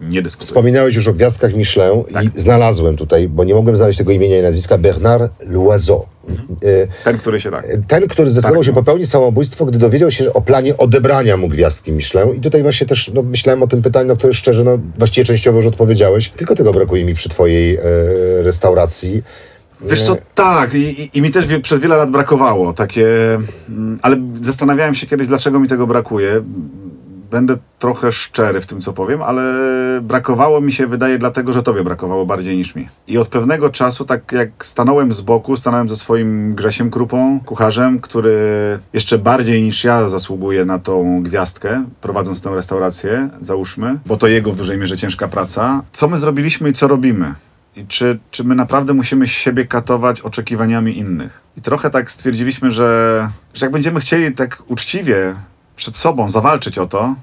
[0.01, 0.47] nie dyskutuje.
[0.47, 2.23] Wspominałeś już o gwiazdkach Michelin Tak.
[2.25, 6.05] i znalazłem tutaj, bo nie mogłem znaleźć tego imienia i nazwiska, Bernard Loiseau.
[6.63, 7.67] Y, Ten, który się tak.
[7.87, 8.75] Ten, który zdecydował Tak, się no.
[8.75, 12.35] popełnić samobójstwo, gdy dowiedział się o planie odebrania mu gwiazdki Michelin.
[12.35, 15.57] I tutaj właśnie też no, myślałem o tym pytaniu, na które szczerze, no właściwie częściowo
[15.57, 16.29] już odpowiedziałeś.
[16.29, 17.81] Tylko tego brakuje mi przy twojej e,
[18.43, 19.23] restauracji.
[19.81, 23.07] Wiesz co, tak, i, i, mi też wie, przez wiele lat brakowało takie,
[23.69, 26.41] mm, ale zastanawiałem się kiedyś, dlaczego mi tego brakuje.
[27.31, 29.53] Będę trochę szczery w tym, co powiem, ale
[30.01, 32.87] brakowało mi się, wydaje, dlatego, że tobie brakowało bardziej niż mi.
[33.07, 37.99] I od pewnego czasu, tak jak stanąłem z boku, stanąłem ze swoim Grzesiem Krupą, kucharzem,
[37.99, 38.37] który
[38.93, 44.51] jeszcze bardziej niż ja zasługuje na tą gwiazdkę, prowadząc tę restaurację, załóżmy, bo to jego
[44.51, 45.81] w dużej mierze ciężka praca.
[45.91, 47.33] Co my zrobiliśmy i co robimy?
[47.75, 51.41] I czy, czy my naprawdę musimy siebie katować oczekiwaniami innych?
[51.57, 55.35] I trochę tak stwierdziliśmy, że, że jak będziemy chcieli tak uczciwie
[55.77, 57.15] przed sobą zawalczyć o to,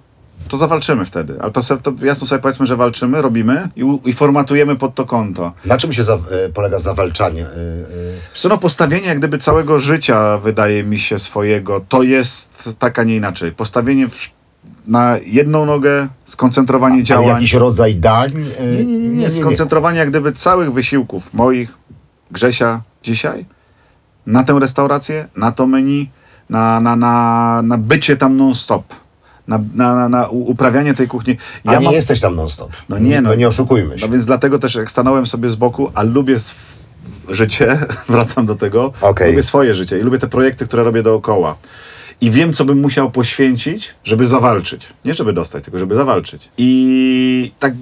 [0.48, 1.36] to zawalczymy wtedy.
[1.40, 4.94] Ale to, sobie, to jasno sobie powiedzmy, że walczymy, robimy i, u- i formatujemy pod
[4.94, 5.52] to konto.
[5.64, 6.18] Na czym się za, e,
[6.54, 7.46] polega zawalczanie?
[8.32, 12.98] Wiesz Co no, postawienie jak gdyby całego życia, wydaje mi się, swojego, to jest tak,
[12.98, 13.52] a nie inaczej.
[13.52, 14.30] Postawienie w,
[14.86, 17.28] na jedną nogę, skoncentrowanie ale działań.
[17.28, 18.30] jakiś rodzaj dań?
[18.58, 19.30] E, Nie, nie, nie, nie.
[19.30, 21.74] Skoncentrowanie jak gdyby całych wysiłków moich,
[22.30, 23.46] Grzesia dzisiaj
[24.26, 26.10] na tę restaurację, na to menu,
[26.50, 28.84] na, na, na, na bycie tam non-stop.
[29.48, 31.36] Na, na, na, uprawianie tej kuchni.
[31.64, 32.72] A nie jesteś tam non-stop.
[32.88, 33.28] No nie, no.
[33.28, 34.06] no nie oszukujmy się.
[34.06, 36.36] No więc dlatego też jak stanąłem sobie z boku, a lubię
[37.28, 37.78] życie,
[38.08, 39.30] wracam do tego, Okej.
[39.30, 41.56] lubię swoje życie i lubię te projekty, które robię dookoła.
[42.20, 44.88] I wiem, co bym musiał poświęcić, żeby zawalczyć.
[45.04, 46.48] Nie żeby dostać, tylko żeby zawalczyć.
[46.58, 47.72] I tak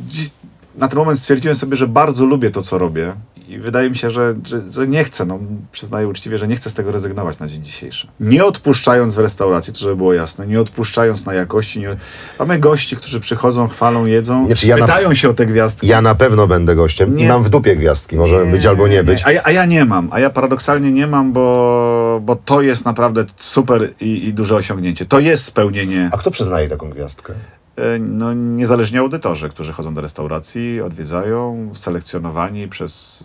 [0.77, 3.13] na ten moment stwierdziłem sobie, że bardzo lubię to, co robię.
[3.49, 5.39] I wydaje mi się, że, że, że nie chcę, no
[5.73, 8.09] przyznaję uczciwie, że nie chcę z tego rezygnować na dzień dzisiejszy.
[8.21, 11.81] Nie odpuszczając w restauracji, to żeby było jasne, nie odpuszczając na jakości.
[11.81, 11.97] Nie...
[12.39, 15.87] Mamy gości, którzy przychodzą, chwalą, jedzą, Znaczy, ja na- pytają się o te gwiazdki.
[15.87, 17.29] Ja na pewno będę gościem Nie.
[17.29, 18.17] mam w dupie gwiazdki.
[18.17, 19.23] Może być albo nie być.
[19.25, 22.85] A ja, a ja nie mam, a ja paradoksalnie nie mam, bo, bo to jest
[22.85, 25.07] naprawdę super i, i duże osiągnięcie.
[25.07, 26.09] To jest spełnienie.
[26.13, 27.33] A kto przyznaje taką gwiazdkę?
[27.77, 33.25] E, No, niezależni audytorzy, którzy chodzą do restauracji, odwiedzają, selekcjonowani przez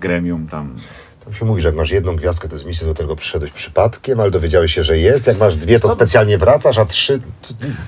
[0.00, 0.76] gremium tam.
[1.24, 4.20] Tam się mówi, że jak masz jedną gwiazdkę, to jest misja, do tego przyszedłeś przypadkiem,
[4.20, 5.26] ale dowiedziałeś się, że jest.
[5.26, 5.94] Jak masz dwie, to Co?
[5.94, 7.20] specjalnie wracasz, a trzy...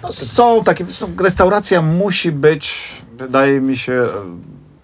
[0.03, 0.87] No, są takie,
[1.19, 2.89] restauracja musi być,
[3.19, 4.11] wydaje mi się, e,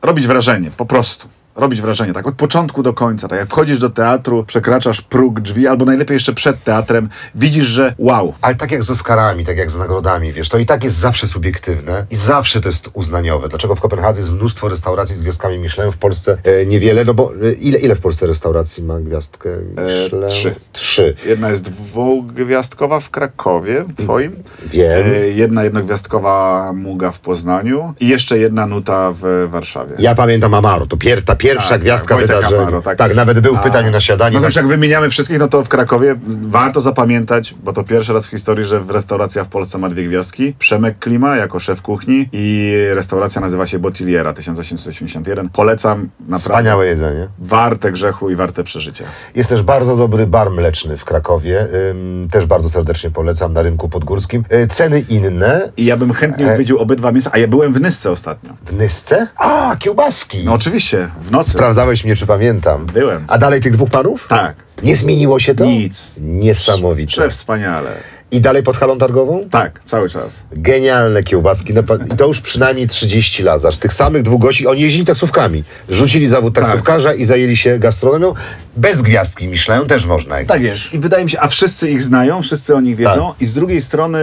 [0.03, 1.29] robić wrażenie, po prostu.
[1.57, 3.29] Robić wrażenie, tak od początku do końca.
[3.29, 7.95] Tak jak wchodzisz do teatru, przekraczasz próg drzwi, albo najlepiej jeszcze przed teatrem, widzisz, że
[7.99, 10.97] wow, Ale tak jak z Oscarami, tak jak z nagrodami, wiesz, to i tak jest
[10.97, 13.49] zawsze subiektywne i zawsze to jest uznaniowe.
[13.49, 17.33] Dlaczego w Kopenhadze jest mnóstwo restauracji z gwiazdkami Michelin, w Polsce e, niewiele, no bo
[17.43, 20.29] e, ile, ile w Polsce restauracji ma gwiazdkę Michelin?
[20.29, 20.55] trzy.
[20.73, 21.15] Trzy.
[21.27, 24.37] Jedna jest dwugwiazdkowa w Krakowie, twoim.
[24.67, 25.07] Wiem.
[25.15, 29.95] E, Jedna jednogwiazdkowa Muga w Poznaniu i jeszcze jedna nuta w Warszawie.
[29.99, 32.63] Ja pamiętam Amaro, to pier, ta pierwsza Tak, gwiazdka tak, wydarzenia.
[32.63, 32.99] Amaro, tak.
[32.99, 34.35] tak, nawet był w A, pytaniu na śniadanie.
[34.35, 36.15] No na- też jak wymieniamy wszystkich, no to w Krakowie
[36.49, 40.05] warto zapamiętać, bo to pierwszy raz w historii, że w restauracja w Polsce ma dwie
[40.09, 40.55] gwiazdki.
[40.59, 45.49] Przemek Klima jako szef kuchni i restauracja nazywa się Botiliera 1881.
[45.49, 46.39] Polecam naprawdę.
[46.39, 47.29] Wspaniałe jedzenie.
[47.39, 49.05] Warte grzechu i warte przeżycia.
[49.35, 51.67] Jest też bardzo dobry bar mleczny w Krakowie.
[51.91, 54.45] Ym, też bardzo serdecznie polecam na rynku podgórskim.
[54.53, 55.73] Y, ceny inne.
[55.77, 56.53] I ja bym chętnie E.
[56.53, 58.51] odwiedził obydwa miejsca, a ja byłem w Nysce ostatnio.
[58.67, 59.27] W Nysce?
[59.37, 60.45] A, kiełbaski.
[60.45, 61.51] No oczywiście, w nocy.
[61.51, 62.87] Sprawdzałeś mnie, czy pamiętam.
[62.87, 63.25] Byłem.
[63.29, 64.27] A dalej tych dwóch panów?
[64.29, 64.57] Tak.
[64.83, 65.65] Nie zmieniło się to?
[65.65, 66.15] Nic.
[66.21, 67.13] Niesamowite.
[67.13, 67.91] Że wspaniale.
[68.33, 69.49] I dalej pod halą targową?
[69.51, 70.43] Tak, cały czas.
[70.53, 71.75] Genialne kiełbaski.
[71.75, 71.83] No,
[72.15, 73.65] I to już przynajmniej 30 lat.
[73.65, 75.65] Aż tych samych dwóch gości, oni jeździli taksówkami.
[75.89, 76.65] Rzucili zawód Tak.
[76.65, 78.35] taksówkarza i zajęli się gastronomią.
[78.77, 80.45] Bez gwiazdki Michelin też można.
[80.45, 80.95] Tak jest.
[80.95, 83.35] I wydaje mi się, a wszyscy ich znają, wszyscy o nich wiedzą.
[83.41, 84.19] I z drugiej strony.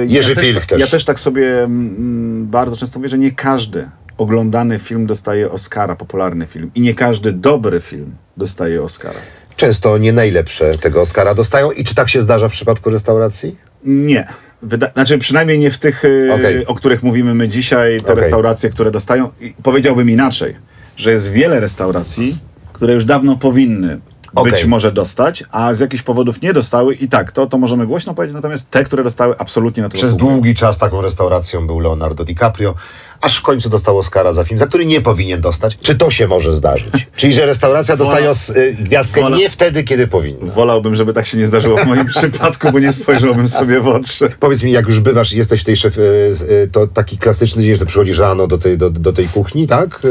[0.00, 0.80] Yy, Jerzy ja, też, Pilch też.
[0.80, 3.88] ja też tak sobie mm, bardzo często mówię, że nie każdy
[4.18, 6.70] oglądany film dostaje Oscara, popularny film.
[6.74, 9.18] I nie każdy dobry film dostaje Oscara.
[9.56, 11.70] Często nie najlepsze tego Oscara dostają.
[11.70, 13.56] I czy tak się zdarza w przypadku restauracji?
[13.84, 14.28] Nie.
[14.62, 16.66] Wyda- znaczy przynajmniej nie w tych, yy, Okej.
[16.66, 18.24] o których mówimy my dzisiaj, te Okej.
[18.24, 19.30] restauracje, które dostają.
[19.40, 20.56] I powiedziałbym inaczej,
[20.96, 22.38] że jest wiele restauracji,
[22.72, 24.00] które już dawno powinny
[24.44, 24.68] być Okej.
[24.68, 28.34] może dostać, a z jakichś powodów nie dostały i tak, to, to możemy głośno powiedzieć,
[28.34, 30.32] natomiast te, które dostały, absolutnie na to Przez zasługują.
[30.34, 32.74] długi czas taką restauracją był Leonardo DiCaprio,
[33.20, 35.78] aż w końcu dostał Oscara za film, za który nie powinien dostać.
[35.82, 37.06] Czy to się może zdarzyć?
[37.16, 40.52] Czyli, że restauracja dostaje os, y, gwiazdkę Wola- nie wtedy, kiedy powinna.
[40.52, 44.28] Wolałbym, żeby tak się nie zdarzyło w moim przypadku, bo nie spojrzałbym sobie w oczy.
[44.40, 46.02] Powiedz mi, jak już bywasz, jesteś w tej szef, y,
[46.50, 49.66] y, to taki klasyczny dzień, że ty przychodzisz rano do tej, do, do tej kuchni,
[49.66, 50.00] tak?
[50.04, 50.08] Y,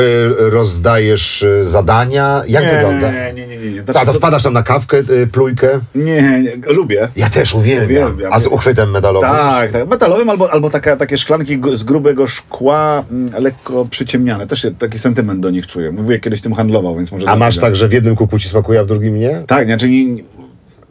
[0.00, 2.42] y, rozdajesz y, zadania.
[2.48, 3.12] Jak wygląda?
[3.12, 3.70] Nie, nie, nie, nie.
[3.70, 3.80] nie.
[3.80, 4.96] A Znaczy, to wpadasz tam na kawkę,
[5.32, 5.80] plujkę?
[5.94, 7.08] nie, nie, lubię.
[7.16, 8.12] Ja też uwielbiam.
[8.12, 8.32] Uwielbiam.
[8.32, 9.30] A z uchwytem medalowym?
[9.30, 9.88] Tak, tak.
[9.88, 14.46] Metalowym albo, albo taka, takie szklanki z grubego szkła, mm, lekko przyciemniane.
[14.46, 15.92] Też się taki sentyment do nich czuję.
[15.92, 17.30] Mówię, kiedyś tym handlował, więc może...
[17.30, 19.42] A masz tak, że w jednym kuku ci smakuje, a w drugim nie?
[19.46, 20.22] Tak, znaczy nie,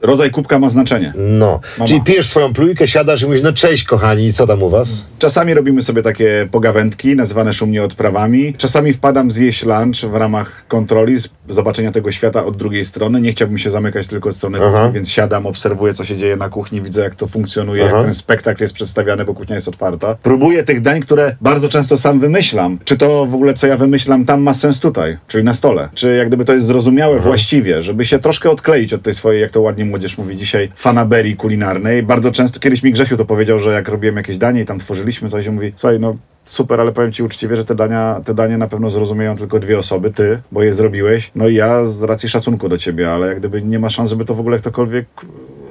[0.01, 1.13] rodzaj kubka ma znaczenie.
[1.15, 1.59] No.
[1.77, 1.87] Mama.
[1.87, 5.05] Czyli pijesz swoją plujkę, siadasz i mówisz, no cześć kochani, co tam u was?
[5.19, 8.53] Czasami robimy sobie takie pogawędki, nazywane szumnie odprawami.
[8.53, 13.21] Czasami wpadam zjeść lunch w ramach kontroli, z zobaczenia tego świata od drugiej strony.
[13.21, 14.77] Nie chciałbym się zamykać tylko strony Aha.
[14.77, 17.95] kuchni, więc siadam, obserwuję, co się dzieje na kuchni, widzę, jak to funkcjonuje, Aha.
[17.95, 20.15] jak ten spektakl jest przedstawiany, bo kuchnia jest otwarta.
[20.23, 22.79] Próbuję tych dań, które bardzo często sam wymyślam.
[22.83, 25.89] Czy to w ogóle, co ja wymyślam tam ma sens tutaj, czyli na stole?
[25.93, 29.51] Czy jak gdyby to jest zrozumiałe właściwie, żeby się troszkę odkleić od tej swojej, jak
[29.51, 32.03] to ładnie młodzież mówi dzisiaj, fanaberii kulinarnej.
[32.03, 35.29] Bardzo często, kiedyś mi Grzesiu to powiedział, że jak robiłem jakieś danie i tam tworzyliśmy
[35.29, 36.15] coś, i mówi, słuchaj, no
[36.45, 39.77] super, ale powiem ci uczciwie, że te dania, te danie na pewno zrozumieją tylko dwie
[39.77, 43.39] osoby, ty, bo je zrobiłeś, no i ja z racji szacunku do ciebie, ale jak
[43.39, 45.05] gdyby nie ma szans, żeby to w ogóle ktokolwiek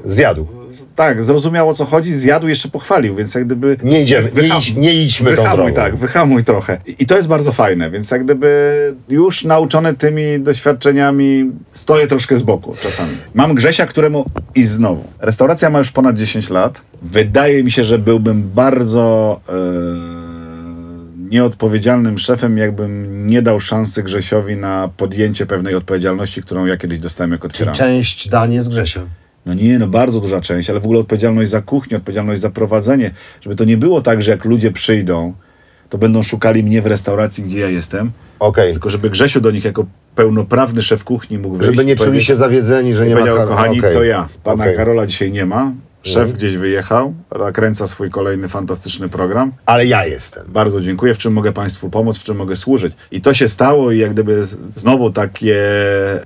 [0.06, 0.46] Zjadł.
[0.70, 3.76] z- tak, zrozumiał o co chodzi, zjadł jeszcze pochwalił, więc jak gdyby...
[3.82, 5.72] Nie idziemy, nie, idź, nie idźmy tą Wyhamuj, drogą.
[5.74, 6.78] tak, wyhamuj trochę.
[6.86, 12.36] I i to jest bardzo fajne, więc jak gdyby już nauczony tymi doświadczeniami stoję troszkę
[12.36, 13.16] z boku czasami.
[13.34, 15.04] Mam Grzesia, któremu i znowu.
[15.20, 16.80] Restauracja ma już ponad 10 lat.
[17.02, 19.52] Wydaje mi się, że byłbym bardzo e,
[21.30, 27.32] nieodpowiedzialnym szefem, jakbym nie dał szansy Grzesiowi na podjęcie pewnej odpowiedzialności, którą ja kiedyś dostałem
[27.32, 27.74] jako Czyli tyran.
[27.74, 29.00] część dań jest Grzesia.
[29.46, 33.10] No nie, no bardzo duża część, ale w ogóle odpowiedzialność za kuchnię, odpowiedzialność za prowadzenie,
[33.40, 35.32] żeby to nie było tak, że jak ludzie przyjdą,
[35.88, 38.72] to będą szukali mnie w restauracji, gdzie ja jestem, Okej.
[38.72, 42.36] tylko żeby Grzesiu do nich jako pełnoprawny szef kuchni mógł wyjść Żeby nie czuli się
[42.36, 43.94] zawiedzeni, że nie ma powiedział, kar- kochani, okej.
[43.94, 44.28] to ja.
[44.44, 44.76] Pana Okej.
[44.76, 45.72] Karola dzisiaj nie ma,
[46.06, 49.52] szef gdzieś wyjechał, nakręca swój kolejny fantastyczny program.
[49.66, 50.44] Ale ja jestem.
[50.48, 52.92] Bardzo dziękuję, w czym mogę Państwu pomóc, w czym mogę służyć.
[53.10, 54.44] I to się stało i jak gdyby
[54.74, 55.56] znowu takie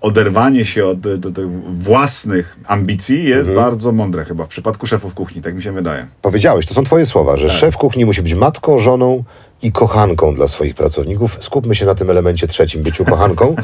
[0.00, 3.66] oderwanie się od do, do tych własnych ambicji jest Mhm.
[3.70, 6.06] bardzo mądre chyba w przypadku szefów kuchni, tak mi się wydaje.
[6.22, 9.24] Powiedziałeś, to są twoje słowa, że szef kuchni musi być matką, żoną
[9.62, 11.36] i kochanką dla swoich pracowników.
[11.40, 13.56] Skupmy się na tym elemencie trzecim, byciu kochanką.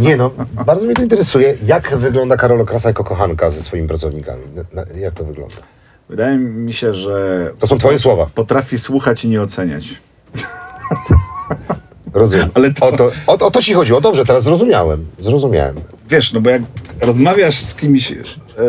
[0.00, 0.30] Nie no,
[0.66, 1.56] bardzo mnie to interesuje.
[1.66, 4.42] Jak wygląda Karol Krasa jako kochanka ze swoimi pracownikami?
[4.96, 5.54] Jak to wygląda?
[6.08, 8.26] Wydaje mi się, że To są twoje słowa.
[8.34, 9.84] potrafi słuchać i nie oceniać.
[12.14, 12.50] Rozumiem.
[12.54, 14.00] Ale to- O, to, o, o to ci chodziło.
[14.00, 15.06] Dobrze, teraz zrozumiałem.
[15.18, 15.76] Zrozumiałem.
[16.10, 16.62] Wiesz, no bo jak
[17.00, 18.14] rozmawiasz z kimś e,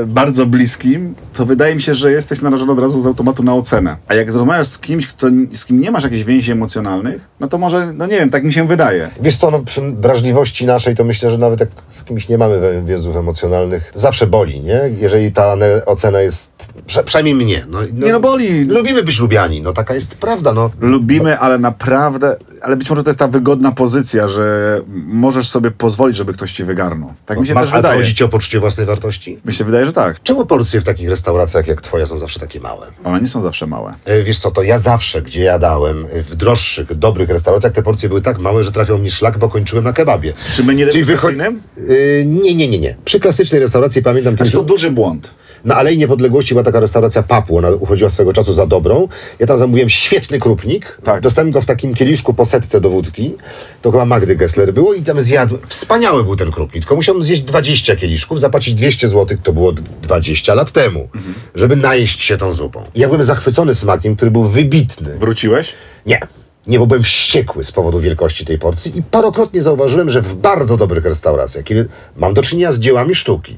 [0.06, 3.98] bardzo bliskim, to wydaje mi się, że jesteś narażony od razu z automatu na ocenę.
[4.08, 7.58] A jak rozmawiasz z kimś, kto, z kim nie masz jakichś więzi emocjonalnych, no to
[7.58, 9.10] może, no nie wiem, tak mi się wydaje.
[9.22, 12.84] Wiesz co, no, przy wrażliwości naszej to myślę, że nawet jak z kimś nie mamy
[12.86, 14.82] więzów emocjonalnych, zawsze boli, nie?
[15.00, 16.52] Jeżeli ta ocena jest,
[16.86, 17.66] prze, przynajmniej mnie.
[17.70, 18.66] No, Nie no, boli.
[18.66, 20.72] Lubimy być lubiani, no taka jest prawda, no.
[20.80, 24.78] Lubimy, ale naprawdę, ale być może to jest ta wygodna pozycja, że
[25.08, 27.14] możesz sobie pozwolić, żeby ktoś ci wygarnął.
[27.32, 28.00] Tak mi się Ma- też wydaje.
[28.00, 29.38] chodzi ci o poczucie własnej wartości?
[29.46, 30.24] Mi się wydaje, że tak.
[30.24, 32.88] Czemu porcje w takich restauracjach jak twoja są zawsze takie małe?
[33.04, 33.94] One nie są zawsze małe.
[34.06, 38.10] E, Wiesz co, to ja zawsze, gdzie jadałem, e, w droższych, dobrych restauracjach, te porcje
[38.10, 40.34] były tak małe, że trafiał mi szlak, bo kończyłem na kebabie.
[40.48, 41.30] Przy menu Czyli wycho-?
[41.32, 42.96] Yy, nie, nie, nie, nie.
[43.06, 45.34] Przy klasycznej restauracji pamiętam Znaczy, to duży błąd.
[45.66, 49.08] Na Alei Niepodległości była taka restauracja Papu, ona uchodziła swego czasu za dobrą.
[49.40, 50.98] Ja tam zamówiłem świetny krupnik.
[51.04, 51.22] Tak.
[51.22, 53.36] Dostałem go w takim kieliszku po setce do wódki.
[53.82, 55.62] To chyba Magdy Gessler było i tam zjadłem.
[55.68, 59.82] Wspaniały był ten krupnik, tylko musiałem zjeść 20 kieliszków, zapłacić 200 zł, to było d-
[60.02, 61.10] 20 lat temu,
[61.56, 62.84] żeby najeść się tą zupą.
[62.96, 65.18] I ja byłem zachwycony smakiem, który był wybitny.
[65.18, 65.74] Wróciłeś?
[66.06, 66.20] Nie.
[66.68, 71.06] Nie, byłem wściekły z powodu wielkości tej porcji i parokrotnie zauważyłem, że w bardzo dobrych
[71.06, 73.58] restauracjach, kiedy mam do czynienia z dziełami sztuki,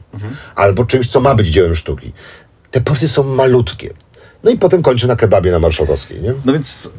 [0.56, 2.14] albo czymś, co ma być dziełem sztuki,
[2.72, 3.94] te porcje są malutkie.
[4.44, 6.34] No i potem kończę na kebabie na Marszałkowskiej, nie?
[6.46, 6.90] No więc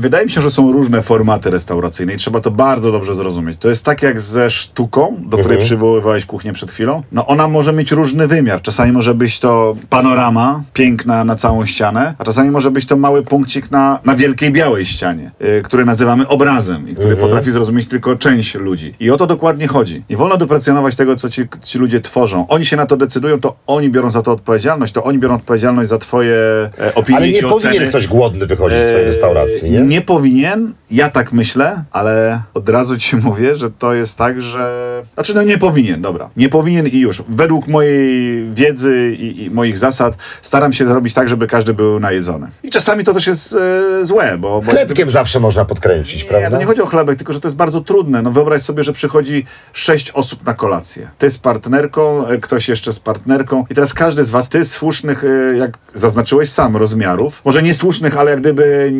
[0.00, 3.58] wydaje mi się, że są różne formaty restauracyjne i trzeba to bardzo dobrze zrozumieć.
[3.60, 7.02] To jest tak jak ze sztuką, do której przywoływałeś kuchnię przed chwilą.
[7.12, 8.62] No ona może mieć różny wymiar.
[8.62, 13.22] Czasami może być to panorama piękna na całą ścianę, a czasami może być to mały
[13.22, 18.16] punkcik na, na wielkiej białej ścianie, y, który nazywamy obrazem i który potrafi zrozumieć tylko
[18.16, 18.94] część ludzi.
[19.00, 20.04] I o to dokładnie chodzi.
[20.10, 22.46] Nie wolno deprecjonować tego, co ci, ci ludzie tworzą.
[22.48, 25.88] Oni się na to decydują, to oni biorą za to odpowiedzialność, to oni biorą odpowiedzialność
[25.88, 26.36] za twoje
[26.78, 27.72] e, opinie Ale i nie oceny.
[27.72, 29.80] powinien ktoś głodny wychodzić z swojej Eee, restauracji, nie?
[29.90, 35.02] Nie powinien, ja tak myślę, ale od razu ci mówię, że to jest tak, że.
[35.14, 36.30] Znaczy, no nie powinien, dobra.
[36.36, 37.22] Nie powinien i już.
[37.28, 42.48] Według mojej wiedzy i, i moich zasad staram się zrobić tak, żeby każdy był najedzony.
[42.62, 43.56] I czasami to też jest
[44.00, 44.62] e, złe, bo.
[44.62, 46.50] bo Chlebkiem zawsze można podkręcić, nie, prawda?
[46.50, 48.22] to nie chodzi o chlebek, tylko że to jest bardzo trudne.
[48.22, 51.08] No wyobraź sobie, że przychodzi sześć osób na kolację.
[51.18, 55.24] Ty z partnerką, e, ktoś jeszcze z partnerką i teraz każdy z was, ty słusznych,
[55.24, 58.92] e, jak zaznaczyłeś sam, rozmiarów, może nie słusznych, ale jak gdyby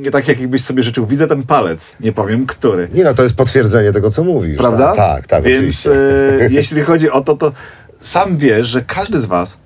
[0.00, 1.06] nie tak, jakbyś sobie życzył.
[1.06, 2.88] Widzę ten palec, nie powiem który.
[2.94, 4.56] Nie no, to jest potwierdzenie tego, co mówisz.
[4.58, 4.94] Prawda?
[4.96, 5.92] Tak, tak, Więc e,
[6.50, 7.52] jeśli chodzi o to, to
[8.00, 9.58] sam wiesz, że każdy z was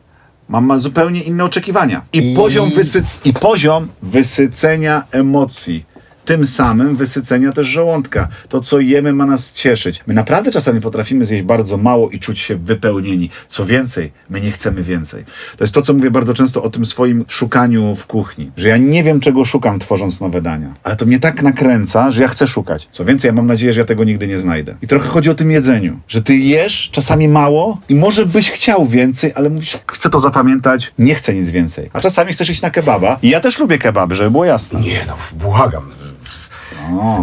[0.49, 2.03] ma, ma zupełnie inne oczekiwania.
[2.13, 5.85] I, I- Poziom wysyc- I poziom wysycenia emocji.
[6.25, 8.29] Tym samym wysycenia też żołądka.
[8.49, 10.01] To, co jemy, ma nas cieszyć.
[10.07, 13.31] My naprawdę czasami potrafimy zjeść bardzo mało i czuć się wypełnieni.
[13.49, 15.25] Co więcej, my nie chcemy więcej.
[15.57, 18.53] To jest to, co mówię bardzo często o tym swoim szukaniu w kuchni.
[18.57, 20.75] Że ja nie wiem, czego szukam, tworząc nowe dania.
[20.83, 22.89] Ale to mnie tak nakręca, że ja chcę szukać.
[22.91, 24.77] Co więcej, ja mam nadzieję, że ja tego nigdy nie znajdę.
[24.83, 25.99] I trochę chodzi o tym jedzeniu.
[26.09, 30.93] Że ty jesz czasami mało i może byś chciał więcej, ale mówisz, chcę to zapamiętać,
[30.99, 31.91] nie chcę nic więcej.
[31.93, 33.19] A czasami chcesz iść na kebaba.
[33.23, 34.81] I ja też lubię kebaby, żeby było jasne.
[34.81, 35.91] Nie no, błagam.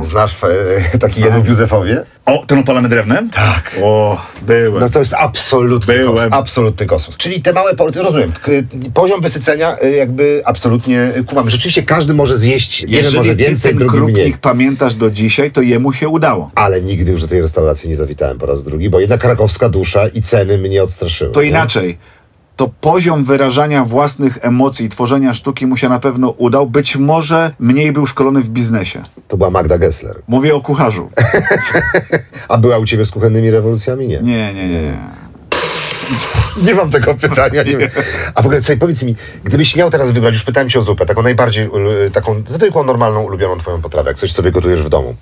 [0.03, 2.03] Znasz e, taki jeden w Józefowie?
[2.25, 3.29] o ten opalany drewnem?
[3.29, 3.77] Tak.
[3.83, 4.79] O, byłem.
[4.83, 6.11] No to jest absolutny Byłem.
[6.15, 6.33] kosmos.
[6.33, 7.17] Absolutny kosmos.
[7.17, 8.51] Czyli te małe porty, rozumiem, k-
[8.93, 11.49] poziom wysycenia y, jakby absolutnie y, kumam.
[11.49, 14.37] Rzeczywiście każdy może zjeść, jeden Jeżeli może więcej, ty ten drugi krupnik mniej.
[14.41, 16.51] pamiętasz do dzisiaj, to jemu się udało.
[16.55, 20.07] Ale nigdy już do tej restauracji nie zawitałem po raz drugi, bo jednak krakowska dusza
[20.07, 21.31] i ceny mnie odstraszyły.
[21.31, 21.47] To nie?
[21.47, 21.97] inaczej.
[22.55, 26.67] To poziom wyrażania własnych emocji, tworzenia sztuki mu się na pewno udał.
[26.67, 29.03] Być może mniej był szkolony w biznesie.
[29.27, 30.15] To była Magda Gessler.
[30.27, 31.09] Mówię o kucharzu.
[32.49, 34.07] A była u ciebie z kuchennymi rewolucjami?
[34.07, 34.21] Nie.
[34.21, 34.81] Nie, nie, nie.
[34.81, 34.97] nie.
[36.65, 37.63] Nie mam tego pytania.
[37.63, 37.89] Nie wiem.
[38.35, 41.05] A w ogóle sobie powiedz mi, gdybyś miał teraz wybrać, już pytałem cię o zupę,
[41.05, 41.69] taką najbardziej,
[42.13, 45.15] taką zwykłą, normalną, ulubioną twoją potrawę, jak coś sobie gotujesz w domu.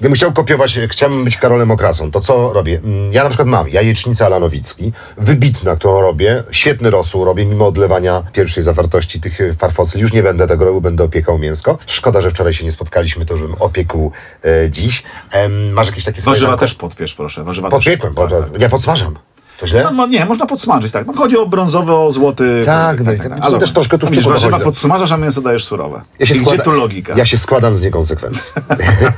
[0.00, 2.80] Gdybym chciał kopiować, chciałbym być Karolem Okrasą, to co robię?
[2.84, 8.22] Mm, Ja na przykład mam jajecznicę Alanowicki, wybitna, którą robię, świetny rosół robię, mimo odlewania
[8.32, 10.00] pierwszej zawartości tych e, farfocyl.
[10.00, 11.78] Już nie będę tego robił, będę opiekał mięsko.
[11.86, 14.12] Szkoda, że wczoraj się nie spotkaliśmy, to żebym opiekł
[14.44, 15.02] e, dziś.
[15.32, 16.22] Em, masz jakieś takie.
[16.22, 17.44] Warzywa też podpiesz, proszę.
[17.44, 18.30] Warzywa Podpiekłem, też.
[18.30, 18.60] tak, tak.
[18.60, 19.14] ja podsmażam.
[19.60, 19.82] To źle?
[19.84, 21.06] No, no nie, można podsmażyć, tak.
[21.06, 22.62] No, chodzi o brązowy, o złoty.
[22.64, 26.00] Tak, no i tak- Ale też troszkę tu szczypą warzywa podsmażasz, a mięso dajesz surowe.
[26.18, 27.14] Ja się I składa- Gdzie tu logika?
[27.16, 28.52] Ja się składam z niekonsekwencji.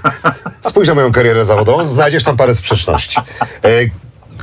[0.68, 3.20] Spójrz na moją karierę zawodową, znajdziesz tam parę sprzeczności.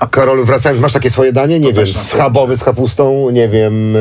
[0.02, 1.60] E, Karolu, wracając, masz takie swoje danie?
[1.60, 3.95] Nie wiem, to schabowy z kapustą, nie wiem,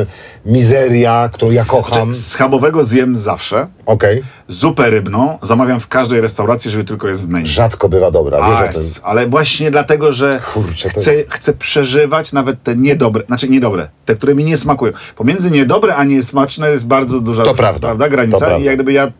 [0.45, 2.13] mizeria, którą ja kocham.
[2.13, 3.67] Schabowego zjem zawsze.
[3.85, 4.23] Okej.
[4.47, 7.47] Zupę rybną zamawiam w każdej restauracji, jeżeli tylko jest w menu.
[7.47, 8.81] Rzadko bywa dobra, wiesz A, tym.
[8.81, 13.87] jest, ale właśnie dlatego, że Kurczę, to- chcę, chcę przeżywać nawet te niedobre, znaczy niedobre,
[14.05, 14.93] te, które mi nie smakują.
[15.15, 18.57] Pomiędzy niedobre a niesmaczne jest bardzo duża To prawda, granica to prawda.
[18.57, 19.11] i jak gdyby ja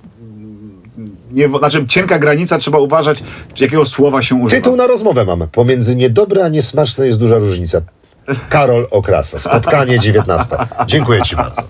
[1.34, 3.24] nie, znaczy cienka granica, trzeba uważać,
[3.60, 4.62] jakiego słowa się używa.
[4.62, 5.48] Tytuł na rozmowę mamy.
[5.48, 7.82] Pomiędzy niedobre a niesmaczne jest duża różnica.
[8.50, 9.40] Karol Okrasa.
[9.40, 10.56] Spotkanie 19.
[10.88, 11.62] Dziękuję Ci bardzo.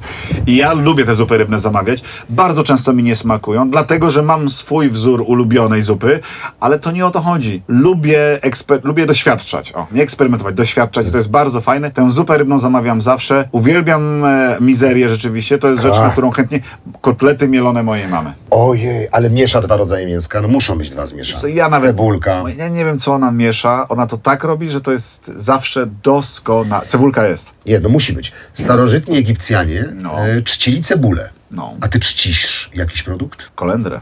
[0.48, 2.04] Ja lubię te zupy rybne zamawiać.
[2.30, 6.20] Bardzo często mi nie smakują, dlatego że mam swój wzór ulubionej zupy,
[6.60, 7.64] ale to nie o to chodzi.
[7.68, 9.74] Lubię, eksper- lubię doświadczać.
[9.76, 11.12] O, nie eksperymentować, doświadczać.
[11.12, 11.92] To jest bardzo fajne.
[11.92, 13.50] Tę zupę rybną zamawiam zawsze.
[13.52, 15.58] Uwielbiam e, mizerię rzeczywiście.
[15.58, 16.60] To jest rzecz, na którą chętnie...
[17.02, 18.34] Kotlety mielone mojej mamy.
[18.52, 20.42] Ojej, ale miesza dwa rodzaje mięska.
[20.42, 21.54] No muszą być dwa zmieszane.
[21.54, 21.90] Ja nawet...
[21.90, 22.44] Cebulka.
[22.58, 23.86] Ja nie wiem, co ona miesza.
[23.90, 26.43] Ona to tak robi, że to jest zawsze doskonałe.
[26.86, 27.52] Cebulka jest.
[27.66, 28.32] Nie, no musi być.
[28.54, 30.28] Starożytni Egipcjanie No.
[30.28, 31.30] e, czcili cebulę.
[31.52, 31.74] No.
[31.82, 33.50] A ty czcisz jakiś produkt?
[33.56, 34.00] Kolendrę.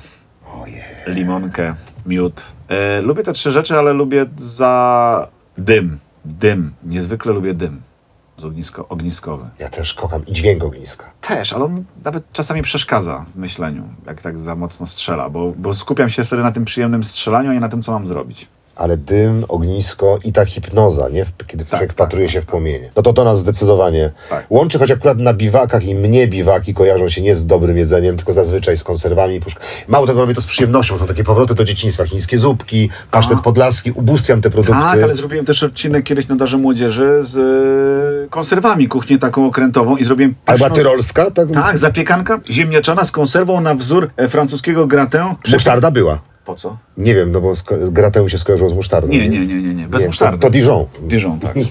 [0.61, 0.81] Ojej.
[1.07, 2.41] limonkę, miód.
[2.67, 5.27] E, lubię te trzy rzeczy, ale lubię za
[5.57, 5.99] dym.
[6.25, 6.73] Dym.
[6.83, 7.81] Niezwykle lubię dym.
[8.37, 9.45] Z ognisko, ogniskowy.
[9.59, 11.05] Ja też kocham i dźwięk ogniska.
[11.21, 15.73] Też, ale on nawet czasami przeszkadza w myśleniu, jak tak za mocno strzela, bo, bo
[15.73, 18.47] skupiam się wtedy na tym przyjemnym strzelaniu, a nie na tym, co mam zrobić.
[18.81, 21.25] Ale dym, ognisko i ta hipnoza, nie?
[21.47, 22.89] Kiedy człowiek tak, patruje tak, się w płomienie.
[22.95, 24.45] No to to nas zdecydowanie Tak.
[24.49, 28.33] łączy, choć akurat na biwakach i mnie biwaki kojarzą się nie z dobrym jedzeniem, tylko
[28.33, 29.41] zazwyczaj z konserwami.
[29.41, 30.97] puszk- Mało tego robię to z przyjemnością.
[30.97, 32.05] Są takie powroty do dzieciństwa.
[32.05, 33.91] Chińskie zupki, pasztet podlaski.
[33.91, 34.81] Ubóstwiam te produkty.
[34.81, 37.37] Tak, ale zrobiłem też odcinek kiedyś na Darze Młodzieży z
[38.25, 41.51] e, konserwami, kuchnię taką okrętową i zrobiłem Alba pyszną- tyrolska, tak?
[41.53, 45.21] Tak, zapiekanka ziemniaczana z konserwą na wzór e, francuskiego gratin.
[45.51, 46.30] Musztarda była.
[46.45, 46.77] Po co?
[46.97, 47.53] Nie wiem, no bo
[47.91, 49.07] gratę się skojarzyło z musztardą.
[49.07, 49.87] Nie, nie, nie, nie, nie.
[49.87, 50.37] Bez Nie, musztardy.
[50.37, 50.85] To, to Dijon.
[51.01, 51.55] Dijon, tak.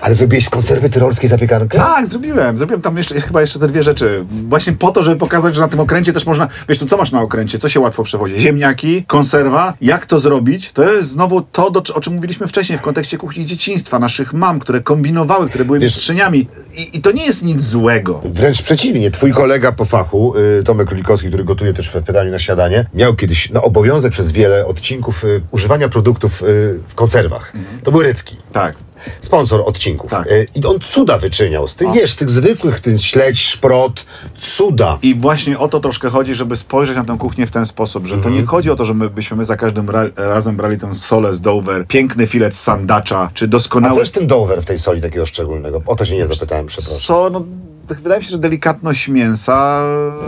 [0.00, 1.78] Ale zrobiłeś z konserwy tyrolskiej zapiekankę?
[1.78, 2.58] Tak, zrobiłem.
[2.58, 4.24] Zrobiłem tam jeszcze, chyba jeszcze ze dwie rzeczy.
[4.48, 6.48] Właśnie po to, żeby pokazać, że na tym okręcie też można...
[6.68, 7.58] Wiesz, to co masz na okręcie?
[7.58, 8.40] Co się łatwo przewozi?
[8.40, 9.74] Ziemniaki, konserwa.
[9.80, 10.72] Jak to zrobić?
[10.72, 14.60] To jest znowu to, do, o czym mówiliśmy wcześniej w kontekście kuchni dzieciństwa, naszych mam,
[14.60, 16.48] które kombinowały, które były Wiesz- mistrzyniami.
[16.76, 18.20] I, I to nie jest nic złego.
[18.24, 22.38] Wręcz przeciwnie, twój kolega po fachu, y, Tomek Królikowski, który gotuje też w pytaniu na
[22.38, 27.52] śniadanie, miał kiedyś no, obowiązek przez wiele odcinków y, używania produktów y, w konserwach.
[27.84, 28.36] To były rybki.
[28.52, 28.74] Tak.
[29.20, 30.10] Sponsor odcinków.
[30.10, 30.26] Tak.
[30.32, 34.04] Y, I on cuda wyczyniał z tych, wiesz, z tych zwykłych, ten śledź, szprot,
[34.36, 34.98] cuda.
[35.02, 38.18] I właśnie o to troszkę chodzi, żeby spojrzeć na tę kuchnię w ten sposób, że
[38.18, 40.94] to nie chodzi o to, że my byśmy my za każdym ra razem brali tę
[40.94, 44.00] solę z Dover, piękny filet z sandacza, czy A co doskonały...
[44.00, 45.82] jest ten dower w tej soli takiego szczególnego?
[45.86, 46.98] O to się nie zapytałem, przepraszam.
[46.98, 47.44] Co, no,
[47.88, 49.82] wydaje mi się, że delikatność mięsa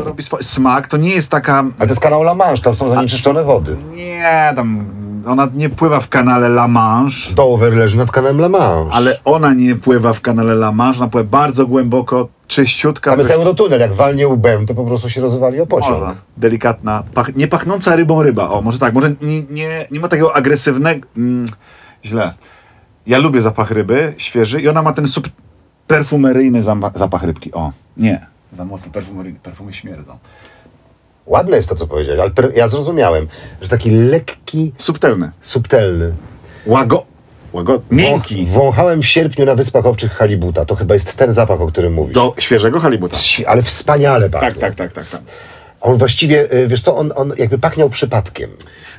[0.04, 0.88] robi swój smak.
[0.88, 1.58] To nie jest taka...
[1.58, 3.76] Ale to jest kanał La Manche, tam są zanieczyszczone wody.
[3.94, 4.84] Nie, tam...
[5.26, 8.94] Ona nie pływa w kanale La Manche, Dover leży nad kanałem La Manche.
[8.94, 13.10] ale ona nie pływa w kanale La Manche, ona pływa bardzo głęboko, czyściutka.
[13.10, 16.00] Tam jest eurotunel, jak walnie łbem, to po prostu się rozwali o pociąg.
[16.00, 16.14] Może.
[16.36, 18.50] Delikatna, pach, nie pachnąca rybą ryba.
[18.50, 21.06] O, może tak, może nie, nie, nie ma takiego agresywnego...
[21.16, 21.46] Mm,
[22.04, 22.32] źle.
[23.06, 25.28] Ja lubię zapach ryby, świeży i ona ma ten sub
[25.86, 26.62] perfumeryjny
[26.94, 27.52] zapach rybki.
[27.52, 28.26] O, nie.
[28.56, 30.18] Za mocno perfumery, perfumy śmierdzą.
[31.30, 33.28] Ładne jest to, co powiedziałeś, ale ja zrozumiałem,
[33.62, 35.30] że taki lekki, Subtelny.
[35.40, 36.12] subtelny.
[36.66, 37.06] Łago...
[37.52, 37.80] Łago...
[37.90, 38.46] Miękki.
[38.46, 40.64] Wą- Wąchałem w sierpniu na Wyspach Owczych halibuta.
[40.64, 42.14] To chyba jest ten zapach, o którym mówisz.
[42.14, 43.16] Do świeżego halibuta.
[43.46, 44.48] Ale wspaniale pachnie.
[44.48, 45.20] Tak, tak, tak, tak, tak.
[45.80, 48.50] On właściwie, y, wiesz co, on, on jakby pachniał przypadkiem.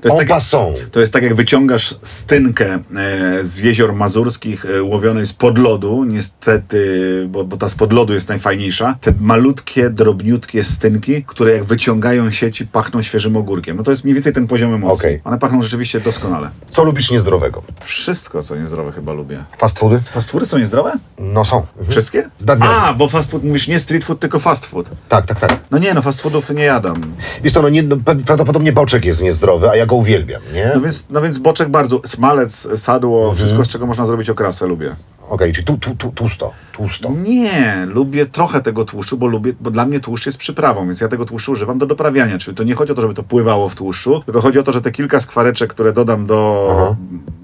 [0.02, 0.78] To jest en tak- passant.
[0.92, 2.80] To jest tak, jak wyciągasz stynkę e,
[3.46, 8.98] z jezior mazurskich e, łowionej spod lodu, niestety, bo, bo ta spod lodu jest najfajniejsza.
[9.02, 13.78] Te malutkie, drobniutkie stynki, które jak wyciągają sieci, pachną świeżym ogórkiem.
[13.78, 15.06] No to jest mniej więcej ten poziom emocji.
[15.06, 15.22] Okej.
[15.24, 16.50] One pachną rzeczywiście doskonale.
[16.68, 17.64] Co lubisz niezdrowego?
[17.82, 19.44] Wszystko, co niezdrowe chyba lubię.
[19.58, 20.02] Fast foody?
[20.14, 20.92] Fast foody są niezdrowe?
[21.20, 21.58] No są.
[21.58, 21.92] Mhm.
[21.92, 22.30] Wszystkie?
[22.46, 22.76] Nadmierne.
[22.76, 24.90] A, bo fast food mówisz nie street food, tylko fast food.
[25.10, 25.60] Tak, tak, tak.
[25.72, 27.02] No nie, no fast foodów nie jadam.
[27.44, 30.72] Wiesz co, no, nie, no prawdopodobnie boczek jest niezdrowy, a ja go uwielbiam, nie?
[30.76, 34.96] No więc, no więc boczek bardzo, smalec, sadło, wszystko z czego można zrobić okrasę lubię.
[35.32, 37.12] Okej, czyli tu, tu, tu, tłusto, tłusto.
[37.24, 41.08] Nie, lubię trochę tego tłuszczu, bo lubię, bo dla mnie tłuszcz jest przyprawą, więc ja
[41.08, 42.38] tego tłuszczu używam do doprawiania.
[42.38, 44.72] Czyli to nie chodzi o to, żeby to pływało w tłuszczu, tylko chodzi o to,
[44.72, 46.96] że te kilka skwareczek, które dodam do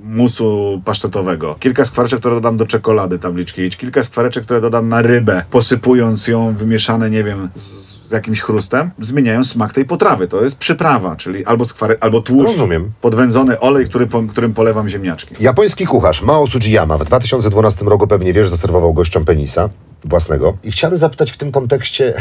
[0.04, 5.44] musu pasztetowego, kilka skwareczek, które dodam do czekolady tabliczki, kilka skwareczek, które dodam na rybę,
[5.50, 7.62] posypując ją wymieszane, nie wiem, z,
[8.08, 10.28] z jakimś chrustem, zmieniają smak tej potrawy.
[10.28, 12.92] To jest przyprawa, czyli albo skwarek, albo tłuszcz, Rozumiem.
[13.02, 15.36] podwędzony olej, który, po, którym polewam ziemniaczki.
[15.40, 19.70] Japoński kucharz Mao Sujiyama w 2012 roku pewnie wiesz, zaserwował gościom penisa
[20.06, 20.58] własnego.
[20.64, 22.14] I chciałem zapytać w tym kontekście,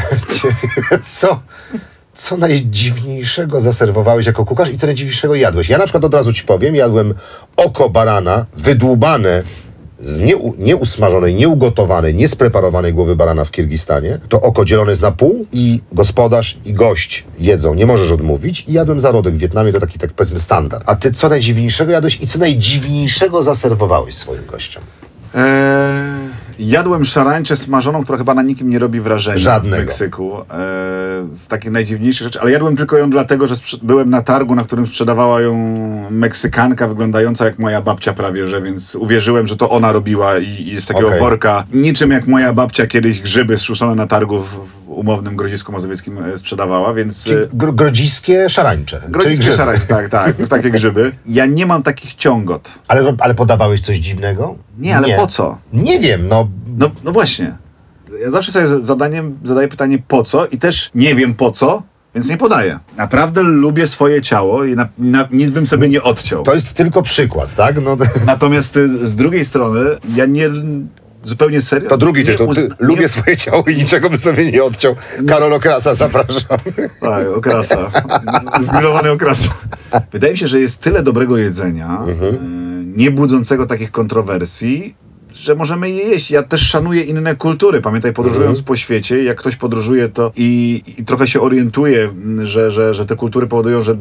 [1.19, 1.39] co,
[2.13, 5.69] co najdziwniejszego zaserwowałeś jako kucharz i co najdziwniejszego jadłeś?
[5.69, 7.13] Ja na przykład od razu ci powiem, jadłem
[7.55, 9.43] oko barana wydłubane
[9.99, 14.19] z nieu, nieusmażonej, nieugotowanej, niespreparowanej głowy barana w Kirgistanie.
[14.29, 17.73] To oko dzielone jest na pół i gospodarz i gość jedzą.
[17.73, 18.63] Nie możesz odmówić.
[18.67, 20.83] I jadłem zarodek w Wietnamie, to taki, tak powiedzmy, standard.
[20.85, 24.83] A ty co najdziwniejszego jadłeś i co najdziwniejszego zaserwowałeś swoim gościom?
[25.33, 26.26] 嗯。
[26.59, 29.75] Jadłem szarańczę smażoną, która chyba na nikim nie robi wrażenia Żadnego.
[29.75, 30.37] w Meksyku.
[30.37, 30.45] E,
[31.33, 34.87] z takich najdziwniejszych rzeczy, ale jadłem tylko ją dlatego, że byłem na targu, na którym
[34.87, 35.57] sprzedawała ją
[36.09, 40.81] Meksykanka wyglądająca jak moja babcia prawie, że więc uwierzyłem, że to ona robiła i, i
[40.81, 41.19] z takiego Okej.
[41.19, 46.17] worka, niczym jak moja babcia kiedyś grzyby suszone na targu w, w umownym Grodzisku Mazowieckim
[46.17, 47.23] e, sprzedawała, więc...
[47.23, 49.01] Czyli e, gro, grodziskie szarańcze.
[49.09, 51.11] Grodziskie szarańcze, tak, tak, takie grzyby.
[51.25, 52.69] Ja nie mam takich ciągot.
[52.87, 54.55] Ale, ale podawałeś coś dziwnego?
[54.79, 55.57] Nie, ale po co?
[55.73, 56.46] Nie wiem, no...
[56.77, 57.57] No, no właśnie.
[58.21, 61.83] Ja zawsze sobie zadaniem zadaję pytanie po co i też nie wiem po co,
[62.15, 62.79] więc nie podaję.
[62.97, 66.43] Naprawdę lubię swoje ciało i na, na, nic bym sobie nie odciął.
[66.43, 67.81] To jest tylko przykład, tak?
[67.81, 69.79] No, Natomiast y, z drugiej strony
[70.15, 70.49] ja nie
[71.23, 71.89] zupełnie serio.
[71.89, 72.53] to drugi tytuł.
[72.53, 74.95] Ty, uzna- lubię nie- swoje ciało i niczego bym sobie nie odciął.
[75.27, 76.57] Karol Okrasa, zapraszam.
[77.01, 77.91] Tak, okrasa.
[78.61, 79.49] Zgrillowany okrasa.
[80.11, 82.37] Wydaje mi się, że jest tyle dobrego jedzenia, y,
[82.95, 84.95] nie budzącego takich kontrowersji,
[85.39, 86.31] że możemy je jeść.
[86.31, 87.81] Ja też szanuję inne kultury.
[87.81, 92.71] Pamiętaj, podróżując po świecie, jak ktoś podróżuje to i, i trochę się orientuje, m, że,
[92.71, 93.97] że, że te kultury powodują, że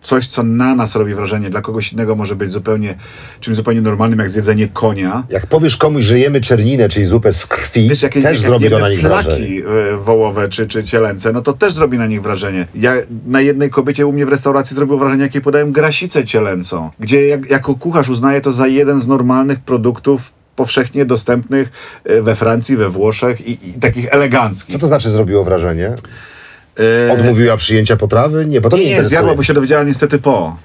[0.00, 2.94] coś, co na nas robi wrażenie, dla kogoś innego może być zupełnie
[3.40, 5.24] czymś zupełnie normalnym, jak zjedzenie konia.
[5.30, 8.64] Jak powiesz komuś, że jemy czerninę, czyli zupę z krwi, Wiesz, jak, też jak zrobi
[8.64, 9.36] to jemy na nich wrażenie.
[9.36, 9.62] flaki
[9.94, 12.66] e, wołowe czy, czy cielęce, no to też zrobi na nich wrażenie.
[12.74, 12.94] Ja
[13.26, 17.50] na jednej kobiecie u mnie w restauracji zrobiło wrażenie, jakiej podałem grasicę cielęcą, gdzie jak,
[17.50, 21.70] jako kucharz uznaję to za jeden z normalnych produktów powszechnie dostępnych
[22.04, 24.74] e, we Francji, we Włoszech i, i takich eleganckich.
[24.74, 25.94] Co to znaczy zrobiło wrażenie?
[27.08, 28.46] E, Odmówiła przyjęcia potrawy?
[28.46, 29.08] Nie, bo to mnie nie, interesuje.
[29.08, 30.56] zjadła, bo się dowiedziała niestety po,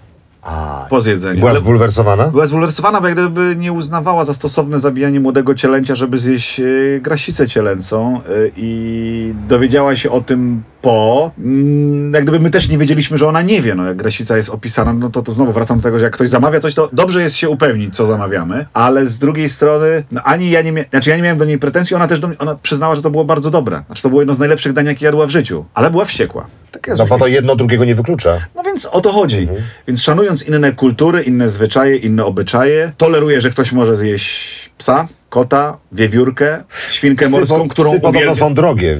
[0.45, 1.39] A, po zjedzeniu.
[1.39, 2.27] była zbulwersowana?
[2.27, 6.63] Była zbulwersowana, bo jak gdyby nie uznawała za stosowne zabijanie młodego cielęcia, żeby zjeść e,
[7.01, 8.21] grasicę cielęcą e,
[8.57, 11.31] i dowiedziała się o tym po.
[11.37, 13.75] Mm, Jak gdyby my też nie wiedzieliśmy, że ona nie wie.
[13.75, 16.29] No, jak grasica jest opisana, no to, to znowu wracam do tego, że jak ktoś
[16.29, 20.49] zamawia coś, to dobrze jest się upewnić, co zamawiamy, ale z drugiej strony, no, ani
[20.49, 22.55] ja nie, mia- znaczy ja nie miałem do niej pretensji, ona też do mnie, ona
[22.55, 23.83] przyznała, że to było bardzo dobre.
[23.87, 26.45] Znaczy to było jedno z najlepszych dań, jakie jadła w życiu, ale była wściekła.
[26.71, 28.37] Tak jest No bo to jedno drugiego nie wyklucza.
[28.55, 29.47] no więc o to chodzi.
[29.87, 35.77] Więc szanując inne kultury, inne zwyczaje, inne obyczaje, toleruję, że ktoś może zjeść psa, kota,
[35.91, 38.35] wiewiórkę, świnkę morską, Psy po- którą psy uwielbiam.
[38.35, 38.97] są drogie.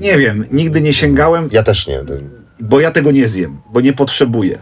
[0.00, 2.00] Nie wiem, nigdy nie sięgałem, Ja też nie.
[2.60, 4.58] bo ja tego nie zjem, bo nie potrzebuję.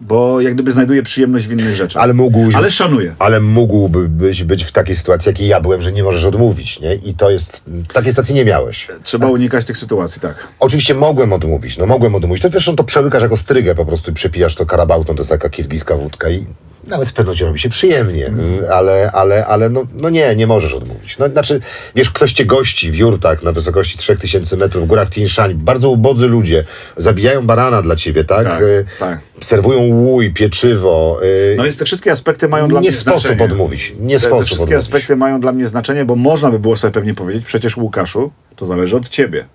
[0.00, 2.02] Bo jak gdyby znajduję przyjemność w innych rzeczach.
[2.02, 2.54] Ale mógłbyś...
[2.54, 3.14] Ale szanuję.
[3.18, 6.94] Ale mógłbyś być w takiej sytuacji, jakiej ja byłem, że nie możesz odmówić, nie?
[6.94, 7.62] I to jest...
[7.92, 8.88] Takiej sytuacji nie miałeś.
[9.02, 10.48] Trzeba unikać tych sytuacji, tak.
[10.60, 12.42] Oczywiście mogłem odmówić, no mogłem odmówić.
[12.42, 15.50] To zresztą to przełykasz jako strygę po prostu i przepijasz to karabautą, to jest taka
[15.50, 16.46] kirgiska wódka i
[16.86, 20.74] nawet w pewnocie robi się przyjemnie, mm, ale, ale, ale no, no nie, nie możesz
[20.74, 21.18] odmówić.
[21.18, 21.60] No, znaczy,
[21.94, 25.90] wiesz, ktoś cię gości w jurtach na wysokości 3000 metrów w górach Tian Shan, bardzo
[25.90, 26.64] ubodzy ludzie,
[26.96, 28.44] zabijają barana dla ciebie, tak?
[28.44, 29.18] Tak, Y, tak.
[29.42, 31.18] Serwują łój, pieczywo.
[31.22, 33.44] y, No więc te wszystkie aspekty mają dla nie mnie sposób znaczenie.
[33.44, 33.94] odmówić.
[34.00, 34.84] Nie Te, te sposób wszystkie odmówić.
[34.86, 38.66] aspekty mają dla mnie znaczenie, bo można by było sobie pewnie powiedzieć, przecież Łukaszu, to
[38.66, 39.46] zależy od ciebie.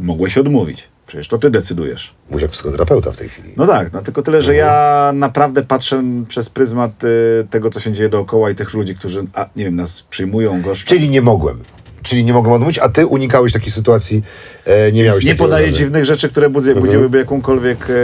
[0.00, 0.88] Mogłeś odmówić.
[1.06, 2.14] Przecież to ty decydujesz.
[2.30, 3.52] Mówię jak psychoterapeuta w tej chwili.
[3.56, 7.92] No tak, no tylko tyle, że ja naprawdę patrzę przez pryzmat y, tego, co się
[7.92, 10.88] dzieje dookoła i tych ludzi, którzy, a, nie wiem, nas przyjmują, goszczą.
[10.88, 11.58] Czyli nie mogłem.
[12.02, 14.22] Czyli nie mogłem odmówić, a ty unikałeś takiej sytuacji,
[14.64, 17.94] e, nie miałeś nie podaję dziwnych rzeczy, które budzi, budziłyby jakąkolwiek e,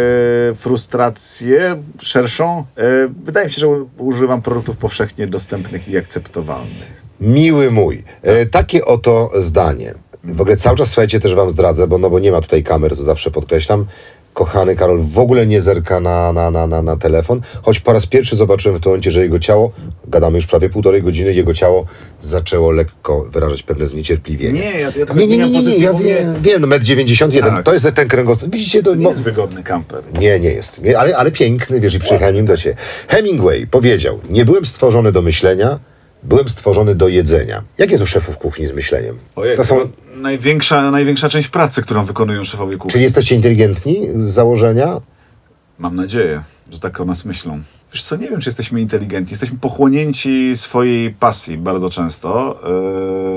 [0.54, 2.64] frustrację szerszą.
[2.76, 2.84] E,
[3.24, 7.06] wydaje mi się, że u- używam produktów powszechnie dostępnych i akceptowalnych.
[7.20, 9.94] Miły mój, e, takie oto zdanie.
[10.26, 12.96] W ogóle cały czas, słuchajcie, też wam zdradzę, bo, no, bo nie ma tutaj kamer,
[12.96, 13.86] co zawsze podkreślam.
[14.34, 18.06] Kochany Karol w ogóle nie zerka na, na, na, na, na telefon, choć po raz
[18.06, 19.72] pierwszy zobaczyłem w tym momencie, że jego ciało,
[20.08, 21.84] gadamy już prawie półtorej godziny, jego ciało
[22.20, 24.60] zaczęło lekko wyrażać pewne zniecierpliwienie.
[24.60, 27.50] Nie, ja, ja trochę nie, nie, nie, nie, nie, ja wiem, wiem, no, metr 91,
[27.50, 27.64] Tak.
[27.64, 28.52] to jest ten kręgosłup.
[28.52, 30.02] Widzicie, to, nie mo- jest wygodny kamper.
[30.20, 30.82] nie, nie jest.
[30.82, 32.76] Nie, ale, ale piękny, wiesz, i przyjechałem nim do ciebie.
[33.08, 35.78] Hemingway powiedział, nie byłem stworzony do myślenia,
[36.22, 37.62] byłem stworzony do jedzenia.
[37.78, 39.18] Jak jest u szefów kuchni z myśleniem?
[39.36, 42.92] Ojej, to są, największa, największa część pracy, którą wykonują szefowie kuchni.
[42.92, 45.00] czyli jesteście inteligentni z założenia?
[45.78, 47.60] Mam nadzieję, że tak o nas myślą.
[47.96, 49.30] Wiesz co, nie wiem, czy jesteśmy inteligentni.
[49.30, 52.60] Jesteśmy pochłonięci swojej pasji bardzo często.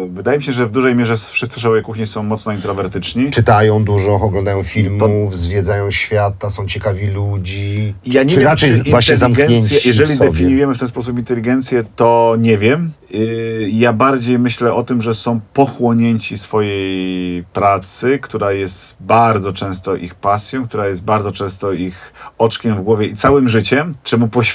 [0.04, 3.32] Yy, wydaje mi się, że w dużej mierze wszyscy szefowie kuchni są mocno introwertyczni.
[3.32, 7.94] Czytają dużo, oglądają filmów, zwiedzają świata, są ciekawi ludzi.
[8.06, 10.30] Ja nie czy wiem, raczej czy właśnie inteligencję, zamknięci jeżeli sobie?
[10.30, 12.92] definiujemy w ten sposób inteligencję, to nie wiem.
[13.12, 19.96] Yy, Ja bardziej myślę o tym, że są pochłonięci swojej pracy, która jest bardzo często
[19.96, 24.49] ich pasją, która jest bardzo często ich oczkiem w głowie i całym życiem, czemu poświęcają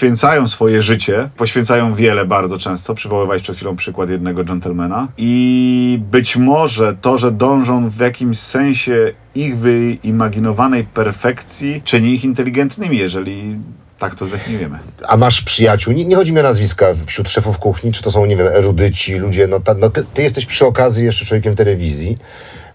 [0.47, 2.95] swoje życie, poświęcają wiele bardzo często.
[2.95, 5.09] Przywoływałeś przed chwilą przykład jednego dżentelmena.
[5.19, 12.99] I być może to, że dążą w jakimś sensie ich wyimaginowanej perfekcji, czyni ich inteligentnymi,
[12.99, 13.57] jeżeli
[13.99, 14.79] Tak to zdefiniujemy.
[15.09, 15.95] A masz przyjaciół?
[15.95, 19.15] Nie, nie chodzi mi o nazwiska wśród szefów kuchni, czy to są, nie wiem, erudyci,
[19.15, 19.47] ludzie.
[19.47, 22.19] No, ta, no ty, ty jesteś przy okazji jeszcze człowiekiem telewizji.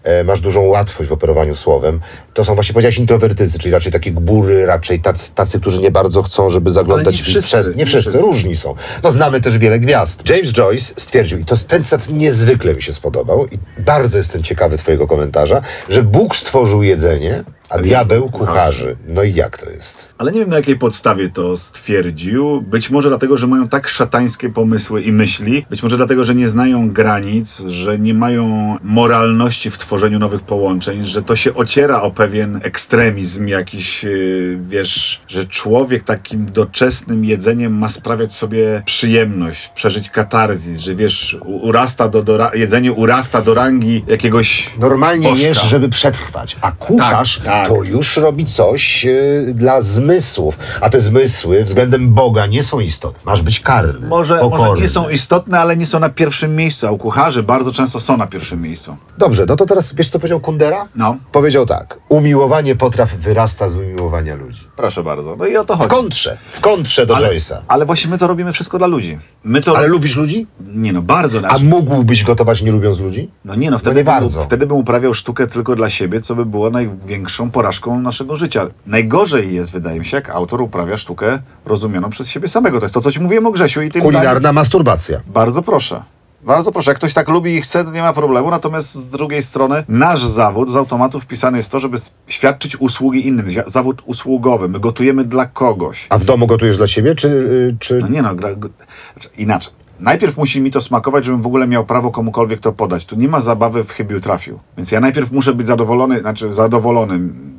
[0.04, 2.00] E, masz dużą łatwość w operowaniu słowem.
[2.34, 6.22] To są właśnie, powiedziałeś, introwertycy, czyli raczej takie gbury, raczej tacy, tacy którzy nie bardzo
[6.22, 7.68] chcą, żeby zaglądać nie wszyscy, przez...
[7.68, 8.26] Nie nie wszyscy, wszyscy.
[8.26, 8.74] różni są.
[9.02, 10.30] No znamy też wiele gwiazd.
[10.30, 14.78] James Joyce stwierdził, i to ten cytat niezwykle mi się spodobał i bardzo jestem ciekawy
[14.78, 18.96] twojego komentarza, że Bóg stworzył jedzenie, a diabeł kucharzy.
[19.08, 20.09] No i jak to jest?
[20.20, 22.62] Ale nie wiem na jakiej podstawie to stwierdził.
[22.62, 25.66] Być może dlatego, że mają tak szatańskie pomysły i myśli.
[25.70, 31.04] Być może dlatego, że nie znają granic, że nie mają moralności w tworzeniu nowych połączeń,
[31.04, 37.78] że to się ociera o pewien ekstremizm jakiś, yy, wiesz, że człowiek takim doczesnym jedzeniem
[37.78, 44.04] ma sprawiać sobie przyjemność, przeżyć katarzis, że wiesz, urasta do, do jedzenie urasta do rangi
[44.06, 47.68] jakiegoś Normalnie jesz, żeby przetrwać, a kucharz Tak, tak.
[47.68, 49.10] to już robi coś e,
[49.54, 49.82] dla
[50.14, 53.20] zmysłów, a te zmysły względem Boga nie są istotne.
[53.24, 54.66] Masz być karny, Może, pokorny.
[54.66, 58.00] może nie są istotne, ale nie są na pierwszym miejscu, a u kucharzy bardzo często
[58.00, 58.96] są na pierwszym miejscu.
[59.18, 60.88] Dobrze, no to teraz wiesz co powiedział Kundera?
[60.96, 61.16] No.
[61.32, 64.60] Powiedział tak, umiłowanie potraw wyrasta z umiłowania ludzi.
[64.76, 65.36] Proszę bardzo.
[65.36, 65.90] No i o to W chodzi.
[65.90, 67.56] kontrze, w kontrze do ale, Joyce'a.
[67.68, 69.18] ale właśnie my to robimy wszystko dla ludzi.
[69.44, 70.46] My to Ale lubisz ludzi?
[70.74, 71.38] Nie no, bardzo.
[71.38, 73.30] A Znaczy, mógłbyś gotować nie lubiąc ludzi?
[73.44, 74.42] no nie no, wtedy, nie bym, bardzo.
[74.42, 78.66] wtedy bym uprawiał sztukę tylko dla siebie, co by było największą porażką naszego życia.
[78.86, 82.78] Najgorzej jest, wydaje mi jak autor uprawia sztukę rozumianą przez siebie samego.
[82.78, 85.20] To jest to, co ci mówiłem o Grzesiu i tym Kulinarna masturbacja.
[85.26, 86.02] Bardzo proszę.
[86.44, 88.50] Bardzo proszę, jak ktoś tak lubi i chce, to nie ma problemu.
[88.50, 93.46] Natomiast z drugiej strony, nasz zawód z automatu wpisany jest to, żeby świadczyć usługi innym.
[93.66, 94.68] Zawód usługowy.
[94.68, 96.06] My gotujemy dla kogoś.
[96.10, 97.28] A w domu gotujesz dla siebie, czy...
[97.28, 97.98] y, czy...
[97.98, 99.72] No nie no, znaczy, inaczej.
[100.00, 103.06] Najpierw musi mi to smakować, żebym w ogóle miał prawo komukolwiek to podać.
[103.06, 104.58] Tu nie ma zabawy w chybił trafił.
[104.76, 107.50] Więc ja najpierw muszę być zadowolony, znaczy zadowolonym,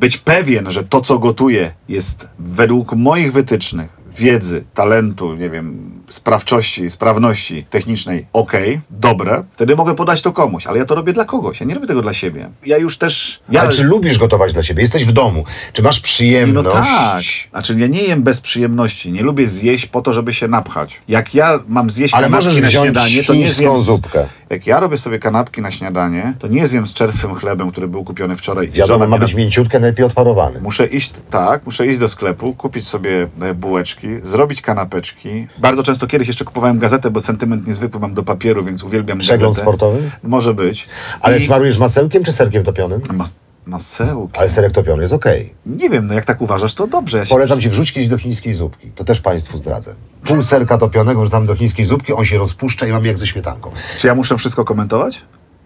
[0.00, 6.90] być pewien, że to, co gotuję, jest według moich wytycznych, wiedzy, talentu, nie wiem, sprawczości,
[6.90, 11.60] sprawności technicznej, okej, dobre, wtedy mogę podać to komuś, ale ja to robię dla kogoś,
[11.60, 12.50] ja nie robię tego dla siebie.
[12.66, 13.40] Ja już też...
[13.50, 14.82] Ja, Ale czy lubisz gotować dla siebie?
[14.82, 15.44] Jesteś w domu.
[15.72, 16.72] Czy masz no przyjemność?
[16.72, 17.22] tak.
[17.50, 19.12] Znaczy ja nie jem bez przyjemności.
[19.12, 21.00] Nie lubię zjeść po to, żeby się napchać.
[21.08, 23.78] Jak ja mam zjeść Ale kanapki na śniadanie, to nie zjem...
[23.78, 24.26] z- zupkę.
[24.50, 28.04] Jak ja robię sobie kanapki na śniadanie, to nie zjem z czerwym chlebem, który był
[28.04, 28.68] kupiony wczoraj.
[28.68, 30.60] Wiadomo, ma być mięciutkie, najlepiej odparowany.
[30.60, 35.46] Muszę iść, tak, muszę iść do sklepu, kupić sobie e, bułeczki, zrobić kanapeczki.
[35.58, 39.54] Bardzo często kiedyś jeszcze kupowałem gazetę, bo sentyment niezwykły mam do papieru, więc uwielbiam Przegląd
[39.54, 39.62] gazetę.
[39.62, 40.10] sportowy?
[40.22, 40.88] Może być.
[41.20, 41.40] Ale I...
[41.40, 43.00] smarujesz masełkiem czy serkiem topionym?
[43.12, 43.32] Mas-
[43.66, 44.38] masełki.
[44.38, 45.54] Ale serek topiony jest okej.
[45.66, 47.18] Nie wiem, no jak tak uważasz, to dobrze.
[47.18, 47.30] Ja się...
[47.30, 48.90] Polecam ci wrzuć kiedyś do chińskiej zupki.
[48.94, 49.94] To też Państwu zdradzę.
[50.24, 53.70] Pół serka topionego wrzucamy do chińskiej zupki, on się rozpuszcza i mamy jak ze śmietanką.
[53.98, 55.22] Czy ja muszę wszystko komentować?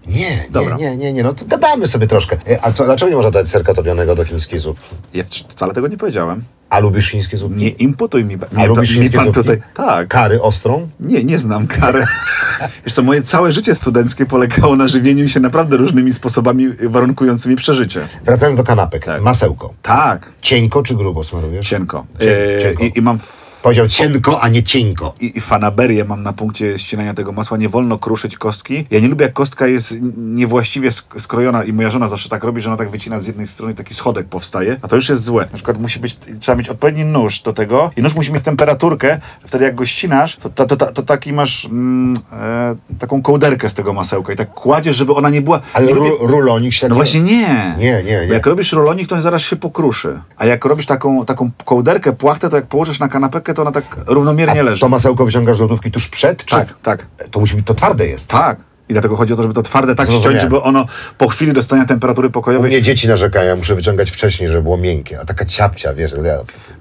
[0.06, 0.76] Nie, Dobra.
[0.76, 2.36] nie, nie, nie, nie, no to gadamy sobie troszkę.
[2.50, 4.86] E, A co, dlaczego nie można dać serka topionego do chińskiej zupki?
[5.14, 6.42] Ja wc- wcale tego nie powiedziałem.
[6.70, 7.58] A lubisz chińskie zupki?
[7.58, 8.38] Nie imputuj mi.
[8.56, 9.40] A Nie, lubisz mi chińskie pan zupki?
[9.40, 9.62] tutaj.
[9.74, 10.08] Tak.
[10.08, 10.88] Kary ostrą?
[11.00, 12.04] Nie, nie znam kary.
[12.84, 18.00] Wiesz co, moje całe życie studenckie polegało na żywieniu się naprawdę różnymi sposobami warunkującymi przeżycie.
[18.24, 19.04] Wracając do kanapek.
[19.04, 19.22] Tak.
[19.22, 19.74] Masełko.
[19.82, 21.68] Tak, Cienko czy grubo smarujesz?
[21.68, 22.06] cienko.
[22.20, 22.84] Cię- E, cienko.
[22.84, 25.14] I, I mam f- Powiedział cienko, a nie cienko.
[25.20, 27.56] i, i fanaberię mam na punkcie ścinania tego masła.
[27.56, 28.86] Nie wolno kruszyć kostki.
[28.90, 32.62] Ja nie lubię, jak kostka jest niewłaściwie sk- skrojona i moja żona zawsze tak robi,
[32.62, 35.42] że ona tak wycina z jednej strony taki schodek powstaje, a to już jest złe.
[35.42, 39.18] Na przykład musi być, trzeba mieć odpowiedni nóż do tego i nóż musi mieć temperaturkę,
[39.44, 43.74] wtedy jak go ścinasz, to, to, to, to, taki masz mm, e, taką kołderkę z
[43.74, 45.60] tego masełka i tak kładziesz, żeby ona nie była...
[45.72, 47.74] Ale nie ru, rulonik się no właśnie nie.
[47.78, 48.32] Nie, nie, Bo nie.
[48.32, 50.20] jak robisz rolonik, to on zaraz się pokruszy.
[50.36, 53.84] A jak robisz taką, taką kołderkę, płachtę, to jak położysz na kanapkę, to ona tak
[54.06, 54.80] równomiernie leży.
[54.80, 56.44] To masełko wyciągasz z lodówki tuż przed?
[56.44, 56.56] Czy...
[56.56, 57.06] Tak, tak.
[57.30, 58.30] To musi być, to twarde jest.
[58.30, 58.69] Tak.
[58.90, 60.38] I dlatego chodzi o to, żeby to twarde tak Zrozumiałem.
[60.38, 60.86] ściąć, żeby ono
[61.18, 62.70] po chwili dostania temperatury U pokojowej...
[62.70, 65.20] mnie dzieci narzekają, muszę wyciągać wcześniej, żeby było miękkie.
[65.20, 66.36] A taka ciapcia, wiesz, ja...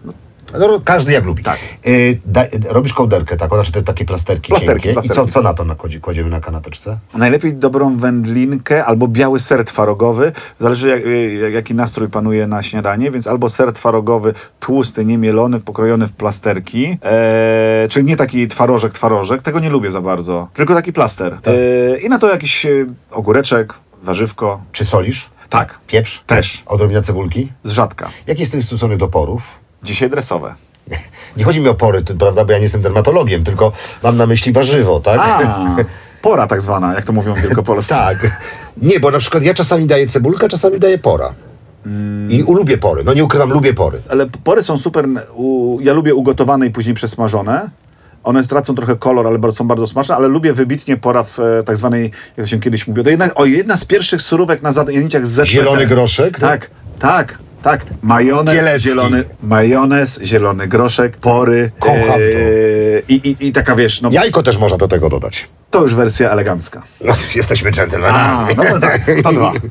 [0.06, 0.14] No,
[0.86, 1.44] każdy jak lubi.
[1.44, 1.60] Tak.
[1.88, 4.92] Y, da, robisz kołderkę taką, znaczy te takie plasterki, Plasterki, cienkie.
[4.92, 5.32] I co, plasterki.
[5.32, 7.00] co na to nakładzi, kładziemy na kanapeczce?
[7.14, 10.32] Najlepiej dobrą wędlinkę albo biały ser twarogowy.
[10.60, 11.02] Zależy jak,
[11.42, 16.98] jak, jaki nastrój panuje na śniadanie, więc albo ser twarogowy tłusty, niemielony, pokrojony w plasterki.
[17.04, 19.42] Eee, czyli nie taki twarożek, twarożek.
[19.42, 20.48] Tego nie lubię za bardzo.
[20.54, 21.38] Tylko taki plaster.
[21.46, 22.70] Eee, I na to jakiś e,
[23.12, 23.74] ogóreczek,
[24.04, 24.62] warzywko.
[24.72, 25.30] Czy solisz?
[25.50, 25.80] Tak.
[25.88, 26.24] Pieprz?
[26.28, 26.64] Też.
[26.66, 27.52] Odrobina cebulki?
[27.64, 28.10] Z rzadka.
[28.28, 29.59] Jaki jest stosunek do porów?
[29.84, 30.56] Dzisiaj dresowe.
[31.38, 33.72] Nie chodzi mi o pory, prawda, bo ja nie jestem dermatologiem, tylko
[34.04, 35.20] mam na myśli warzywo, tak?
[35.20, 35.40] A,
[36.22, 37.90] pora tak zwana, jak to mówią wielkopolscy.
[37.90, 38.18] tak.
[38.78, 41.34] Nie, bo na przykład ja czasami daję cebulkę, czasami daję pora.
[42.30, 43.04] I lubię pory.
[43.04, 44.02] No nie ukrywam, lubię pory.
[44.10, 45.08] Ale pory są super.
[45.34, 47.70] U, ja lubię ugotowane i później przesmażone.
[48.24, 51.78] One tracą trochę kolor, ale są bardzo smaczne, ale lubię wybitnie pora w e, tak
[51.78, 52.04] zwanej,
[52.38, 55.32] jak to się kiedyś mówiło, to jedna, o, jedna z pierwszych surówek na zdjęciach z
[55.32, 55.48] ZPT.
[55.48, 56.40] Zielony groszek?
[56.40, 56.70] Tak, tak.
[57.00, 57.38] Tak,
[58.02, 58.90] majonez Kielecki.
[58.90, 61.72] zielony, majonez, zielony groszek, pory.
[61.80, 62.20] Kocham to.
[62.20, 65.48] yy, i, i, I taka wiesz, no Jajko też można do tego dodać.
[65.72, 66.82] to już wersja elegancka.
[67.06, 68.56] No, jesteśmy A, dżentelmenami.
[68.58, 69.54] no to, tak, to dwa.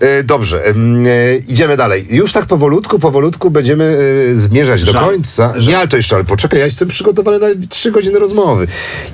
[0.00, 2.06] E, Dobrze, em, e, idziemy dalej.
[2.10, 3.98] Już tak powolutku, powolutku będziemy
[4.30, 5.04] e, zmierzać do Żal.
[5.04, 5.54] końca.
[5.66, 8.66] Nie, ale to jeszcze, ale poczekaj, ja jestem przygotowany na trzy godziny rozmowy.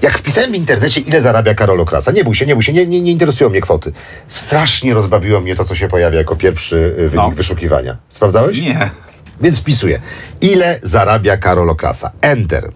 [0.03, 2.87] Jak wpisałem w internecie, ile zarabia Karol Okrasa, nie bój się, nie bój się, nie,
[2.87, 3.93] nie, nie interesują mnie kwoty.
[4.29, 7.31] Strasznie rozbawiło mnie to, co się pojawia jako pierwszy e, wynik No.
[7.31, 7.97] wyszukiwania.
[8.09, 8.59] Sprawdzałeś?
[8.59, 8.91] Nie.
[9.41, 10.01] Więc wpisuję.
[10.41, 12.13] Ile zarabia Karol Okrasa?
[12.21, 12.71] Enter.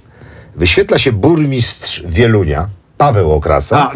[0.56, 2.68] Wyświetla się burmistrz Wielunia,
[2.98, 3.92] Paweł Okrasa, A.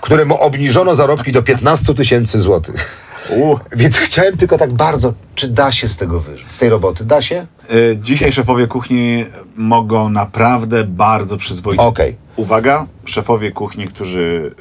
[0.00, 3.02] któremu obniżono zarobki do 15 tysięcy złotych.
[3.30, 3.56] U.
[3.76, 6.52] Więc chciałem tylko tak bardzo, czy da się z tego wyżyć?
[6.52, 7.46] Z tej roboty da się?
[7.74, 9.24] Y, Dzisiaj szefowie kuchni
[9.56, 11.82] mogą naprawdę bardzo przyzwoicie.
[11.82, 12.16] Okej.
[12.36, 14.54] Uwaga, szefowie kuchni, którzy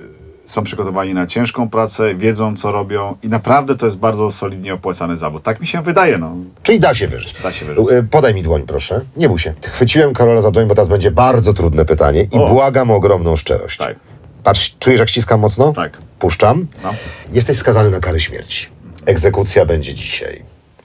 [0.51, 5.17] są przygotowani na ciężką pracę, wiedzą co robią i naprawdę to jest bardzo solidnie opłacany
[5.17, 5.43] zawód.
[5.43, 6.35] Tak mi się wydaje, no.
[6.63, 7.35] Czyli da się wyżyć.
[7.43, 7.85] Da się wyżyć.
[7.91, 9.01] E, Podaj mi dłoń, proszę.
[9.17, 9.53] Nie bój się.
[9.67, 12.47] Chwyciłem Karola za dłoń, bo teraz będzie bardzo trudne pytanie i O.
[12.47, 13.77] błagam o ogromną szczerość.
[13.77, 13.95] Tak.
[14.43, 15.73] Patrz, czujesz jak ściskam mocno?
[15.73, 15.97] Tak.
[16.19, 16.67] Puszczam.
[16.83, 16.93] No.
[17.33, 18.67] Jesteś skazany na karę śmierci.
[19.05, 20.41] Egzekucja będzie dzisiaj.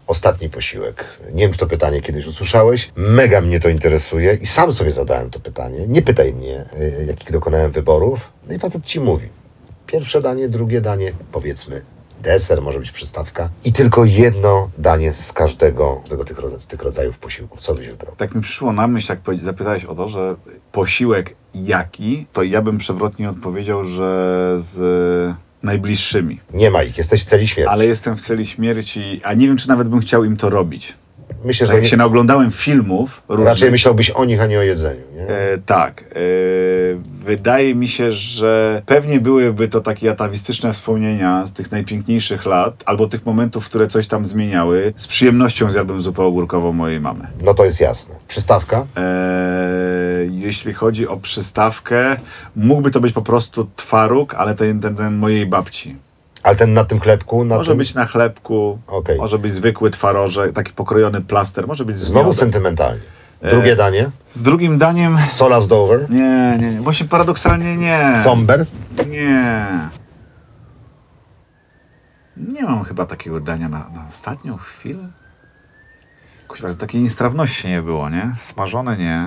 [0.06, 1.04] Ostatni posiłek.
[1.32, 2.90] Nie wiem, czy to pytanie kiedyś usłyszałeś.
[2.96, 5.86] Mega mnie to interesuje i sam sobie zadałem to pytanie.
[5.88, 8.20] Nie pytaj mnie, y, jakich dokonałem wyborów.
[8.48, 9.28] No i facet ci mówi.
[9.86, 11.82] Pierwsze danie, drugie danie, powiedzmy
[12.22, 13.48] deser, może być przystawka.
[13.64, 17.60] I tylko jedno danie z każdego tego, tych, z tych rodzajów posiłków.
[17.60, 18.14] Co byś wybrał?
[18.16, 20.36] Tak mi przyszło na myśl, jak zapytałeś o to, że
[20.72, 26.40] posiłek jaki, to ja bym przewrotnie odpowiedział, że z najbliższymi.
[26.54, 27.72] Nie ma ich, jesteś w celi śmierci.
[27.72, 30.94] Ale jestem w celi śmierci, a nie wiem, czy nawet bym chciał im to robić.
[31.44, 34.62] Myślę, że Jak nie, się naoglądałem filmów różnych, raczej myślałbyś o nich, a nie o
[34.62, 35.02] jedzeniu.
[35.14, 35.22] Nie?
[35.28, 36.00] E, tak.
[36.02, 36.16] E,
[37.24, 43.06] wydaje mi się, że pewnie byłyby to takie atawistyczne wspomnienia z tych najpiękniejszych lat, albo
[43.06, 44.92] tych momentów, które coś tam zmieniały.
[44.96, 47.26] Z przyjemnością zjadłbym zupę ogórkową mojej mamy.
[47.42, 48.16] No to jest jasne.
[48.28, 48.86] Przystawka?
[48.96, 52.16] E, jeśli chodzi o przystawkę,
[52.56, 56.05] mógłby to być po prostu twaróg, ale ten, ten, ten mojej babci.
[56.46, 57.44] Ale ten na tym chlebku?
[57.44, 57.78] Na Może tym...
[57.78, 59.18] być na chlebku, Okej.
[59.18, 62.38] może być zwykły twarożek, taki pokrojony plaster, może być z Znowu miodem.
[62.38, 63.00] sentymentalnie.
[63.42, 64.10] Drugie E, danie?
[64.30, 65.18] Z drugim daniem...
[65.28, 66.10] Sola z Dover?
[66.10, 66.80] Nie, nie, nie.
[66.80, 68.20] Właśnie paradoksalnie nie.
[68.24, 68.66] Comber?
[69.10, 69.66] Nie.
[72.36, 75.08] Nie mam chyba takiego dania na, na ostatnią chwilę.
[76.48, 78.34] Kuźwa, takiej niestrawności nie było, nie?
[78.38, 79.26] Smażone nie.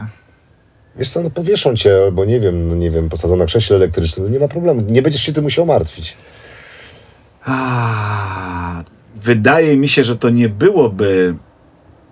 [0.95, 4.25] Wiesz co, no powieszą cię, albo nie wiem, no nie wiem, posadzą na krześle elektrycznym,
[4.25, 4.81] no nie ma problemu.
[4.81, 6.17] Nie będziesz się tym musiał martwić.
[7.45, 8.83] A,
[9.15, 11.35] wydaje mi się, że to nie byłoby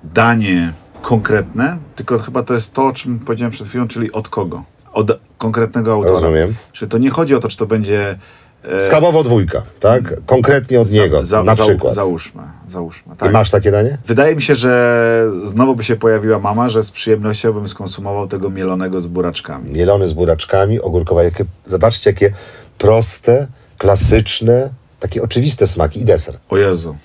[0.03, 4.63] danie konkretne, tylko chyba to jest to, o czym powiedziałem przed chwilą, czyli od kogo?
[4.93, 6.13] Od konkretnego autora.
[6.13, 6.55] Rozumiem.
[6.71, 8.17] Czyli to nie chodzi o to, czy to będzie...
[8.63, 10.25] e, Skabowo dwójka, tak?
[10.25, 11.23] Konkretnie od niego, na
[11.55, 11.93] za, przykład.
[11.93, 13.13] Załóżmy, załóżmy.
[13.13, 13.33] I Tak.
[13.33, 13.97] masz takie danie?
[14.07, 18.49] Wydaje mi się, że znowu by się pojawiła mama, że z przyjemnością bym skonsumował tego
[18.49, 19.71] mielonego z buraczkami.
[19.71, 21.23] Mielony z buraczkami, ogórkowa.
[21.23, 22.31] Jakie, zobaczcie, jakie
[22.77, 23.47] proste,
[23.77, 26.37] klasyczne, takie oczywiste smaki i deser.
[26.49, 26.95] O Jezu.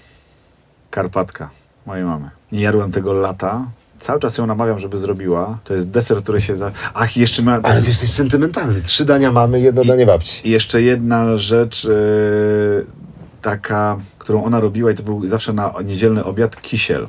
[0.91, 1.51] Karpatka
[1.87, 2.31] mojej mamy.
[2.53, 3.67] Nie jadłem tego lata.
[3.99, 5.59] Cały czas ją namawiam, żeby zrobiła.
[5.65, 6.73] To jest deser, który się za...
[6.95, 7.61] Ach, i jeszcze ma...
[7.63, 8.83] Ale jesteś sentymentalny.
[8.83, 10.49] Trzy dania mamy, jedno danie babci.
[10.49, 11.91] I jeszcze jedna rzecz e,
[13.43, 17.07] taka, którą ona robiła i to był zawsze na niedzielny obiad kisiel.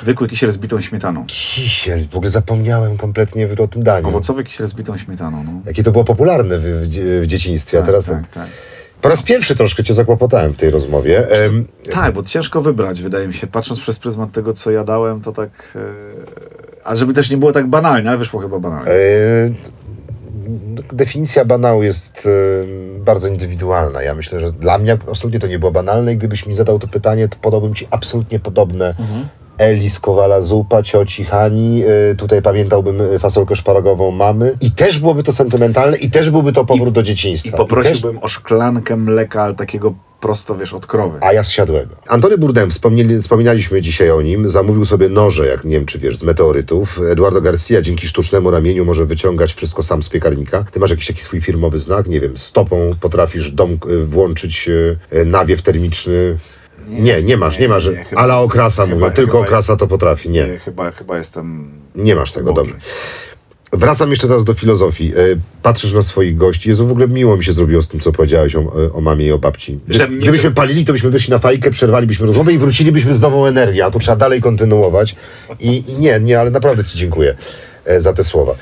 [0.00, 1.24] Zwykły kisiel z bitą śmietaną.
[1.26, 4.08] Kisiel, w ogóle zapomniałem kompletnie o tym daniu.
[4.08, 5.52] Owocowy kisiel z bitą śmietaną, no.
[5.66, 8.06] Jakie to było popularne w, w, w dzieciństwie, a Tak, teraz...
[8.06, 8.48] tak, tak.
[9.04, 11.28] Po raz pierwszy troszkę cię zakłopotałem w tej rozmowie.
[11.28, 13.46] Em, Tak, bo ciężko wybrać, wydaje mi się.
[13.46, 15.50] Patrząc przez pryzmat tego, co jadałem, to tak...
[15.76, 15.80] E,
[16.84, 18.92] a żeby też nie było tak banalnie, ale wyszło chyba banalnie.
[18.92, 18.96] e,
[20.92, 24.02] definicja banału jest e, bardzo indywidualna.
[24.02, 26.88] Ja myślę, że dla mnie absolutnie to nie było banalne i gdybyś mi zadał to
[26.88, 28.88] pytanie, to podałbym ci absolutnie podobne.
[28.88, 29.28] Mhm.
[29.58, 34.98] Eli z Kowala zupa, cioci Hani, e, tutaj pamiętałbym e, fasolkę szparagową mamy i też
[34.98, 37.50] byłoby to sentymentalne i też byłby to powrót do I dzieciństwa.
[37.50, 41.18] też, poprosiłbym o szklankę mleka, ale takiego prosto, wiesz, od krowy.
[41.20, 41.96] A ja z siadłego.
[42.08, 42.36] Antony
[42.70, 47.00] wspomnieli, wspominaliśmy dzisiaj o nim, zamówił sobie noże, jak nie wiem czy wiesz, z meteorytów.
[47.10, 50.64] Eduardo Garcia dzięki sztucznemu ramieniu może wyciągać wszystko sam z piekarnika.
[50.72, 54.70] Ty masz jakiś taki swój firmowy znak, nie wiem, stopą potrafisz dom y, włączyć
[55.26, 56.36] nawiew termiczny.
[56.88, 57.88] Nie, nie, masz, nie, masz.
[58.08, 60.30] chyba Ala jest- okrasa chyba- mówię, tylko chyba okrasa to potrafi.
[60.30, 61.70] Nie, Nie, chyba, chyba jestem...
[61.94, 62.66] nie masz tego, Boże.
[62.70, 62.86] dobrze.
[63.72, 65.12] Wracam jeszcze teraz do filozofii.
[65.16, 65.20] E,
[65.62, 66.68] Patrzysz na swoich gości.
[66.68, 69.32] Jezu, w ogóle miło mi się zrobiło z tym, co powiedziałeś o, o mamie i
[69.32, 69.78] o babci.
[69.88, 73.46] Gdy, Że gdybyśmy palili, to byśmy wyszli na fajkę, przerwalibyśmy rozmowę i wrócilibyśmy z nową
[73.46, 75.16] energią, a tu trzeba dalej kontynuować.
[75.60, 77.34] I, I nie, nie, ale naprawdę Ci dziękuję.
[77.84, 78.54] e, za te słowa.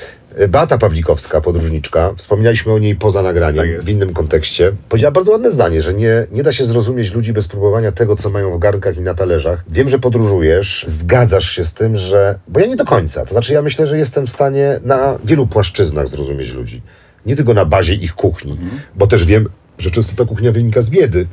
[0.47, 4.71] Beata Pawlikowska, podróżniczka, wspominaliśmy o niej poza nagraniem, Tak w innym kontekście.
[4.89, 8.29] Powiedziała bardzo ładne zdanie, że nie, nie da się zrozumieć ludzi bez próbowania tego, co
[8.29, 9.63] mają w garnkach i na talerzach.
[9.69, 12.39] Wiem, że podróżujesz, zgadzasz się z tym, że...
[12.47, 13.25] Bo ja nie do końca.
[13.25, 16.81] To znaczy, ja myślę, że jestem w stanie na wielu płaszczyznach zrozumieć ludzi.
[17.25, 18.57] Nie tylko na bazie ich kuchni,
[18.95, 21.27] bo też wiem, że często ta kuchnia wynika z biedy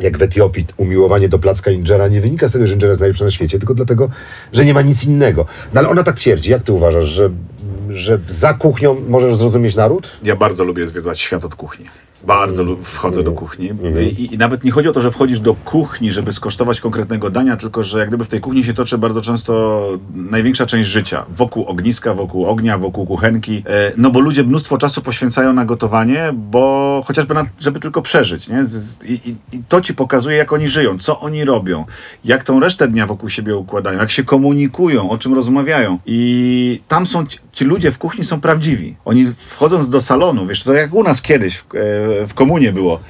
[0.00, 3.24] jak w Etiopii umiłowanie do placka inżera nie wynika z tego, że inżera jest najlepszy
[3.24, 4.08] na świecie, tylko dlatego,
[4.52, 5.46] że nie ma nic innego.
[5.74, 6.50] No ale ona tak twierdzi.
[6.50, 7.30] Jak ty uważasz, że,
[7.98, 10.08] że za kuchnią możesz zrozumieć naród?
[10.22, 11.86] Ja bardzo lubię zwiedzać świat od kuchni.
[12.24, 13.70] Bardzo lu- wchodzę do kuchni.
[13.70, 13.94] Mhm.
[14.00, 17.56] I, I nawet nie chodzi o to, że wchodzisz do kuchni, żeby skosztować konkretnego dania,
[17.56, 19.82] tylko że jak gdyby w tej kuchni się toczy bardzo często
[20.14, 21.24] największa część życia.
[21.28, 23.62] Wokół ogniska, wokół ognia, wokół kuchenki.
[23.66, 28.48] E, No bo ludzie mnóstwo czasu poświęcają na gotowanie, bo chociażby na, żeby tylko przeżyć.
[28.48, 28.62] Nie?
[29.08, 29.12] I,
[29.52, 31.84] i, to ci pokazuje, jak oni żyją, co oni robią,
[32.24, 35.98] jak tą resztę dnia wokół siebie układają, jak się komunikują, o czym rozmawiają.
[36.06, 38.96] I tam są ci, ci ludzie w kuchni są prawdziwi.
[39.04, 43.00] Oni wchodząc do salonu, wiesz, to jak u nas kiedyś w, e, w komunie było.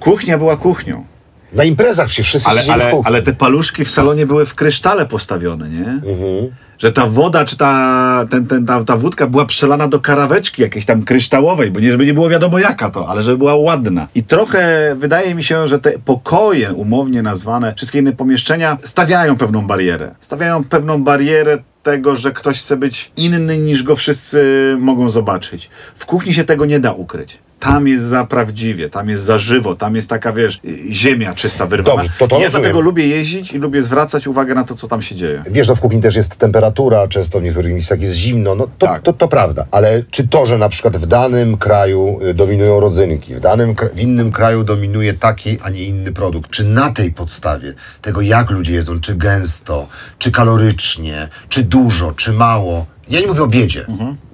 [0.00, 1.04] Kuchnia była kuchnią.
[1.52, 5.06] Na imprezach przecież wszyscy Ale, w ale, ale te paluszki w salonie były w krysztale
[5.06, 5.86] postawione, nie?
[5.86, 6.50] Mhm.
[6.78, 10.86] Że ta woda, czy ta, ten, ten, ta, ta wódka była przelana do karaweczki jakiejś
[10.86, 14.08] tam kryształowej, bo nie, żeby nie było wiadomo jaka to, ale żeby była ładna.
[14.14, 19.66] I trochę wydaje mi się, że te pokoje, umownie nazwane, wszystkie inne pomieszczenia, stawiają pewną
[19.66, 20.14] barierę.
[20.20, 25.70] Stawiają pewną barierę tego, że ktoś chce być inny niż go wszyscy mogą zobaczyć.
[25.94, 27.38] W kuchni się tego nie da ukryć.
[27.60, 30.60] Tam jest za prawdziwie, tam jest za żywo, tam jest taka, wiesz,
[30.90, 31.96] ziemia czysta, wyrwana.
[32.02, 32.60] Dobrze, to to ja rozumiem.
[32.62, 35.42] dlatego lubię jeździć i lubię zwracać uwagę na to, co tam się dzieje.
[35.50, 38.86] Wiesz, no w kuchni też jest temperatura, często w niektórych miejscach jest zimno, no to,
[38.86, 39.02] Tak.
[39.02, 39.66] to, to prawda.
[39.70, 44.00] Ale czy to, że na przykład w danym kraju y, dominują rodzynki, w, danym, w
[44.00, 48.72] innym kraju dominuje taki, a nie inny produkt, czy na tej podstawie tego, jak ludzie
[48.74, 49.86] jedzą, czy gęsto,
[50.18, 53.86] czy kalorycznie, czy dużo, czy mało, ja nie mówię o biedzie.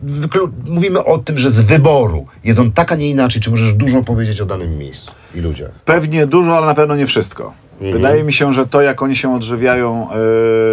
[0.06, 4.02] Wyklu- mówimy o tym, że z wyboru jedzą tak, a nie inaczej, czy możesz dużo
[4.02, 5.70] powiedzieć o danym miejscu i ludziach.
[5.84, 7.52] Pewnie dużo, ale na pewno nie wszystko.
[7.92, 10.14] Wydaje mi się, że to, jak oni się odżywiają, e,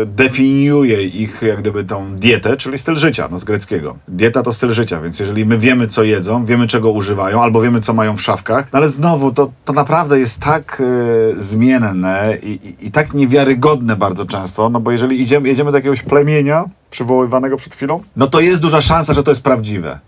[0.06, 3.98] definiuje ich, jak gdyby, tą dietę, czyli styl życia, no z greckiego.
[4.08, 7.82] Dieta to styl życia, więc jeżeli my wiemy, co jedzą, wiemy, czego używają, albo wiemy,
[7.82, 12.50] co mają w szafkach, no ale znowu, to, to naprawdę jest tak e, zmienne i,
[12.50, 17.58] i, i tak niewiarygodne bardzo często, no bo jeżeli idziemy, jedziemy do jakiegoś plemienia, przywoływanego
[17.58, 20.00] przed chwilą, no to jest duża szansa, że to jest prawdziwe.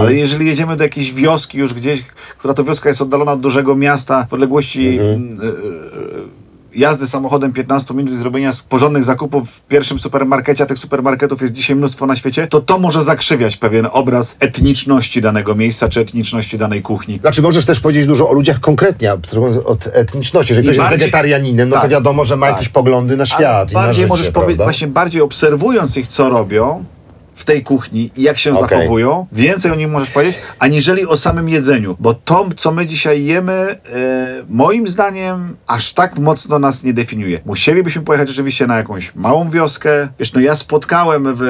[0.00, 2.02] Ale jeżeli jedziemy do jakiejś wioski już gdzieś,
[2.38, 6.39] która to wioska jest oddalona od dużego miasta w odległości mm, e, e,
[6.74, 11.52] jazdy samochodem 15 minut i zrobienia porządnych zakupów w pierwszym supermarkecie, a tych supermarketów jest
[11.52, 16.58] dzisiaj mnóstwo na świecie, to to może zakrzywiać pewien obraz etniczności danego miejsca czy etniczności
[16.58, 17.18] danej kuchni.
[17.18, 20.52] Znaczy możesz też powiedzieć dużo o ludziach konkretnie, abstrahując od etniczności.
[20.52, 22.54] Jeżeli I ktoś jest bardziej- wegetarianinem, no to tak, wiadomo, że ma tak.
[22.56, 26.28] jakieś poglądy na świat i na bardziej życie, możesz powiedzieć, właśnie bardziej obserwując ich, co
[26.28, 26.84] robią
[27.40, 28.78] w tej kuchni i jak się Okej.
[28.78, 31.96] zachowują, więcej o nim możesz powiedzieć, aniżeli o samym jedzeniu.
[32.00, 33.76] Bo to, co my dzisiaj jemy, e,
[34.48, 37.40] moim zdaniem aż tak mocno nas nie definiuje.
[37.44, 40.08] Musielibyśmy pojechać rzeczywiście na jakąś małą wioskę.
[40.18, 41.42] Wiesz, no ja spotkałem w,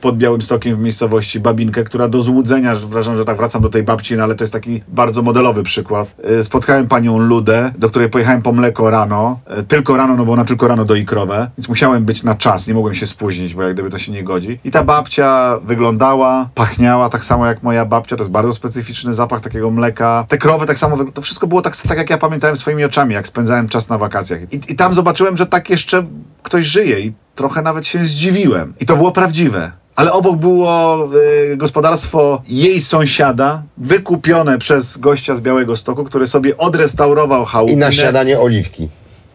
[0.00, 3.82] pod Białymstokiem w miejscowości babinkę, która do złudzenia, że wrażam, że tak wracam do tej
[3.82, 6.08] babci, no ale to jest taki bardzo modelowy przykład.
[6.40, 10.32] E, spotkałem panią Ludę, do której pojechałem po mleko rano, e, tylko rano, no bo
[10.32, 13.62] ona tylko rano doi krowę, więc musiałem być na czas, nie mogłem się spóźnić, bo
[13.62, 14.58] jak gdyby to się nie godzi.
[14.64, 15.31] I ta babcia
[15.64, 20.24] wyglądała, pachniała tak samo jak moja babcia, to jest bardzo specyficzny zapach takiego mleka.
[20.28, 23.26] Te krowy tak samo, to wszystko było tak, tak jak ja pamiętałem swoimi oczami, jak
[23.26, 24.40] spędzałem czas na wakacjach.
[24.52, 26.06] I, I tam zobaczyłem, że tak jeszcze
[26.42, 28.74] ktoś żyje i trochę nawet się zdziwiłem.
[28.80, 29.72] I to było prawdziwe.
[29.96, 31.08] Ale obok było
[31.52, 37.72] y, gospodarstwo jej sąsiada, wykupione przez gościa z Białego Stoku, który sobie odrestaurował chałupę.
[37.72, 38.88] I na śniadanie oliwki.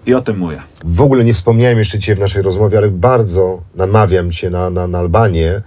[0.08, 0.62] I o tym mówię.
[0.86, 4.88] W ogóle nie wspomniałem jeszcze Cię w naszej rozmowie, ale bardzo namawiam Cię na, na,
[4.88, 5.62] na Albanię,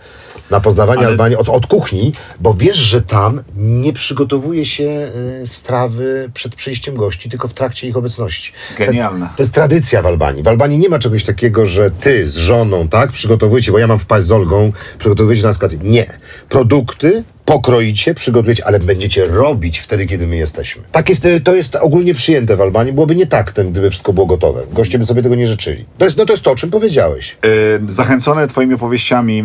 [0.51, 5.11] na poznawanie Ale- Albanii od, od kuchni, bo wiesz, że tam nie przygotowuje się
[5.43, 8.53] y, strawy przed przyjściem gości, tylko w trakcie ich obecności.
[8.79, 9.27] Genialne.
[9.27, 10.43] To, to jest tradycja w Albanii.
[10.43, 13.99] W Albanii nie ma czegoś takiego, że Ty z żoną, tak, przygotowujecie, bo ja mam
[13.99, 15.79] wpaść z Olgą, przygotowujecie na kolację.
[15.83, 16.07] Nie.
[16.49, 20.83] Produkty pokroicie, przygotujecie, ale będziecie robić wtedy, kiedy my jesteśmy.
[20.93, 22.93] Tak jest, y, to jest ogólnie przyjęte w Albanii.
[22.93, 24.63] Byłoby nie taktem, gdyby wszystko było gotowe.
[24.73, 25.85] Goście by sobie tego nie życzyli.
[25.99, 27.37] To jest, no to jest to, o czym powiedziałeś.
[27.45, 29.45] Y, Zachęcony Twoimi opowieściami y,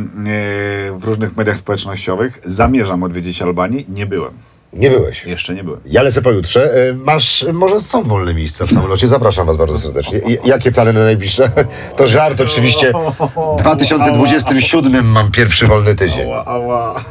[0.99, 3.83] w różnych mediach społecznościowych, zamierzam odwiedzić Albanię.
[3.89, 4.54] Nie byłem.
[4.75, 5.25] Nie byłeś.
[5.25, 5.79] Jeszcze nie byłem.
[5.85, 6.77] Ja lecę pojutrze.
[6.89, 9.07] Y, Masz, może są wolne miejsca w samolocie.
[9.07, 10.19] Zapraszam Was bardzo serdecznie.
[10.45, 11.49] Jakie plany na najbliższe?
[11.95, 12.91] To żart oczywiście.
[13.57, 16.29] W 2027 mam pierwszy wolny tydzień.
[16.45, 17.05] ała.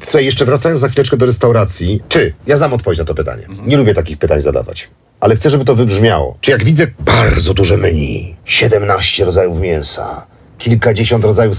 [0.00, 2.00] Słuchaj, jeszcze wracając za chwileczkę do restauracji.
[2.08, 3.42] Czy, ja znam odpowiedź na to pytanie.
[3.66, 4.88] Nie lubię takich pytań zadawać.
[5.20, 6.36] Ale chcę, żeby to wybrzmiało.
[6.40, 10.26] Czy jak widzę bardzo duże menu, 17 rodzajów mięsa,
[10.58, 11.56] kilkadziesiąt rodzajów,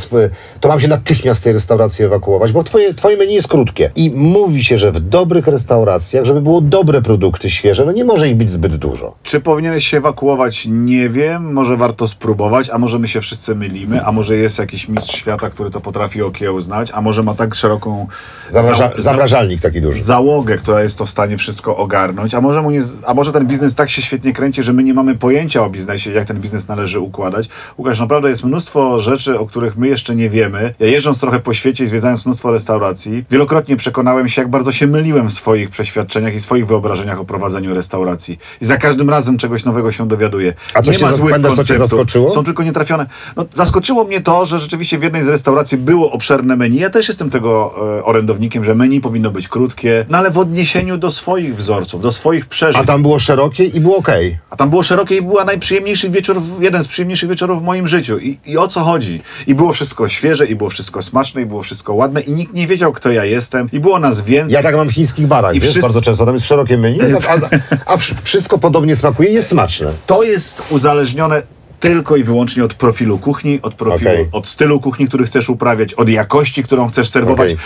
[0.59, 3.91] to mam się natychmiast z tej restauracji ewakuować, bo twoje, twoje menu jest krótkie.
[3.95, 8.29] I mówi się, że w dobrych restauracjach, żeby było dobre produkty świeże, no nie może
[8.29, 9.15] ich być zbyt dużo.
[9.23, 10.67] Czy powinieneś się ewakuować?
[10.71, 11.53] Nie wiem.
[11.53, 15.49] Może warto spróbować, a może my się wszyscy mylimy, a może jest jakiś mistrz świata,
[15.49, 18.07] który to potrafi okiełznać, a może ma tak szeroką
[18.51, 20.01] Zamraża- za- za- zamrażalnik taki duży.
[20.01, 23.47] załogę, która jest to w stanie wszystko ogarnąć, a może, mu nie, a może ten
[23.47, 26.67] biznes tak się świetnie kręci, że my nie mamy pojęcia o biznesie, jak ten biznes
[26.67, 27.49] należy układać.
[27.77, 30.73] Łukasz, naprawdę jest mnóstwo rzeczy, o których my jeszcze nie wiemy.
[30.80, 34.88] Ja jeżdżąc trochę po świecie i zwiedzając mnóstwo restauracji, wielokrotnie przekonałem się, jak bardzo się
[34.88, 38.39] myliłem w swoich przeświadczeniach i swoich wyobrażeniach o prowadzeniu restauracji.
[38.61, 40.53] I za każdym razem czegoś nowego się dowiaduję.
[40.73, 41.77] A coś nie ma złych konceptów.
[41.77, 42.30] zaskoczyło?
[42.30, 43.05] Są tylko nietrafione.
[43.35, 46.80] No, zaskoczyło mnie to, że rzeczywiście w jednej z restauracji było obszerne menu.
[46.80, 50.97] Ja też jestem tego e, orędownikiem, że menu powinno być krótkie, no ale w odniesieniu
[50.97, 52.81] do swoich wzorców, do swoich przeżyć.
[52.81, 54.38] A tam było szerokie i było okej.
[54.49, 58.18] A tam było szerokie i była najprzyjemniejszy wieczór, jeden z przyjemniejszych wieczorów w moim życiu.
[58.19, 59.21] I, I o co chodzi?
[59.47, 62.67] I było wszystko świeże, i było wszystko smaczne, i było wszystko ładne, i nikt nie
[62.67, 64.53] wiedział, kto ja jestem, i było nas więcej.
[64.55, 66.25] Ja tak mam w chińskich barach, I wiesz, wszyscy- bardzo często.
[66.25, 69.93] Tam jest szerokie menu, a, a, a wsz- wszystko podobnie smakuje i jest smaczne.
[70.05, 71.43] To jest uzależnione
[71.79, 74.29] tylko i wyłącznie od profilu kuchni, od profilu, Okej.
[74.31, 77.53] od stylu kuchni, który chcesz uprawiać, od jakości, którą chcesz serwować.
[77.53, 77.63] Okej.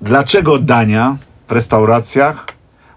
[0.00, 1.16] Dlaczego dania
[1.48, 2.46] w restauracjach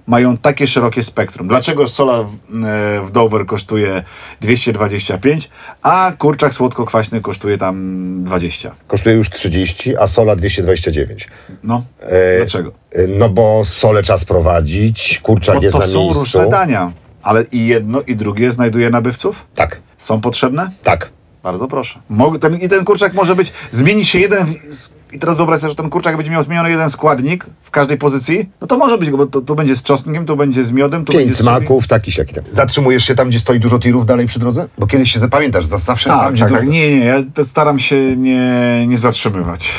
[0.08, 1.48] mają takie szerokie spektrum?
[1.48, 2.34] Dlaczego sola w,
[2.66, 4.04] e, w Dover kosztuje
[4.42, 5.50] 225,
[5.82, 8.76] a kurczak słodko-kwaśny kosztuje tam 20?
[8.88, 11.28] Kosztuje już 30, a sola 229.
[11.64, 12.72] No, E, dlaczego?
[12.92, 16.20] E, No bo sole czas prowadzić, kurczak Bo jest to na są miejscu.
[16.20, 16.92] różne dania.
[17.24, 19.46] Ale i jedno, i drugie znajduje nabywców?
[19.56, 20.72] Tak, Są potrzebne?
[20.84, 21.10] tak.
[21.44, 22.00] Bardzo proszę.
[22.10, 24.46] Mog, ten, I ten kurczak może być, zmieni się jeden.
[24.46, 27.72] w- s- I teraz wyobraź sobie, że ten kurczak będzie miał zmieniony jeden składnik w
[27.72, 28.50] każdej pozycji.
[28.62, 31.14] No to może być, bo to, to będzie z czosnkiem, to będzie z miodem, to
[31.14, 32.44] Pięć będzie z smaków, taki siaki tam.
[32.52, 34.68] Zatrzymujesz się tam, gdzie stoi dużo tirów dalej przy drodze?
[34.78, 36.62] Bo kiedyś się zapamiętasz, za- zawsze tam, Tak, gdzie tak, dużo...
[36.62, 36.70] tak.
[36.70, 39.72] Nie, nie, ja te staram się nie, nie zatrzymywać.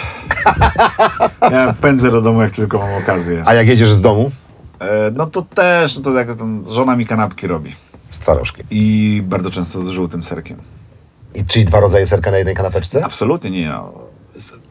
[1.53, 3.43] ja pędzę do domu, jak tylko mam okazję.
[3.47, 4.31] A jak jedziesz z domu?
[4.81, 7.73] E, no to też, no to jak tam żona mi kanapki robi.
[8.11, 8.67] Z twarożkiem.
[8.71, 10.57] I bardzo często z żółtym serkiem.
[11.35, 13.05] I czyli dwa rodzaje serka na jednej kanapeczce?
[13.05, 13.69] Absolutnie nie.
[13.69, 13.93] No.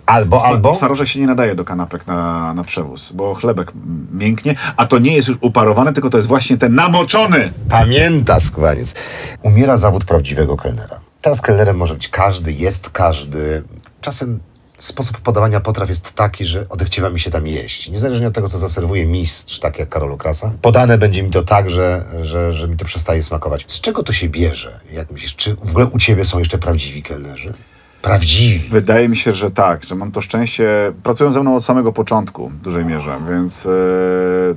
[0.06, 0.76] Albo, albo?
[0.76, 3.72] Twaroże się nie nadaje do kanapek na, na przewóz, bo chlebek
[4.12, 7.54] mięknie, a to nie jest już uparowany, tylko to jest właśnie ten namoczony.
[7.70, 8.94] Pamięta skłaniec.
[9.42, 11.00] Umiera zawód prawdziwego kelnera.
[11.22, 13.64] Teraz kelnerem może być każdy, jest każdy.
[14.02, 14.40] Czasem
[14.78, 17.90] sposób podawania potraw jest taki, że odechciewa mi się tam jeść.
[17.90, 20.52] Niezależnie od tego, co zaserwuje mistrz, tak jak Karol Krasa.
[20.62, 23.66] Podane będzie mi to tak, że, że, że mi to przestaje smakować.
[23.68, 24.80] Z czego to się bierze?
[24.92, 27.54] Jak myślisz, czy w ogóle u ciebie są jeszcze prawdziwi kelnerzy?
[28.06, 28.70] Prawdziwi.
[28.70, 30.94] Wydaje mi się, że tak, że mam to szczęście.
[31.04, 33.70] Pracują ze mną od samego początku w dużej mierze, więc e,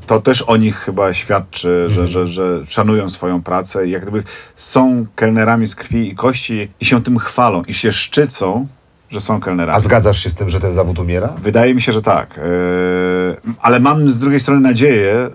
[0.06, 4.22] to też o nich chyba świadczy, że, że, że szanują swoją pracę i jak gdyby
[4.56, 8.66] są kelnerami z krwi i kości i się tym chwalą i się szczycą,
[9.10, 9.76] że są kelnerami.
[9.76, 11.28] A zgadzasz się z tym, że ten zawód umiera?
[11.42, 12.36] Wydaje mi się, że tak.
[12.36, 15.28] Yy, ale mam z drugiej strony nadzieję,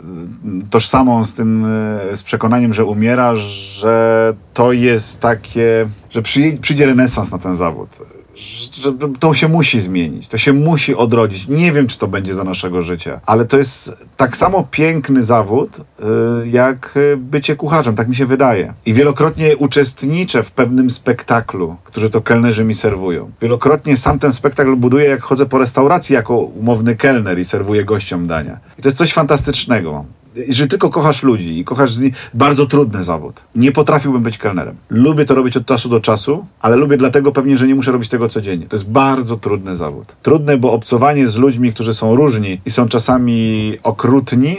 [0.46, 1.66] yy, tożsamą z tym,
[2.10, 7.56] yy, z przekonaniem, że umiera, że to jest takie, że przyj- przyjdzie renesans na ten
[7.56, 7.90] zawód.
[8.36, 11.48] Że to się musi zmienić, to się musi odrodzić.
[11.48, 15.78] Nie wiem, czy to będzie za naszego życia, ale to jest tak samo piękny zawód,
[16.00, 18.74] yy, jak yy, bycie kucharzem, tak mi się wydaje.
[18.86, 23.32] I wielokrotnie uczestniczę w pewnym spektaklu, którzy to kelnerzy mi serwują.
[23.42, 28.28] Wielokrotnie sam ten spektakl buduję, jak chodzę po restauracji jako umowny kelner i serwuję gościom
[28.28, 28.60] dania.
[28.80, 30.06] I to jest coś fantastycznego.
[30.36, 31.92] Jeżeli tylko kochasz ludzi i kochasz
[32.34, 33.42] bardzo trudny zawód.
[33.56, 34.76] Nie potrafiłbym być kelnerem.
[34.90, 38.10] Lubię to robić od czasu do czasu, ale lubię dlatego pewnie, że nie muszę robić
[38.10, 38.68] tego codziennie.
[38.68, 40.16] To jest bardzo trudny zawód.
[40.22, 44.58] Trudny, bo obcowanie z ludźmi, którzy są różni i są czasami okrutni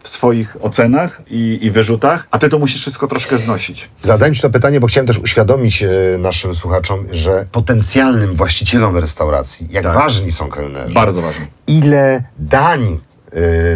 [0.00, 3.88] w swoich ocenach i, i wyrzutach, a ty to musisz wszystko troszkę znosić.
[4.02, 5.88] Zadałem Ci to pytanie, bo chciałem też uświadomić e,
[6.18, 9.94] naszym słuchaczom, że potencjalnym właścicielom restauracji, jak Tak.
[9.94, 11.46] ważni są kelnerzy, Bardzo ważne.
[11.66, 12.98] ile dań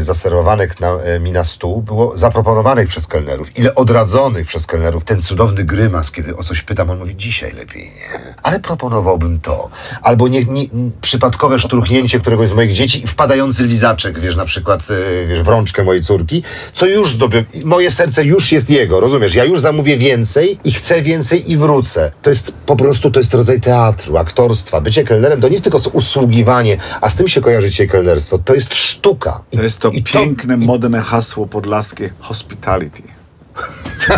[0.01, 5.05] zaserwowanych na, e, mi na stół było zaproponowanych przez kelnerów, ile odradzonych przez kelnerów.
[5.05, 9.71] Ten cudowny grymas, kiedy o coś pytam, on mówi dzisiaj lepiej nie, ale proponowałbym to.
[10.03, 10.67] Albo nie, nie,
[11.01, 15.49] przypadkowe szturchnięcie któregoś z moich dzieci i wpadający lizaczek, wiesz, na przykład e, wiesz, w
[15.49, 19.35] rączkę mojej córki, co już zdobył, moje serce już jest jego, rozumiesz?
[19.35, 22.11] Ja już zamówię więcej i chcę więcej i wrócę.
[22.23, 24.81] To jest po prostu, to jest rodzaj teatru, aktorstwa.
[24.81, 28.39] Bycie kelnerem to nie jest tylko usługiwanie, a z tym się kojarzy dzisiaj kelnerstwo.
[28.39, 29.41] To jest sztuka.
[29.51, 33.03] To jest to i piękne, modne hasło podlaskie hospitality.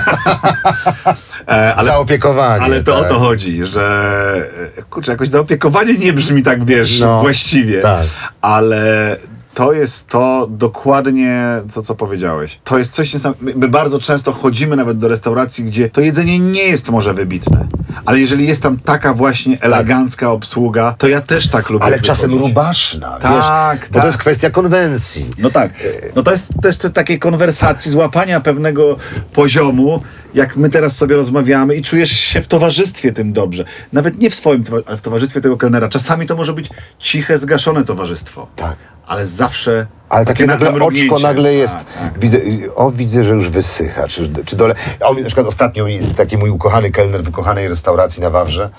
[1.49, 2.63] e, ale, Zaopiekowanie.
[2.65, 3.07] ale to tak.
[3.11, 7.81] o to chodzi, że e, kurczę, jakoś zaopiekowanie nie brzmi tak, wiesz, No, właściwie.
[7.81, 8.07] tak.
[8.41, 9.17] Ale
[9.55, 12.61] to jest to dokładnie, co, co powiedziałeś.
[12.65, 13.59] To jest coś niesamowitego.
[13.59, 17.67] My bardzo często chodzimy nawet do restauracji, gdzie to jedzenie nie jest może wybitne,
[18.07, 22.31] ale jeżeli jest tam taka właśnie elegancka obsługa, to ja też tak lubię Ale czasem
[22.31, 22.49] wychodzić.
[22.57, 23.45] rubaszna, Tak, wiesz,
[23.89, 24.03] bo tak.
[24.03, 25.27] to jest kwestia konwencji.
[25.39, 25.73] No tak.
[26.17, 28.97] No to jest też te takiej konwersacji, złapania pewnego
[29.33, 30.03] poziomu,
[30.35, 33.65] jak my teraz sobie rozmawiamy i czujesz się w towarzystwie tym dobrze.
[33.93, 35.89] Nawet nie w swoim, ale w towarzystwie tego kelnera.
[35.89, 36.69] Czasami to może być
[36.99, 38.47] ciche, zgaszone towarzystwo.
[38.57, 38.77] Tak.
[39.11, 41.77] Ale zawsze Ale takie nagle oczko nagle jest.
[41.77, 42.19] Tak, tak.
[42.19, 42.39] Widzę,
[42.75, 44.09] o, widzę, że już wysycha.
[44.09, 44.75] Czy, czy dole.
[45.01, 48.71] On, na przykład ostatnio taki mój ukochany kelner w ukochanej restauracji na Wawrze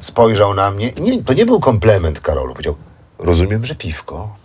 [0.00, 0.92] spojrzał na mnie.
[1.00, 2.52] Nie, to nie był komplement Karolu.
[2.52, 2.74] Powiedział,
[3.18, 4.36] rozumiem, że piwko.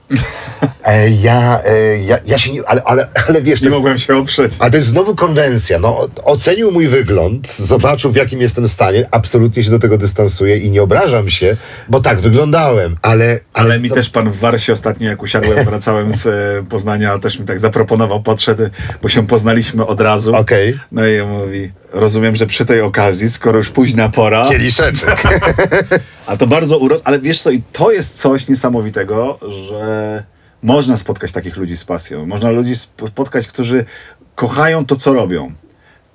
[0.85, 2.67] E, ja, e, ja, ja się nie.
[2.69, 4.51] Ale, ale, ale wiesz, to Nie jest, mogłem się oprzeć.
[4.59, 5.79] ale to jest znowu konwencja.
[5.79, 10.71] No, ocenił mój wygląd, zobaczył w jakim jestem stanie, absolutnie się do tego dystansuję i
[10.71, 11.57] nie obrażam się,
[11.89, 13.39] bo tak wyglądałem, ale...
[13.53, 17.39] Ale mi to- też pan w Warsie ostatnio, jak usiadłem, wracałem z e, Poznania, też
[17.39, 18.63] mi tak zaproponował, podszedł,
[19.01, 20.35] bo się poznaliśmy od razu.
[20.35, 20.79] Okej.
[20.91, 25.23] No i on mówi, rozumiem, że przy tej okazji, skoro już późna pora, Kieliszeczek.
[26.27, 26.99] A to bardzo uro...
[27.03, 30.23] Ale wiesz co, i to jest coś niesamowitego, że
[30.63, 32.25] można spotkać takich ludzi z pasją.
[32.25, 33.85] Można ludzi sp- spotkać, którzy
[34.35, 35.51] kochają to, co robią.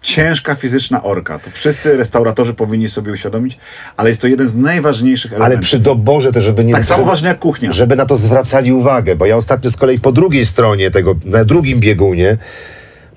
[0.03, 1.39] Ciężka fizyczna orka.
[1.39, 3.59] To wszyscy restauratorzy powinni sobie uświadomić,
[3.97, 5.65] ale jest to jeden z najważniejszych Ale elementów.
[5.65, 6.73] przy doborze też, żeby nie...
[6.73, 7.73] Tak samo ważne jak kuchnia.
[7.73, 11.45] Żeby na to zwracali uwagę, bo ja ostatnio z kolei po drugiej stronie tego, na
[11.45, 12.37] drugim biegunie,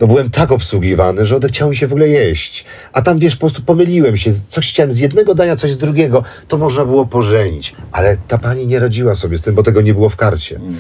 [0.02, 2.66] no byłem tak obsługiwany, że odechciało mi się w ogóle jeść.
[2.94, 4.32] A tam, wiesz, po prostu pomyliłem się.
[4.48, 6.24] Coś chciałem z jednego dania, coś z drugiego.
[6.48, 7.76] To można było pożenić.
[7.92, 10.56] Ale ta pani nie radziła sobie z tym, bo tego nie było w karcie.
[10.56, 10.76] Mm.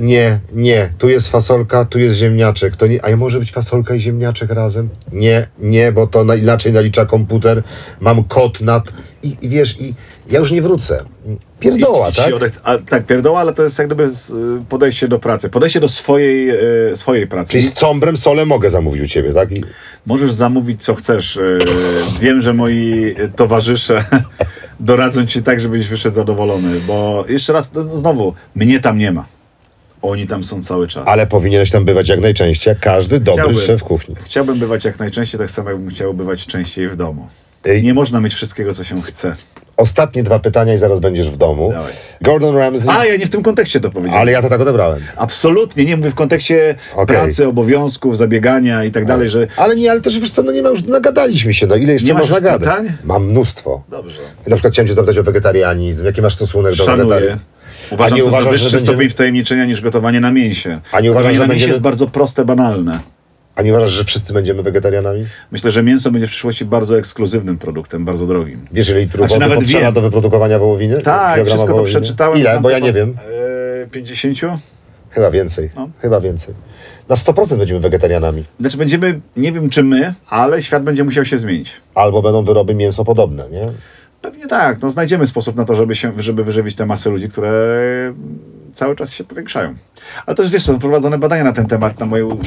[0.00, 2.76] Nie, nie, tu jest fasolka, tu jest ziemniaczek.
[2.76, 4.88] To nie, a może być fasolka i ziemniaczek razem?
[5.12, 7.62] Nie, nie, bo to na, inaczej nalicza komputer.
[8.00, 8.84] Mam kod nad...
[9.24, 9.94] I, I wiesz, i
[10.30, 11.04] ja już nie wrócę.
[11.60, 12.52] Pierdoła, I tak?
[12.64, 14.10] a, tak, pierdoła, ale to jest jak gdyby y,
[14.68, 15.48] podejście do pracy.
[15.48, 16.50] Podejście do swojej,
[16.90, 17.52] y, swojej pracy.
[17.52, 19.58] Czyli z cąbrem solę mogę zamówić u ciebie, tak?
[19.58, 19.64] I,
[20.06, 21.36] Możesz zamówić co chcesz.
[21.36, 21.58] Yy,
[22.20, 24.04] Wiem, że moi towarzysze
[24.80, 29.24] doradzą ci tak, żebyś wyszedł zadowolony, bo jeszcze raz, no znowu, mnie tam nie ma.
[30.02, 31.08] Oni tam są cały czas.
[31.08, 33.60] ale powinieneś tam bywać jak najczęściej, jak każdy dobry Chciałbym.
[33.62, 34.14] szef kuchni.
[34.24, 37.28] Chciałbym bywać jak najczęściej, tak samo jakbym chciał bywać częściej w domu.
[37.82, 39.34] Nie można mieć wszystkiego, co się chce.
[39.76, 41.70] Ostatnie dwa pytania i zaraz będziesz w domu.
[41.72, 41.92] Dawaj.
[42.20, 44.20] Gordon Ramsay, A, ja nie w tym kontekście to powiedziałem.
[44.20, 45.00] ale ja to tak odebrałem.
[45.16, 47.06] Absolutnie, nie mówię w kontekście Okej.
[47.16, 49.46] pracy, obowiązków, zabiegania i tak dalej, że...
[49.56, 52.08] Ale nie, ale też wiesz co, no nie ma już, nagadaliśmy się, no ile jeszcze
[52.08, 52.60] Nie masz można gadać?
[52.60, 52.92] pytań?
[53.04, 53.82] Mam mnóstwo.
[53.88, 54.20] Dobrze.
[54.46, 57.38] Na przykład chciałem cię zapytać o wegetarianizm, jaki masz stosunek do wegetarianizmu?
[57.90, 60.80] Uważam A nie to uważasz, za że wyższy będziemy- stopień wtajemniczenia niż gotowanie na mięsie.
[60.92, 62.98] A nie uważasz, gotowanie że na mięsie będziemy- jest bardzo proste, banalne.
[63.56, 65.26] A nie uważasz, że wszyscy będziemy wegetarianami?
[65.50, 68.66] Myślę, że mięso będzie w przyszłości bardzo ekskluzywnym produktem, bardzo drogim.
[68.72, 71.00] Wiesz, ile litrów Znaczy, nawet potrzeba do wyprodukowania wołowiny?
[71.00, 72.00] Tak, wszystko to wołowiny?
[72.00, 72.38] przeczytałem.
[72.38, 72.60] Ile?
[72.60, 73.16] Bo ja to- nie wiem.
[73.82, 74.38] E, 50?
[75.10, 75.70] Chyba więcej.
[75.76, 75.88] No.
[75.98, 76.54] Chyba więcej.
[77.08, 78.44] Na 100% będziemy wegetarianami.
[78.60, 81.72] Znaczy będziemy, nie wiem czy my, ale świat będzie musiał się zmienić.
[81.94, 83.68] Albo będą wyroby mięsopodobne, nie?
[84.22, 87.52] Pewnie tak, no znajdziemy sposób na to, żeby, się, żeby wyżywić te masy ludzi, które
[88.72, 89.74] cały czas się powiększają.
[90.26, 92.38] Ale to już wiesz, są prowadzone badania na ten temat, na moją...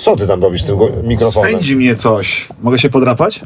[0.00, 1.50] Co ty tam robisz z tym go- mikrofonem?
[1.50, 2.48] Swędzi mnie coś.
[2.62, 3.40] Mogę się podrapać?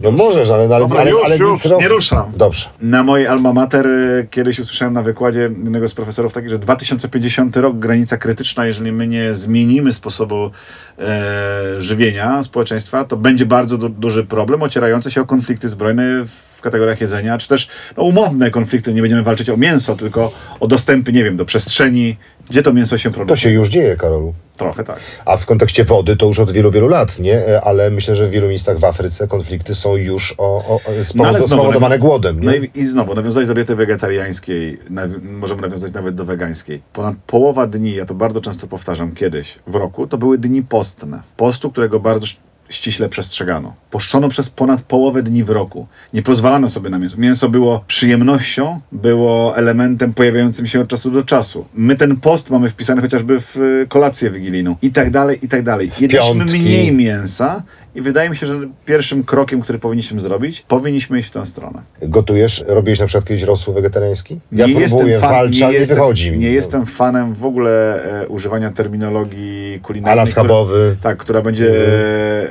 [0.00, 0.64] No możesz, ale...
[0.64, 2.32] ale, Dobra, ale, już, ale już, nie ruszam.
[2.36, 2.68] Dobrze.
[2.80, 7.56] Na mojej alma mater y, kiedyś usłyszałem na wykładzie jednego z profesorów taki, że 2050
[7.56, 10.50] rok granica krytyczna, jeżeli my nie zmienimy sposobu
[10.98, 16.60] e, żywienia społeczeństwa, to będzie bardzo du duży problem ocierający się o konflikty zbrojne w
[16.60, 18.94] kategoriach jedzenia, czy też no, umowne konflikty.
[18.94, 22.16] Nie będziemy walczyć o mięso, tylko o dostępy, nie wiem, do przestrzeni,
[22.50, 23.36] gdzie to mięso się To produkuje.
[23.36, 24.34] się już dzieje, Karolu.
[24.56, 24.98] Trochę tak.
[25.24, 27.46] A w kontekście wody to już od wielu, wielu lat, nie?
[27.48, 30.80] E, Ale myślę, że w wielu miejscach w Afryce konflikty są już o, o, o,
[31.02, 32.46] spowodo- spowodowane głodem, nie?
[32.46, 36.82] No i, i znowu, nawiązać do diety wegetariańskiej, naw- możemy nawiązać nawet do wegańskiej.
[36.92, 41.22] Ponad połowa dni, ja to bardzo często powtarzam kiedyś w roku, to były dni postne.
[41.36, 42.26] Postu, którego bardzo
[42.70, 43.74] ściśle przestrzegano.
[43.90, 45.86] Poszczono przez ponad połowę dni w roku.
[46.12, 47.16] Nie pozwalano sobie na mięso.
[47.18, 51.66] Mięso było przyjemnością, było elementem pojawiającym się od czasu do czasu.
[51.74, 55.62] My ten post mamy wpisany chociażby w y, kolację wigilijną i tak dalej, i tak
[55.62, 55.90] dalej.
[56.00, 56.58] Jedliśmy piątki.
[56.58, 57.62] mniej mięsa
[57.94, 61.82] i wydaje mi się, że pierwszym krokiem, który powinniśmy zrobić, powinniśmy iść w tę stronę.
[62.02, 62.64] Gotujesz?
[62.66, 64.40] Robiłeś na przykład kiedyś rosół wegetariański?
[64.52, 66.38] Ja nie próbuję, jestem fan, walczę, nie, ale nie jestem, wychodzi mi.
[66.38, 70.12] nie jestem fanem w ogóle e, używania terminologii kulinarnej.
[70.12, 70.94] Ala schabowy.
[70.96, 72.48] Która, tak, która będzie e,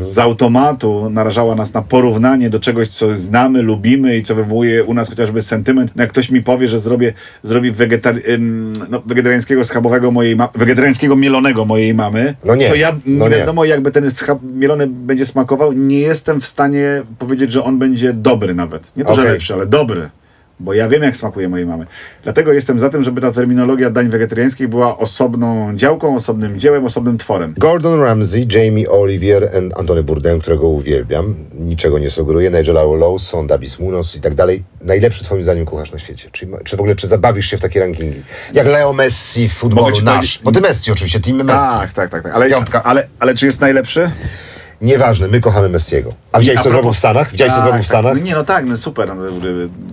[0.00, 4.94] z automatu narażała nas na porównanie do czegoś, co znamy, lubimy i co wywołuje u
[4.94, 5.92] nas chociażby sentyment.
[5.96, 7.72] No jak ktoś mi powie, że zrobię, zrobi
[8.28, 13.24] ym, no, wegetariańskiego schabowego mojej ma- wegetariańskiego mielonego mojej mamy, No nie, to ja no
[13.24, 13.36] nie nie.
[13.38, 18.12] wiadomo jakby ten schab mielony będzie smakował, nie jestem w stanie powiedzieć, że on będzie
[18.12, 18.92] dobry nawet.
[18.96, 19.32] Nie to, że Okej.
[19.32, 20.10] lepszy, ale dobry.
[20.60, 21.86] Bo ja wiem, jak smakuje mojej mamy.
[22.24, 27.18] Dlatego jestem za tym, żeby ta terminologia dań wegetariańskich była osobną działką, osobnym dziełem, osobnym
[27.18, 27.54] tworem.
[27.58, 33.78] Gordon Ramsay, Jamie Olivier i Antony Bourdain, którego uwielbiam, niczego nie sugeruje, Nigel Lawson, Davis
[33.78, 34.64] Munoz i tak dalej.
[34.80, 36.28] Najlepszy twoim zdaniem kucharz na świecie?
[36.32, 38.22] Czy, czy w ogóle, czy zabawisz się w takie rankingi?
[38.54, 40.00] Jak Leo Messi w futbolu nasz.
[40.04, 41.48] powiedzieć- Bo ty Messi oczywiście, team Messi.
[41.78, 42.22] Tak, tak, tak.
[42.22, 42.34] tak.
[42.34, 42.82] Ale, Piątka.
[42.82, 44.10] ale, ale czy jest najlepszy?
[44.80, 46.12] Nieważne, my kochamy Messiego.
[46.32, 47.30] A widziałeś, co zrobił w Stanach?
[47.32, 48.12] Widziałeś, co Tak, zrobił w Stanach?
[48.12, 48.20] Tak.
[48.20, 49.16] No nie, no tak, no super.
[49.16, 49.22] No,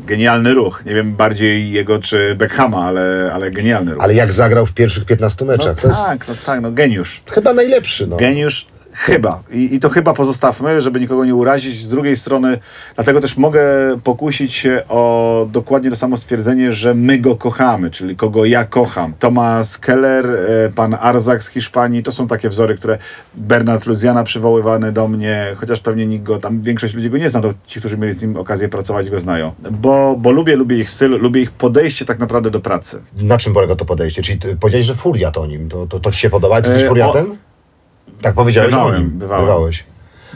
[0.05, 0.85] genialny ruch.
[0.85, 4.03] Nie wiem bardziej jego czy Beckhama, ale, ale genialny ruch.
[4.03, 5.84] Ale jak zagrał w pierwszych 15 no, meczach?
[5.84, 7.22] jest tak, no tak, no geniusz.
[7.31, 8.07] chyba najlepszy.
[8.07, 8.18] No.
[8.18, 9.44] Geniusz chyba.
[9.52, 11.84] I, I to chyba pozostawmy, żeby nikogo nie urazić.
[11.84, 12.57] Z drugiej strony,
[12.95, 13.64] dlatego też mogę
[14.03, 19.14] pokusić się o dokładnie to samo stwierdzenie, że my go kochamy, czyli kogo ja kocham.
[19.20, 22.98] Thomas Keller, e, pan Arzak z Hiszpanii, to są takie wzory, które
[23.36, 27.41] Bernard Luziana przywoływany do mnie, chociaż pewnie nikt go, tam większość ludzi go nie zna,
[27.41, 29.52] to ci, którzy mieli z nim okazję pracować, go znają.
[29.72, 33.02] Bo, bo lubię, lubię ich styl, lubię ich podejście tak naprawdę do pracy.
[33.15, 34.22] Na czym polega to podejście?
[34.22, 35.70] Czyli powiedziałeś, że furia to o nim.
[35.70, 36.57] To, to, to ci się podoba?
[36.57, 37.38] Jesteś E, furiatem?
[38.24, 39.45] Tak powiedziałeś Bywałem, bywałem.
[39.45, 39.84] Bywałeś.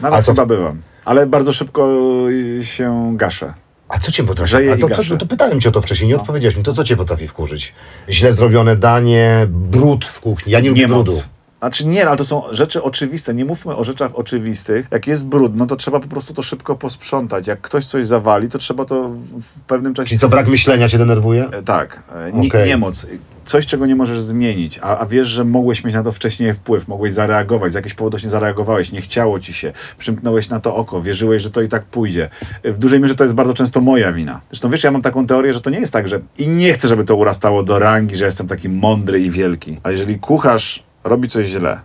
[0.02, 0.80] Nawet A co- chyba byłam.
[1.04, 1.88] Ale bardzo szybko
[2.30, 3.52] y, się gaszę.
[3.88, 4.50] A co cię potrafi?
[4.50, 5.16] Grzeje A to, to, gaszę.
[5.16, 6.62] to pytałem cię o to wcześniej, nie odpowiedziałeś mi.
[6.62, 7.74] To co cię potrafi wkurzyć?
[8.10, 10.52] Źle zrobione danie, brud w kuchni.
[10.52, 11.12] Ja nie lubię brudu.
[11.58, 11.76] Niemoc.
[11.76, 13.34] Znaczy nie, ale to są rzeczy oczywiste.
[13.34, 14.86] Nie mówmy o rzeczach oczywistych.
[14.90, 17.46] Jak jest brudno, to trzeba po prostu to szybko posprzątać.
[17.46, 19.08] Jak ktoś coś zawali, to trzeba to
[19.40, 20.08] w, pewnym czasie...
[20.08, 21.48] Czyli co, brak myślenia cię denerwuje?
[21.52, 22.68] E, Tak, e, nie, Okej.
[22.68, 23.06] niemoc.
[23.44, 26.88] Coś, czego nie możesz zmienić, a, a wiesz, że mogłeś mieć na to wcześniej wpływ,
[26.88, 31.02] mogłeś zareagować, z jakichś powodów nie zareagowałeś, nie chciało ci się, przymknąłeś na to oko,
[31.02, 32.30] wierzyłeś, że to i tak pójdzie.
[32.62, 34.40] E, W dużej mierze to jest bardzo często moja wina.
[34.50, 36.88] Zresztą wiesz, ja mam taką teorię, że to nie jest tak, że i nie chcę,
[36.88, 41.28] żeby to urastało do rangi, że jestem taki mądry i wielki, ale jeżeli kucharz robi
[41.28, 41.80] coś źle,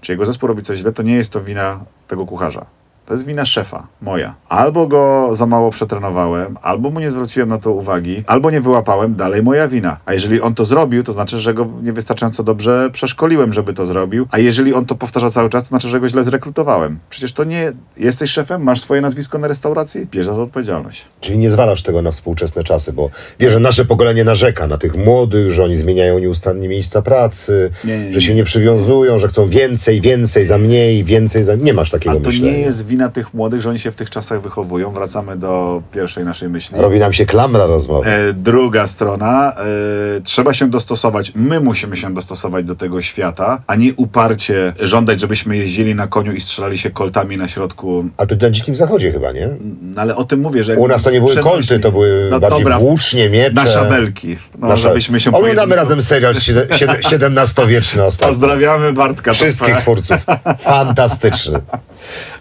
[0.00, 2.66] czy jego zespół robi coś źle, to nie jest to wina tego kucharza.
[3.06, 4.34] To jest wina szefa, moja.
[4.48, 9.14] Albo go za mało przetrenowałem, albo mu nie zwróciłem na to uwagi, albo nie wyłapałem,
[9.14, 9.96] dalej moja wina.
[10.06, 14.26] A jeżeli on to zrobił, to znaczy, że go niewystarczająco dobrze przeszkoliłem, żeby to zrobił.
[14.30, 16.98] A jeżeli on to powtarza cały czas, to znaczy, że go źle zrekrutowałem.
[17.10, 17.72] Przecież to nie...
[17.96, 18.62] Jesteś szefem?
[18.62, 20.06] Masz swoje nazwisko na restauracji?
[20.10, 21.06] Bierz za to odpowiedzialność.
[21.20, 23.10] Czyli nie zwalasz tego na współczesne czasy, bo
[23.40, 27.98] wiesz, że nasze pokolenie narzeka na tych młodych, że oni zmieniają nieustannie miejsca pracy, Nie,
[27.98, 28.14] nie, nie.
[28.14, 31.54] że się nie przywiązują, że chcą więcej, więcej za mniej, więcej za...
[31.54, 32.52] Nie masz takiego A to myślenia.
[32.52, 34.90] nie jest wina tych młodych, że oni się w tych czasach wychowują.
[34.90, 36.78] Wracamy do pierwszej naszej myśli.
[36.78, 38.08] Robi nam się klamra rozmowy.
[38.08, 43.74] E, druga strona, e, trzeba się dostosować, my musimy się dostosować do tego świata, a
[43.74, 48.04] nie uparcie żądać, żebyśmy jeździli na koniu i strzelali się koltami na środku.
[48.16, 49.48] A to na dzikim zachodzie chyba, nie?
[49.82, 50.76] No, ale o tym mówię, że...
[50.76, 53.54] U nas to nie były kolty, to były no, bardziej dobra, włócznie, miecze.
[53.54, 54.36] Na szabelki.
[54.58, 58.28] No, żebyśmy się Oglądamy razem serial XVII-wieczny ostatnio.
[58.28, 59.32] Pozdrawiamy Bartka.
[59.32, 60.16] Wszystkich twórców.
[60.64, 61.60] Fantastyczny.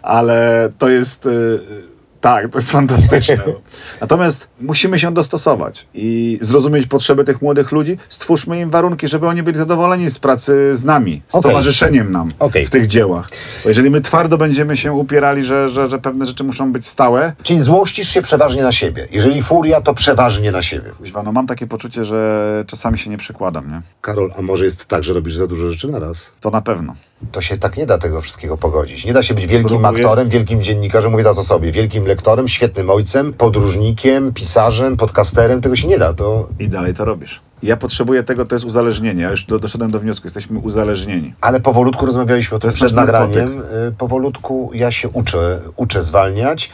[0.03, 1.30] Ale to jest.
[2.23, 3.37] Tak, to jest fantastyczne.
[4.01, 7.97] Natomiast musimy się dostosować i zrozumieć potrzeby tych młodych ludzi.
[8.09, 11.51] Stwórzmy im warunki, żeby oni byli zadowoleni z pracy z nami, z Okej.
[11.51, 12.65] towarzyszeniem nam Okej.
[12.65, 13.29] w tych dziełach.
[13.63, 17.33] Bo jeżeli my twardo będziemy się upierali, że, że, że pewne rzeczy muszą być stałe,
[17.43, 19.07] Czyli złościsz się przeważnie na siebie.
[19.11, 20.91] Jeżeli furia, to przeważnie na siebie.
[20.97, 23.81] kuźwa, no mam takie poczucie, że czasami się nie przykładam, nie?
[24.01, 26.17] Karol, a może jest tak, że robisz za dużo rzeczy na raz?
[26.41, 26.93] To na pewno.
[27.31, 29.05] To się tak nie da tego wszystkiego pogodzić.
[29.05, 30.03] Nie da się być wielkim Próbuję.
[30.03, 35.61] aktorem, wielkim dziennikarzem, mówię teraz o sobie, wielkim lektorem, świetnym ojcem, podróżnikiem, pisarzem, podcasterem.
[35.61, 36.14] Tego się nie da.
[36.14, 36.49] To...
[36.60, 37.41] I dalej to robisz.
[37.64, 39.23] Ja potrzebuję tego, to jest uzależnienie.
[39.23, 41.34] Ja już do, doszedłem do wniosku, jesteśmy uzależnieni.
[41.41, 43.61] Ale powolutku rozmawialiśmy o tym jest przed nagraniem.
[43.90, 46.69] Y, Powolutku ja się uczę, uczę zwalniać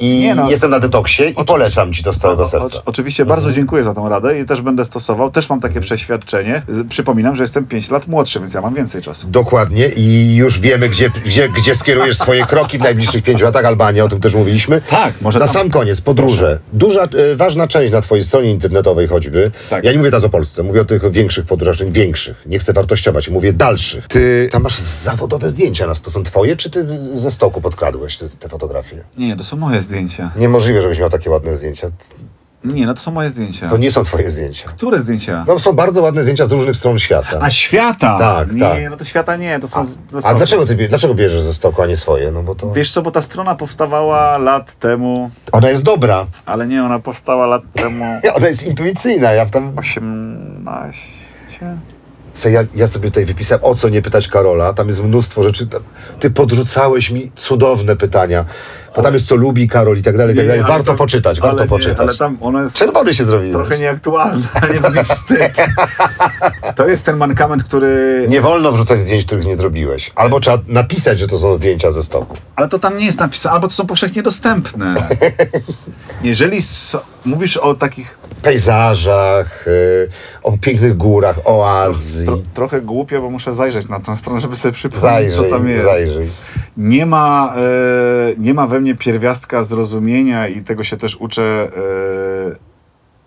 [0.00, 0.50] i Nie no.
[0.50, 2.76] jestem na detoksie i polecam ci to z całego serca.
[2.76, 5.30] o- oczywiście bardzo dziękuję za tą radę i też będę stosował.
[5.30, 6.62] Też mam takie przeświadczenie.
[6.88, 9.26] Przypominam, że jestem 5 lat młodszy, więc ja mam więcej czasu.
[9.28, 13.64] Dokładnie i już wiemy, gdzie, gdzie, gdzie skierujesz swoje kroki w najbliższych pięciu latach.
[13.64, 14.80] Albania, o tym też mówiliśmy.
[14.90, 16.58] Tak, może Na tam- sam koniec, podróże.
[16.72, 19.50] Duża, e, ważna część na twojej stronie internetowej choćby.
[19.70, 19.84] Tak.
[19.84, 22.42] Ja nie mówię teraz o Polsce, mówię o tych większych podróżach, większych.
[22.46, 24.06] Nie chcę wartościować, mówię dalszych.
[24.08, 28.28] Ty tam masz zawodowe zdjęcia na to są twoje, czy ty ze stoku podkradłeś te,
[28.28, 28.96] te fotografie?
[29.16, 30.30] Nie, to są moje zdjęcia.
[30.36, 31.86] Niemożliwe, żebyś miał takie ładne zdjęcia.
[32.64, 33.68] Nie, no to są moje zdjęcia.
[33.68, 34.68] To nie są twoje zdjęcia.
[34.68, 35.44] Które zdjęcia?
[35.48, 37.38] No są bardzo ładne zdjęcia z różnych stron świata.
[37.40, 38.18] A świata!
[38.18, 38.78] Tak, nie, tak.
[38.90, 40.36] no to świata nie, to są z- ze A stoku.
[40.36, 42.30] dlaczego ty dlaczego bierzesz ze stoku, a nie swoje?
[42.30, 42.72] No bo to...
[42.72, 46.26] Wiesz co, bo ta strona powstawała lat temu, Ona jest dobra.
[46.46, 48.04] ale nie, ona powstała lat temu
[48.36, 49.72] Ona jest intuicyjna, ja tam...
[49.78, 51.00] 18.
[52.34, 55.68] Co ja, ja sobie tutaj wypisałem, o co nie pytać Karola, tam jest mnóstwo rzeczy,
[56.20, 58.44] ty podrzucałeś mi cudowne pytania,
[58.96, 60.62] bo tam jest co lubi Karol i tak dalej, i tak Nie, dalej.
[60.64, 61.98] ale Warto tam- poczytać, ale warto nie, poczytać.
[62.08, 63.54] Ale tam ona jest Czerwony się zrobiłeś.
[63.54, 65.52] trochę nieaktualna, nie będzie wstyd.
[66.76, 68.26] To jest ten mankament, który...
[68.28, 70.12] Nie wolno wrzucać zdjęć, których nie zrobiłeś.
[70.14, 72.36] Albo trzeba napisać, że to są zdjęcia ze stoku.
[72.56, 74.94] Ale to tam nie jest napisane, albo to są powszechnie dostępne.
[76.22, 80.08] Jeżeli so, mówisz o takich pejzażach, y,
[80.42, 82.26] o pięknych górach, o Azji.
[82.26, 85.68] Tro, trochę głupio, bo muszę zajrzeć na tę stronę, żeby sobie przypomnieć, Zajrzyj, co tam
[85.68, 85.84] jest.
[85.84, 86.28] zajrzyj.
[86.76, 87.60] Nie ma, e,
[88.38, 92.74] nie ma we mnie pierwiastka zrozumienia i tego się też uczę e,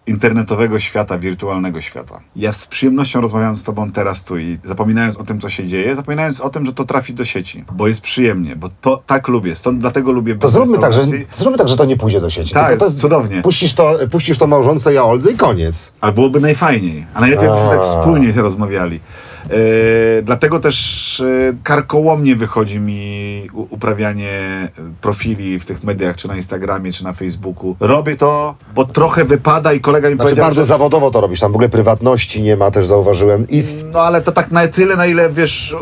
[0.07, 2.19] internetowego świata, wirtualnego świata.
[2.35, 5.95] Ja z przyjemnością rozmawiam z tobą teraz tu i zapominając o tym, co się dzieje,
[5.95, 9.55] zapominając o tym, że to trafi do sieci, bo jest przyjemnie, bo to tak lubię,
[9.55, 11.01] stąd dlatego lubię To zróbmy tak, że,
[11.33, 12.53] zróbmy tak, że to nie pójdzie do sieci.
[12.53, 13.41] Tak, jest cudownie.
[13.41, 15.91] Puścisz to, puścisz to małżonce i Oldze i koniec.
[16.01, 17.05] Ale byłoby najfajniej.
[17.13, 18.99] A najlepiej, jakbyśmy tak wspólnie się rozmawiali.
[19.49, 24.69] E, dlatego też e, karkołomnie wychodzi mi u, uprawianie e,
[25.01, 27.75] profili w tych mediach, czy na Instagramie, czy na Facebooku.
[27.79, 30.65] Robię to, bo trochę wypada i kolega mi Znaczy powiedział, bardzo że...
[30.65, 33.47] zawodowo to robisz, tam w ogóle prywatności nie ma, też zauważyłem.
[33.49, 35.75] I w, No ale to tak na tyle, na ile wiesz...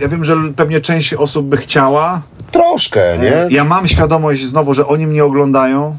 [0.00, 2.22] Ja wiem, że pewnie część osób by chciała.
[2.50, 3.46] troszkę, nie?
[3.50, 5.96] Ja mam świadomość znowu, że oni mnie oglądają,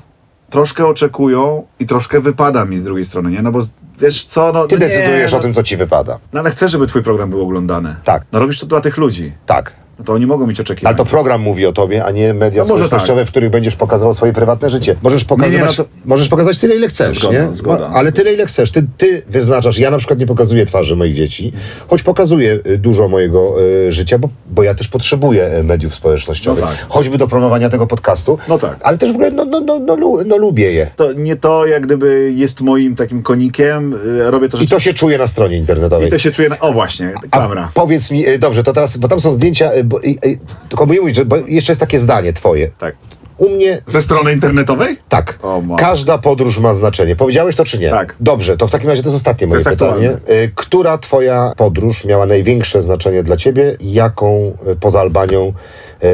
[0.49, 3.41] troszkę oczekują i troszkę wypada mi z drugiej strony, nie?
[3.41, 3.59] No bo
[3.99, 4.67] wiesz co, no...
[4.67, 6.19] Ty no nie, decydujesz no, o tym, co ci wypada.
[6.33, 7.95] No ale chcę, żeby twój program był oglądany.
[8.03, 8.23] Tak.
[8.31, 9.33] No robisz to dla tych ludzi.
[9.45, 9.71] Tak.
[10.05, 10.95] To oni mogą mieć oczekiwania.
[10.97, 14.13] Ale to program mówi o tobie, a nie media No społecznościowe, w których będziesz pokazywał
[14.13, 14.95] swoje prywatne życie.
[15.03, 17.53] Możesz pokazywać, Nie, nie, no to- możesz pokazać tyle, ile chcesz, Zgoda, nie?
[17.53, 17.89] zgoda.
[17.93, 18.71] Ale tyle, ile chcesz.
[18.71, 19.77] Ty, ty wyznaczasz.
[19.79, 21.53] Ja na przykład nie pokazuję twarzy moich dzieci,
[21.87, 23.55] choć pokazuję y, dużo mojego
[23.87, 26.63] y, życia, bo, bo ja też potrzebuję y, mediów społecznościowych.
[26.63, 26.85] No tak.
[26.89, 28.37] Choćby do promowania tego podcastu.
[28.47, 28.77] No tak.
[28.83, 29.95] Ale też w ogóle, no, no, no, no,
[30.25, 30.87] no lubię je.
[30.95, 33.93] To nie to, jak gdyby jest moim takim konikiem.
[33.93, 34.71] y, Robię to I rzeczy...
[34.73, 36.07] to się czuje na stronie internetowej.
[36.07, 36.49] I to się czuje...
[36.49, 36.59] Na...
[36.59, 37.69] O właśnie, A klamra.
[37.73, 40.39] Powiedz mi, dobrze, to teraz, bo tam są zdjęcia, bo, y, y,
[40.69, 42.71] tylko mówię, że jeszcze jest takie zdanie twoje.
[42.77, 42.95] Tak.
[43.37, 44.97] U mnie Ze strony internetowej?
[45.09, 45.39] Tak.
[45.41, 47.15] O, Każda podróż ma znaczenie.
[47.15, 47.89] Powiedziałeś to czy nie?
[47.89, 48.15] Tak.
[48.19, 50.09] Dobrze, to w takim razie to jest ostatnie moje jest pytanie.
[50.29, 53.75] Y, Która twoja podróż miała największe znaczenie dla ciebie?
[53.81, 55.53] Jaką y, poza Albanią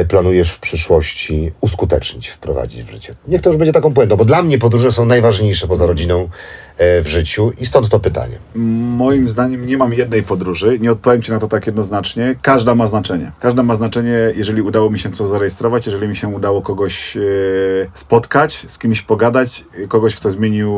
[0.08, 3.14] planujesz w przyszłości uskutecznić, wprowadzić w życie?
[3.28, 7.02] Niech to już będzie taką puentą, bo dla mnie podróże są najważniejsze poza rodziną y,
[7.02, 8.38] w życiu i stąd to pytanie.
[8.54, 10.78] Moim zdaniem nie mam jednej podróży.
[10.78, 12.34] Nie odpowiem Ci na to tak jednoznacznie.
[12.42, 13.32] Każda ma znaczenie.
[13.40, 17.20] Każda ma znaczenie, jeżeli udało mi się coś zarejestrować, jeżeli mi się udało kogoś e,
[17.94, 20.72] spotkać, z kimś pogadać, e, kogoś, kto zmienił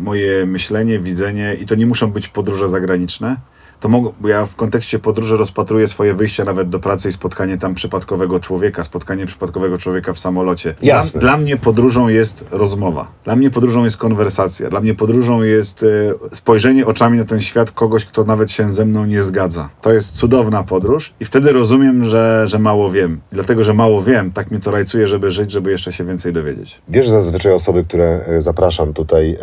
[0.00, 3.36] moje myślenie, widzenie i to nie muszą być podróże zagraniczne.
[3.80, 7.58] To mogą, bo ja w kontekście podróży rozpatruję swoje wyjście nawet do pracy i spotkanie
[7.58, 10.74] tam przypadkowego człowieka, spotkanie przypadkowego człowieka w samolocie.
[10.82, 11.20] Jasne.
[11.20, 13.08] Dla, dla mnie podróżą jest rozmowa.
[13.24, 14.70] Dla mnie podróżą jest konwersacja.
[14.70, 18.84] Dla mnie podróżą jest e, spojrzenie oczami na ten świat kogoś, kto nawet się ze
[18.84, 19.68] mną nie zgadza.
[19.82, 23.20] To jest cudowna podróż i wtedy rozumiem, że, że mało wiem.
[23.32, 26.78] Dlatego, że mało wiem, tak mnie to rajcuje, żeby żyć, żeby jeszcze się więcej dowiedzieć.
[26.88, 29.38] Wiesz, że zazwyczaj osoby, które y, zapraszam tutaj,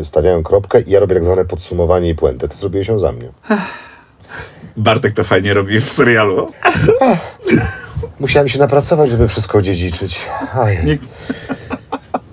[0.00, 2.48] y, stawiają kropkę i ja robię tak zwane podsumowanie i puentę.
[2.48, 3.28] Ty zrobiłeś ją za mnie.
[4.80, 6.52] Bartek to fajnie robi w serialu.
[8.20, 10.20] Musiałem się napracować, żeby wszystko odziedziczyć.
[10.54, 10.78] Aj.
[10.84, 11.06] Nikt-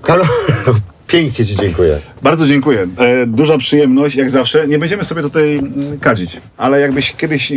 [0.01, 0.25] Karol,
[1.07, 1.99] pięknie Ci dziękuję.
[2.21, 2.87] Bardzo dziękuję.
[2.97, 4.67] E, duża przyjemność, jak zawsze.
[4.67, 7.55] Nie będziemy sobie tutaj mm, kadzić, ale jakbyś kiedyś, e,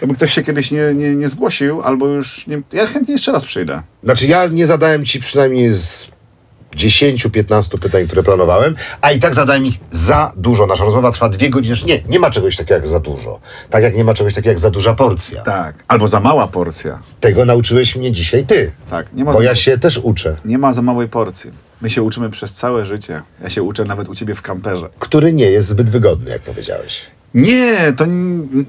[0.00, 3.44] jakby ktoś się kiedyś nie, nie, nie zgłosił, albo już nie, ja chętnie jeszcze raz
[3.44, 3.82] przyjdę.
[4.02, 6.13] Znaczy, ja nie zadałem Ci przynajmniej z
[6.74, 10.66] 10-15 pytań, które planowałem, a i tak zadałem ich za dużo.
[10.66, 11.76] Nasza rozmowa trwa dwie godziny.
[11.86, 13.40] Nie, nie ma czegoś takiego jak za dużo.
[13.70, 15.42] Tak jak nie ma czegoś takiego jak za duża porcja.
[15.42, 15.84] Tak.
[15.88, 16.98] Albo za mała porcja.
[17.20, 18.72] Tego nauczyłeś mnie dzisiaj Ty.
[18.90, 19.06] Tak.
[19.12, 20.36] Nie ma, Bo za, ja się też uczę.
[20.44, 21.50] nie ma za małej porcji.
[21.82, 23.22] My się uczymy przez całe życie.
[23.42, 24.88] Ja się uczę nawet u ciebie w kamperze.
[24.98, 27.00] Który nie jest zbyt wygodny, jak powiedziałeś.
[27.34, 28.04] Nie, to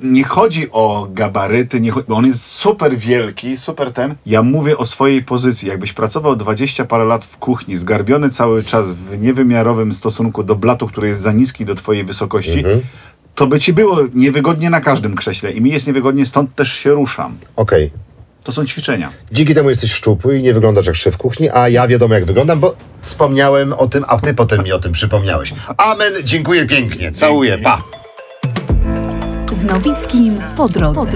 [0.04, 4.16] nie chodzi o gabaryty, nie chodzi, bo on jest super wielki, super ten.
[4.26, 5.70] Ja mówię o swojej pozycji.
[5.70, 10.88] Jakbyś pracował 20 parę lat w kuchni, zgarbiony cały czas w niewymiarowym stosunku do blatu,
[10.88, 12.64] który jest za niski do twojej wysokości,
[13.36, 16.92] to by ci było niewygodnie na każdym krześle i mi jest niewygodnie, stąd też się
[16.92, 17.38] ruszam.
[17.56, 17.92] Okej.
[18.44, 19.12] To są ćwiczenia.
[19.32, 22.60] Dzięki temu jesteś szczupły i nie wyglądasz jak szef kuchni, a ja wiadomo jak wyglądam,
[22.60, 25.54] bo wspomniałem o tym, a ty potem mi o tym przypomniałeś.
[25.78, 28.05] Amen, dziękuję pięknie, całuję, pa!
[29.56, 31.11] Z Nowickim po drodze.